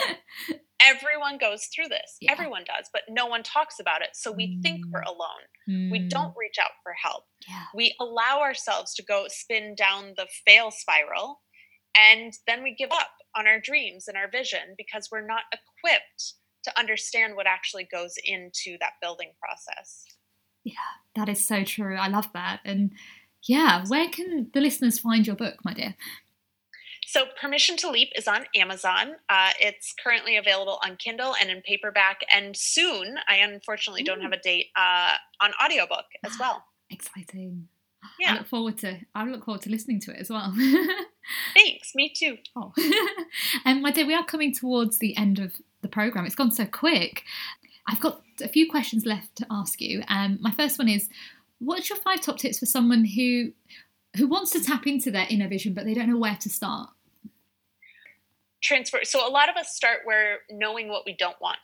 everyone 0.82 1.38
goes 1.38 1.68
through 1.74 1.88
this 1.88 2.18
yeah. 2.22 2.32
everyone 2.32 2.64
does 2.66 2.90
but 2.94 3.04
no 3.10 3.26
one 3.26 3.44
talks 3.44 3.80
about 3.80 4.02
it 4.02 4.10
so 4.14 4.32
we 4.32 4.48
mm. 4.48 4.62
think 4.62 4.82
we're 4.92 5.02
mm. 5.02 5.08
alone 5.08 5.46
mm. 5.70 5.92
we 5.92 6.00
don't 6.00 6.34
reach 6.38 6.58
out 6.62 6.72
for 6.84 6.94
help 6.94 7.24
yeah. 7.48 7.64
we 7.74 7.96
allow 8.00 8.42
ourselves 8.42 8.94
to 8.94 9.04
go 9.04 9.26
spin 9.28 9.76
down 9.76 10.14
the 10.18 10.28
fail 10.46 10.72
spiral 10.72 11.42
and 11.98 12.34
then 12.48 12.64
we 12.64 12.76
give 12.76 12.92
up 12.92 13.12
on 13.36 13.48
our 13.48 13.60
dreams 13.60 14.08
and 14.08 14.18
our 14.18 14.30
vision 14.30 14.76
because 14.78 15.10
we're 15.12 15.26
not 15.26 15.44
equipped 15.52 16.34
to 16.64 16.80
understand 16.80 17.36
what 17.36 17.48
actually 17.48 17.88
goes 17.92 18.16
into 18.24 18.78
that 18.80 18.94
building 19.02 19.32
process. 19.40 20.06
Yeah, 20.64 20.74
that 21.16 21.30
is 21.30 21.46
so 21.46 21.64
true. 21.64 21.96
I 21.96 22.08
love 22.08 22.28
that. 22.34 22.60
And 22.66 22.92
yeah, 23.44 23.86
where 23.88 24.10
can 24.10 24.50
the 24.54 24.62
listeners 24.62 25.00
find 25.00 25.26
your 25.28 25.36
book, 25.36 25.58
my 25.64 25.74
dear? 25.74 25.96
So, 27.08 27.26
Permission 27.40 27.78
to 27.78 27.92
Leap 27.92 28.10
is 28.16 28.28
on 28.28 28.46
Amazon. 28.56 29.14
Uh, 29.30 29.52
it's 29.60 29.94
currently 30.04 30.38
available 30.38 30.80
on 30.84 30.98
Kindle 30.98 31.36
and 31.40 31.52
in 31.52 31.62
paperback, 31.62 32.22
and 32.34 32.58
soon, 32.58 33.18
I 33.28 33.36
unfortunately 33.38 34.02
don't 34.02 34.22
have 34.22 34.32
a 34.32 34.40
date, 34.40 34.68
uh, 34.76 35.14
on 35.40 35.52
audiobook 35.64 36.06
as 36.26 36.38
well. 36.40 36.66
Exciting. 36.90 37.68
Yeah. 38.20 38.34
I 38.34 38.38
look 38.38 38.48
forward 38.48 38.78
to 38.80 39.00
I 39.14 39.26
look 39.26 39.46
forward 39.46 39.62
to 39.64 39.70
listening 39.70 40.00
to 40.02 40.12
it 40.12 40.20
as 40.20 40.30
well. 40.30 40.54
Thanks, 41.54 41.94
me 41.96 42.14
too. 42.16 42.38
Oh. 42.56 42.74
and 43.66 43.82
my 43.82 43.92
dear, 43.92 44.06
we 44.06 44.14
are 44.14 44.26
coming 44.26 44.54
towards 44.54 45.00
the 45.00 45.16
end 45.18 45.40
of 45.40 45.54
the 45.82 45.88
program. 45.88 46.26
It's 46.26 46.36
gone 46.36 46.52
so 46.52 46.66
quick. 46.66 47.24
I've 47.88 48.00
got 48.00 48.22
a 48.42 48.48
few 48.48 48.70
questions 48.70 49.06
left 49.06 49.36
to 49.38 49.48
ask 49.50 49.82
you. 49.82 50.04
Um, 50.08 50.40
my 50.42 50.52
first 50.52 50.80
one 50.80 50.90
is, 50.90 51.10
what's 51.60 51.90
your 51.90 52.00
five 52.00 52.22
top 52.22 52.38
tips 52.38 52.60
for 52.60 52.66
someone 52.66 53.06
who 53.06 53.52
who 54.18 54.28
wants 54.28 54.52
to 54.52 54.64
tap 54.64 54.88
into 54.88 55.12
their 55.12 55.28
inner 55.30 55.48
vision 55.48 55.74
but 55.74 55.84
they 55.84 55.94
don't 55.94 56.10
know 56.10 56.18
where 56.18 56.38
to 56.42 56.50
start? 56.50 56.90
Transfer. 58.62 59.00
So 59.04 59.28
a 59.28 59.30
lot 59.30 59.50
of 59.50 59.56
us 59.56 59.76
start 59.76 60.00
where 60.06 60.40
knowing 60.50 60.88
what 60.88 61.04
we 61.06 61.16
don't 61.16 61.40
want, 61.42 61.60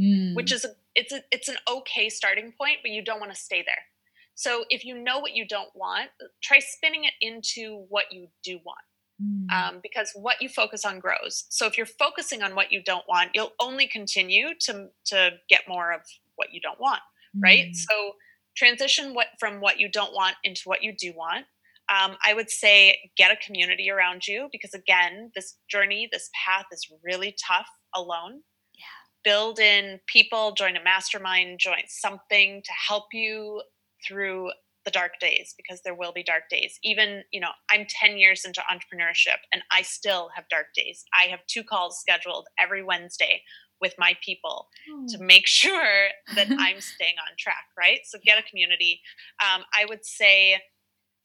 mm. 0.00 0.34
which 0.34 0.52
is 0.52 0.64
a, 0.64 0.68
it's 0.94 1.12
a, 1.12 1.22
it's 1.32 1.48
an 1.48 1.56
okay 1.68 2.08
starting 2.08 2.52
point, 2.52 2.78
but 2.82 2.90
you 2.90 3.02
don't 3.02 3.18
want 3.18 3.32
to 3.32 3.38
stay 3.38 3.62
there. 3.62 3.86
So 4.34 4.64
if 4.68 4.84
you 4.84 4.98
know 4.98 5.18
what 5.20 5.34
you 5.34 5.46
don't 5.46 5.70
want, 5.74 6.10
try 6.42 6.58
spinning 6.58 7.04
it 7.04 7.12
into 7.20 7.84
what 7.88 8.06
you 8.10 8.28
do 8.42 8.58
want. 8.64 8.78
Mm. 9.22 9.52
Um, 9.52 9.80
because 9.80 10.10
what 10.14 10.42
you 10.42 10.48
focus 10.48 10.84
on 10.84 10.98
grows. 10.98 11.44
So 11.48 11.66
if 11.66 11.76
you're 11.76 11.86
focusing 11.86 12.42
on 12.42 12.56
what 12.56 12.72
you 12.72 12.82
don't 12.82 13.04
want, 13.08 13.30
you'll 13.32 13.52
only 13.60 13.86
continue 13.86 14.48
to 14.62 14.88
to 15.06 15.30
get 15.48 15.62
more 15.68 15.92
of 15.92 16.00
what 16.34 16.48
you 16.52 16.60
don't 16.60 16.80
want, 16.80 17.00
mm. 17.36 17.42
right? 17.44 17.74
So 17.74 18.12
transition 18.56 19.14
what 19.14 19.28
from 19.38 19.60
what 19.60 19.78
you 19.78 19.88
don't 19.88 20.12
want 20.14 20.34
into 20.42 20.62
what 20.64 20.82
you 20.82 20.94
do 20.98 21.12
want. 21.16 21.46
Um, 21.88 22.16
I 22.24 22.34
would 22.34 22.50
say 22.50 23.10
get 23.16 23.30
a 23.30 23.36
community 23.36 23.90
around 23.90 24.26
you 24.26 24.48
because 24.50 24.74
again, 24.74 25.30
this 25.34 25.58
journey, 25.70 26.08
this 26.10 26.30
path 26.44 26.64
is 26.72 26.88
really 27.04 27.36
tough 27.46 27.68
alone. 27.94 28.40
Yeah. 28.74 28.84
Build 29.22 29.58
in 29.58 30.00
people, 30.06 30.52
join 30.52 30.76
a 30.76 30.82
mastermind, 30.82 31.58
join 31.60 31.84
something 31.86 32.62
to 32.64 32.72
help 32.88 33.04
you 33.12 33.62
through 34.06 34.50
the 34.84 34.90
dark 34.90 35.12
days 35.20 35.54
because 35.56 35.80
there 35.82 35.94
will 35.94 36.12
be 36.12 36.22
dark 36.22 36.44
days. 36.50 36.78
Even, 36.84 37.22
you 37.32 37.40
know, 37.40 37.50
I'm 37.70 37.86
10 37.88 38.18
years 38.18 38.44
into 38.44 38.60
entrepreneurship 38.70 39.38
and 39.52 39.62
I 39.72 39.82
still 39.82 40.30
have 40.34 40.48
dark 40.48 40.66
days. 40.74 41.04
I 41.14 41.24
have 41.28 41.40
two 41.46 41.64
calls 41.64 41.98
scheduled 42.00 42.46
every 42.60 42.82
Wednesday 42.82 43.42
with 43.80 43.94
my 43.98 44.14
people 44.24 44.68
oh. 44.90 45.06
to 45.08 45.18
make 45.22 45.46
sure 45.46 46.08
that 46.34 46.48
I'm 46.58 46.80
staying 46.80 47.14
on 47.18 47.36
track, 47.38 47.64
right? 47.78 48.00
So 48.04 48.18
get 48.24 48.38
a 48.38 48.48
community. 48.48 49.00
Um, 49.42 49.64
I 49.74 49.86
would 49.86 50.04
say 50.04 50.60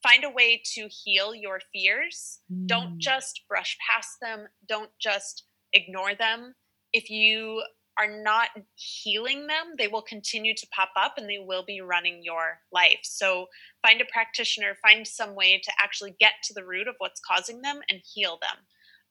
find 0.02 0.24
a 0.24 0.30
way 0.30 0.62
to 0.76 0.88
heal 0.90 1.36
your 1.36 1.60
fears. 1.74 2.40
Mm. 2.52 2.68
Don't 2.68 2.98
just 3.00 3.42
brush 3.50 3.78
past 3.90 4.18
them, 4.22 4.48
don't 4.68 4.92
just 5.02 5.44
ignore 5.74 6.16
them. 6.16 6.56
If 6.94 7.10
you 7.10 7.64
are 8.00 8.22
not 8.24 8.50
healing 8.76 9.48
them, 9.48 9.76
they 9.78 9.88
will 9.88 10.02
continue 10.02 10.56
to 10.56 10.68
pop 10.68 10.90
up 10.96 11.16
and 11.18 11.30
they 11.30 11.40
will 11.40 11.64
be 11.66 11.82
running 11.82 12.22
your 12.24 12.60
life. 12.72 13.00
So 13.04 13.48
find 13.86 14.00
a 14.00 14.06
practitioner, 14.06 14.78
find 14.82 15.06
some 15.06 15.36
way 15.36 15.60
to 15.64 15.72
actually 15.82 16.16
get 16.20 16.34
to 16.46 16.54
the 16.54 16.66
root 16.66 16.88
of 16.88 16.96
what's 17.00 17.20
causing 17.20 17.62
them 17.62 17.82
and 17.90 18.00
heal 18.14 18.40
them. 18.42 18.58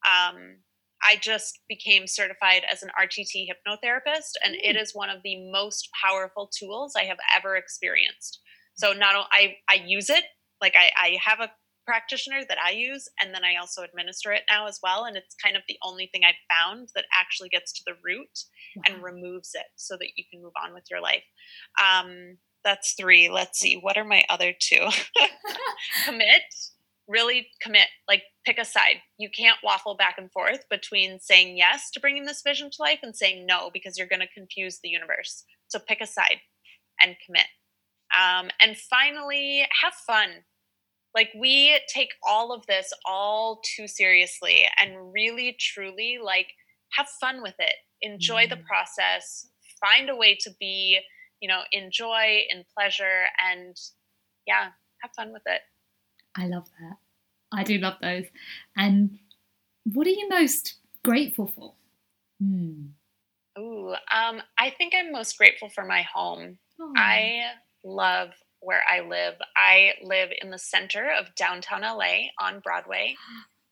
Um, 0.06 0.56
I 1.02 1.16
just 1.16 1.60
became 1.68 2.06
certified 2.06 2.62
as 2.70 2.82
an 2.82 2.90
RTT 3.00 3.46
hypnotherapist, 3.48 4.32
and 4.44 4.54
mm. 4.54 4.60
it 4.62 4.76
is 4.76 4.94
one 4.94 5.10
of 5.10 5.22
the 5.22 5.50
most 5.50 5.88
powerful 6.04 6.50
tools 6.56 6.94
I 6.96 7.04
have 7.04 7.18
ever 7.36 7.56
experienced. 7.56 8.40
So 8.74 8.92
not 8.92 9.14
only 9.14 9.28
I, 9.32 9.56
I 9.68 9.74
use 9.86 10.10
it, 10.10 10.24
like 10.60 10.74
I, 10.76 10.90
I 10.96 11.18
have 11.24 11.40
a 11.40 11.50
practitioner 11.88 12.42
that 12.46 12.58
I 12.62 12.72
use, 12.72 13.08
and 13.18 13.34
then 13.34 13.44
I 13.44 13.58
also 13.58 13.82
administer 13.82 14.32
it 14.32 14.42
now 14.50 14.66
as 14.66 14.78
well. 14.82 15.06
And 15.06 15.16
it's 15.16 15.34
kind 15.42 15.56
of 15.56 15.62
the 15.66 15.78
only 15.82 16.10
thing 16.12 16.20
I've 16.22 16.34
found 16.54 16.90
that 16.94 17.06
actually 17.18 17.48
gets 17.48 17.72
to 17.72 17.82
the 17.86 17.94
root 18.04 18.28
wow. 18.76 18.82
and 18.86 19.02
removes 19.02 19.52
it 19.54 19.66
so 19.76 19.96
that 19.96 20.10
you 20.16 20.24
can 20.30 20.42
move 20.42 20.52
on 20.62 20.74
with 20.74 20.84
your 20.90 21.00
life. 21.00 21.24
Um, 21.82 22.36
that's 22.62 22.92
three. 22.92 23.30
Let's 23.30 23.58
see. 23.58 23.78
What 23.80 23.96
are 23.96 24.04
my 24.04 24.24
other 24.28 24.52
two? 24.60 24.88
commit. 26.04 26.42
Really 27.08 27.48
commit. 27.62 27.86
Like 28.06 28.24
pick 28.44 28.58
a 28.58 28.66
side. 28.66 28.96
You 29.16 29.30
can't 29.30 29.56
waffle 29.64 29.96
back 29.96 30.16
and 30.18 30.30
forth 30.30 30.68
between 30.68 31.20
saying 31.20 31.56
yes 31.56 31.90
to 31.92 32.00
bringing 32.00 32.26
this 32.26 32.42
vision 32.42 32.68
to 32.70 32.82
life 32.82 32.98
and 33.02 33.16
saying 33.16 33.46
no 33.46 33.70
because 33.72 33.96
you're 33.96 34.06
going 34.06 34.20
to 34.20 34.34
confuse 34.34 34.80
the 34.82 34.90
universe. 34.90 35.44
So 35.68 35.78
pick 35.78 36.02
a 36.02 36.06
side 36.06 36.40
and 37.00 37.16
commit. 37.24 37.46
Um, 38.12 38.50
and 38.60 38.76
finally, 38.76 39.66
have 39.82 39.94
fun 39.94 40.44
like 41.18 41.30
we 41.36 41.76
take 41.92 42.10
all 42.22 42.52
of 42.52 42.64
this 42.66 42.92
all 43.04 43.60
too 43.64 43.88
seriously 43.88 44.64
and 44.78 45.12
really 45.12 45.56
truly 45.58 46.16
like 46.22 46.46
have 46.92 47.08
fun 47.20 47.42
with 47.42 47.56
it 47.58 47.74
enjoy 48.02 48.44
mm. 48.44 48.50
the 48.50 48.56
process 48.58 49.48
find 49.84 50.08
a 50.08 50.14
way 50.14 50.36
to 50.40 50.50
be 50.60 51.00
you 51.40 51.48
know 51.48 51.62
enjoy 51.72 52.42
in 52.48 52.64
pleasure 52.76 53.24
and 53.50 53.76
yeah 54.46 54.68
have 55.02 55.10
fun 55.16 55.32
with 55.32 55.42
it 55.46 55.62
i 56.36 56.46
love 56.46 56.68
that 56.78 56.96
i 57.52 57.64
do 57.64 57.78
love 57.78 57.94
those 58.00 58.26
and 58.76 59.18
what 59.92 60.06
are 60.06 60.10
you 60.10 60.28
most 60.28 60.76
grateful 61.04 61.48
for 61.48 61.74
hmm. 62.40 62.86
Ooh, 63.58 63.90
um, 63.90 64.40
I 64.56 64.70
think 64.70 64.92
I'm 64.96 65.10
most 65.10 65.36
grateful 65.36 65.68
for 65.68 65.84
my 65.84 66.02
home. 66.02 66.58
Oh. 66.80 66.92
I 66.96 67.40
love 67.82 68.30
where 68.60 68.82
I 68.88 69.00
live. 69.00 69.34
I 69.56 69.92
live 70.02 70.30
in 70.40 70.50
the 70.50 70.58
center 70.58 71.10
of 71.18 71.34
downtown 71.34 71.82
LA 71.82 72.28
on 72.40 72.60
Broadway. 72.60 73.14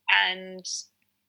And 0.09 0.65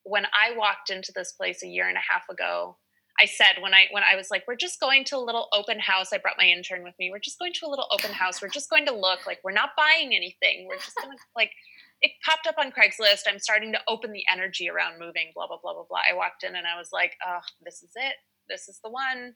when 0.03 0.25
I 0.25 0.55
walked 0.55 0.91
into 0.91 1.11
this 1.11 1.31
place 1.31 1.63
a 1.63 1.67
year 1.67 1.87
and 1.87 1.97
a 1.97 2.11
half 2.13 2.29
ago, 2.29 2.77
I 3.19 3.25
said 3.25 3.59
when 3.59 3.73
I 3.73 3.87
when 3.89 4.03
I 4.03 4.15
was 4.15 4.29
like, 4.29 4.43
we're 4.47 4.55
just 4.55 4.79
going 4.79 5.03
to 5.05 5.17
a 5.17 5.25
little 5.25 5.47
open 5.51 5.79
house. 5.79 6.13
I 6.13 6.19
brought 6.19 6.37
my 6.37 6.45
intern 6.45 6.83
with 6.83 6.93
me. 6.99 7.09
We're 7.09 7.17
just 7.17 7.39
going 7.39 7.53
to 7.53 7.65
a 7.65 7.69
little 7.69 7.87
open 7.91 8.11
house. 8.11 8.39
We're 8.39 8.49
just 8.49 8.69
going 8.69 8.85
to 8.85 8.93
look 8.93 9.25
like 9.25 9.39
we're 9.43 9.51
not 9.51 9.71
buying 9.75 10.13
anything. 10.13 10.67
We're 10.67 10.77
just 10.77 10.95
gonna 10.95 11.15
like 11.35 11.49
it 12.01 12.11
popped 12.23 12.45
up 12.45 12.55
on 12.59 12.71
Craigslist. 12.71 13.23
I'm 13.27 13.39
starting 13.39 13.71
to 13.73 13.79
open 13.87 14.11
the 14.11 14.23
energy 14.31 14.69
around 14.69 14.99
moving, 14.99 15.31
blah, 15.33 15.47
blah, 15.47 15.57
blah, 15.61 15.73
blah, 15.73 15.85
blah. 15.89 16.01
I 16.09 16.13
walked 16.13 16.43
in 16.43 16.55
and 16.55 16.67
I 16.67 16.77
was 16.77 16.89
like, 16.93 17.13
oh, 17.27 17.39
this 17.65 17.81
is 17.81 17.89
it. 17.95 18.13
This 18.47 18.69
is 18.69 18.79
the 18.83 18.91
one 18.91 19.33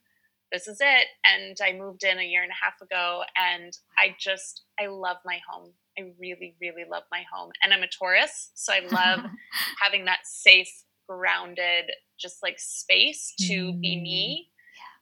this 0.52 0.68
is 0.68 0.78
it. 0.82 1.08
And 1.26 1.58
I 1.62 1.78
moved 1.78 2.04
in 2.04 2.20
a 2.20 2.24
year 2.24 2.43
and 2.43 2.52
a 2.52 2.64
half 2.64 2.82
ago 2.82 3.24
and 3.38 3.78
I 3.97 4.16
just, 4.20 4.64
I 4.80 4.88
love 4.88 5.18
my 5.26 5.39
home. 5.49 5.74
I 5.97 6.12
really, 6.20 6.56
really 6.62 6.84
love 6.89 7.04
my 7.12 7.24
home. 7.34 7.52
And 7.64 7.74
I'm 7.74 7.84
a 7.84 7.88
Taurus. 7.88 8.52
So 8.54 8.74
I 8.74 8.80
love 8.80 9.30
having 9.82 10.06
that 10.06 10.20
safe, 10.24 10.84
grounded, 11.08 11.91
just 12.20 12.41
like 12.41 12.58
space 12.58 13.34
to 13.39 13.54
mm. 13.54 13.82
be 13.82 13.99
me 13.99 14.49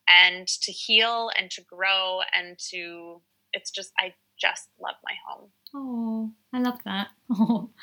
and 0.07 0.47
to 0.47 0.71
heal 0.71 1.29
and 1.37 1.51
to 1.51 1.61
grow 1.61 2.19
and 2.35 2.57
to, 2.71 3.21
it's 3.53 3.69
just, 3.69 3.91
I 3.99 4.13
just 4.39 4.69
love 4.81 4.95
my 5.03 5.13
home. 5.27 5.49
Oh, 5.75 6.31
I 6.53 6.59
love 6.61 6.79
that. 6.85 7.09
Oh. 7.31 7.69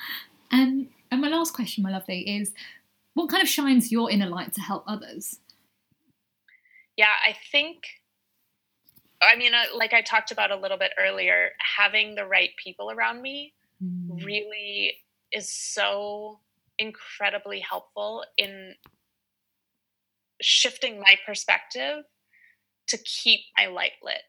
Um, 0.52 0.90
and 1.10 1.20
my 1.20 1.26
last 1.28 1.54
question, 1.54 1.82
my 1.82 1.90
lovely, 1.90 2.20
is 2.20 2.54
what 3.14 3.28
kind 3.28 3.42
of 3.42 3.48
shines 3.48 3.90
your 3.90 4.08
inner 4.08 4.28
light 4.28 4.54
to 4.54 4.60
help 4.60 4.84
others? 4.86 5.40
Yeah, 6.96 7.14
I 7.26 7.36
think, 7.52 7.82
I 9.22 9.36
mean, 9.36 9.54
uh, 9.54 9.76
like 9.76 9.92
I 9.92 10.02
talked 10.02 10.30
about 10.30 10.50
a 10.50 10.56
little 10.56 10.78
bit 10.78 10.92
earlier, 10.98 11.50
having 11.78 12.14
the 12.14 12.24
right 12.24 12.50
people 12.62 12.90
around 12.90 13.22
me 13.22 13.54
mm. 13.82 14.24
really 14.24 14.94
is 15.32 15.52
so 15.52 16.40
incredibly 16.78 17.60
helpful 17.60 18.24
in 18.36 18.74
shifting 20.40 21.00
my 21.00 21.16
perspective 21.26 22.04
to 22.88 22.98
keep 22.98 23.40
my 23.58 23.66
light 23.66 23.92
lit 24.02 24.22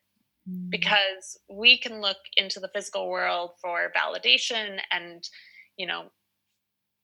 mm. 0.50 0.70
because 0.70 1.38
we 1.50 1.78
can 1.78 2.02
look 2.02 2.18
into 2.36 2.60
the 2.60 2.70
physical 2.74 3.10
world 3.10 3.52
for 3.62 3.92
validation 3.96 4.80
and 4.92 5.28
you 5.78 5.86
know 5.86 6.06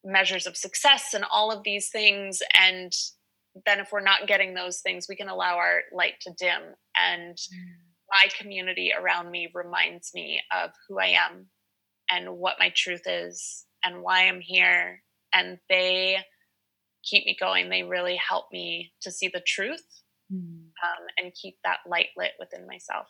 measures 0.06 0.48
of 0.48 0.58
success 0.58 1.14
and 1.14 1.26
all 1.32 1.52
of 1.52 1.64
these 1.64 1.90
things 1.90 2.42
and 2.58 2.94
then 3.66 3.80
if 3.80 3.92
we're 3.92 4.02
not 4.02 4.28
getting 4.28 4.54
those 4.54 4.82
things 4.82 5.08
we 5.08 5.16
can 5.16 5.30
allow 5.30 5.56
our 5.58 5.82
light 5.94 6.16
to 6.22 6.32
dim. 6.38 6.62
And 6.98 7.36
mm. 7.36 7.58
my 8.12 8.28
community 8.40 8.92
around 8.98 9.32
me 9.32 9.50
reminds 9.54 10.12
me 10.14 10.42
of 10.52 10.72
who 10.88 11.00
i 11.00 11.08
am 11.08 11.48
and 12.10 12.38
what 12.38 12.58
my 12.60 12.72
truth 12.76 13.04
is 13.06 13.66
and 13.84 14.02
why 14.02 14.28
i'm 14.28 14.42
here. 14.42 15.02
And 15.34 15.58
they 15.70 16.18
keep 17.04 17.26
me 17.26 17.36
going. 17.40 17.70
They 17.70 17.84
really 17.84 18.16
help 18.16 18.46
me 18.52 18.94
to 19.02 19.12
see 19.12 19.28
the 19.28 19.42
truth 19.46 19.86
mm. 20.32 20.38
um, 20.38 21.06
and 21.18 21.34
keep 21.34 21.58
that 21.64 21.80
light 21.88 22.10
lit 22.18 22.32
within 22.40 22.68
myself. 22.68 23.08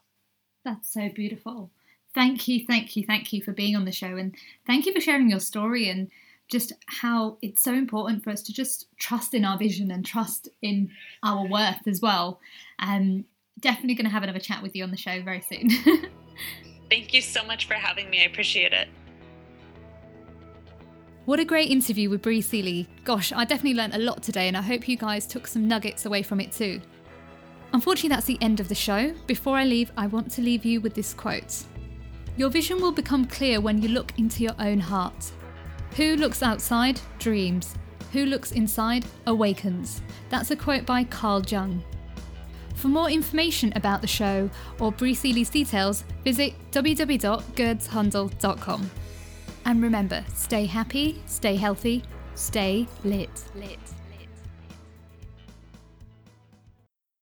That's 0.65 0.91
so 0.91 1.09
beautiful. 1.09 1.71
Thank 2.15 2.47
you 2.47 2.65
thank 2.65 2.95
you 2.95 3.03
thank 3.05 3.33
you 3.33 3.41
for 3.41 3.53
being 3.53 3.75
on 3.75 3.85
the 3.85 3.91
show. 3.91 4.17
And 4.17 4.35
thank 4.67 4.85
you 4.85 4.93
for 4.93 5.01
sharing 5.01 5.29
your 5.29 5.39
story. 5.39 5.89
And 5.89 6.09
just 6.49 6.73
how 6.87 7.37
it's 7.41 7.63
so 7.63 7.73
important 7.73 8.23
for 8.23 8.29
us 8.29 8.41
to 8.43 8.53
just 8.53 8.87
trust 8.97 9.33
in 9.33 9.45
our 9.45 9.57
vision 9.57 9.91
and 9.91 10.05
trust 10.05 10.49
in 10.61 10.89
our 11.23 11.47
worth 11.47 11.87
as 11.87 12.01
well. 12.01 12.39
Um, 12.79 13.25
definitely 13.59 13.95
going 13.95 14.05
to 14.05 14.11
have 14.11 14.23
another 14.23 14.39
chat 14.39 14.61
with 14.61 14.75
you 14.75 14.83
on 14.83 14.91
the 14.91 14.97
show 14.97 15.21
very 15.23 15.41
soon. 15.41 15.69
Thank 16.89 17.13
you 17.13 17.21
so 17.21 17.43
much 17.45 17.67
for 17.67 17.73
having 17.73 18.09
me. 18.09 18.21
I 18.21 18.25
appreciate 18.25 18.73
it. 18.73 18.87
What 21.25 21.39
a 21.39 21.45
great 21.45 21.71
interview 21.71 22.09
with 22.09 22.21
Bri 22.21 22.41
Seeley. 22.41 22.87
Gosh, 23.05 23.31
I 23.31 23.45
definitely 23.45 23.75
learned 23.75 23.95
a 23.95 23.99
lot 23.99 24.21
today, 24.21 24.49
and 24.49 24.57
I 24.57 24.61
hope 24.61 24.89
you 24.89 24.97
guys 24.97 25.25
took 25.25 25.47
some 25.47 25.67
nuggets 25.67 26.05
away 26.05 26.21
from 26.21 26.41
it 26.41 26.51
too. 26.51 26.81
Unfortunately, 27.71 28.09
that's 28.09 28.25
the 28.25 28.37
end 28.41 28.59
of 28.59 28.67
the 28.67 28.75
show. 28.75 29.13
Before 29.25 29.57
I 29.57 29.63
leave, 29.63 29.91
I 29.97 30.05
want 30.07 30.29
to 30.33 30.41
leave 30.41 30.65
you 30.65 30.81
with 30.81 30.93
this 30.93 31.13
quote 31.13 31.63
Your 32.35 32.49
vision 32.49 32.81
will 32.81 32.91
become 32.91 33.25
clear 33.25 33.61
when 33.61 33.81
you 33.81 33.87
look 33.87 34.11
into 34.19 34.43
your 34.43 34.55
own 34.59 34.79
heart. 34.79 35.31
Who 35.95 36.15
looks 36.15 36.41
outside 36.41 36.99
dreams. 37.19 37.75
Who 38.13 38.25
looks 38.25 38.51
inside 38.51 39.05
awakens. 39.27 40.01
That's 40.29 40.51
a 40.51 40.55
quote 40.55 40.85
by 40.85 41.03
Carl 41.03 41.41
Jung. 41.41 41.83
For 42.75 42.87
more 42.87 43.09
information 43.09 43.73
about 43.75 44.01
the 44.01 44.07
show 44.07 44.49
or 44.79 44.91
Bri 44.91 45.13
Seeley's 45.13 45.49
details, 45.49 46.03
visit 46.23 46.53
www.gerdshundel.com. 46.71 48.91
And 49.65 49.81
remember, 49.81 50.25
stay 50.33 50.65
happy, 50.65 51.21
stay 51.25 51.55
healthy, 51.55 52.03
stay 52.35 52.85
lit. 53.03 53.43
Lit. 53.55 53.79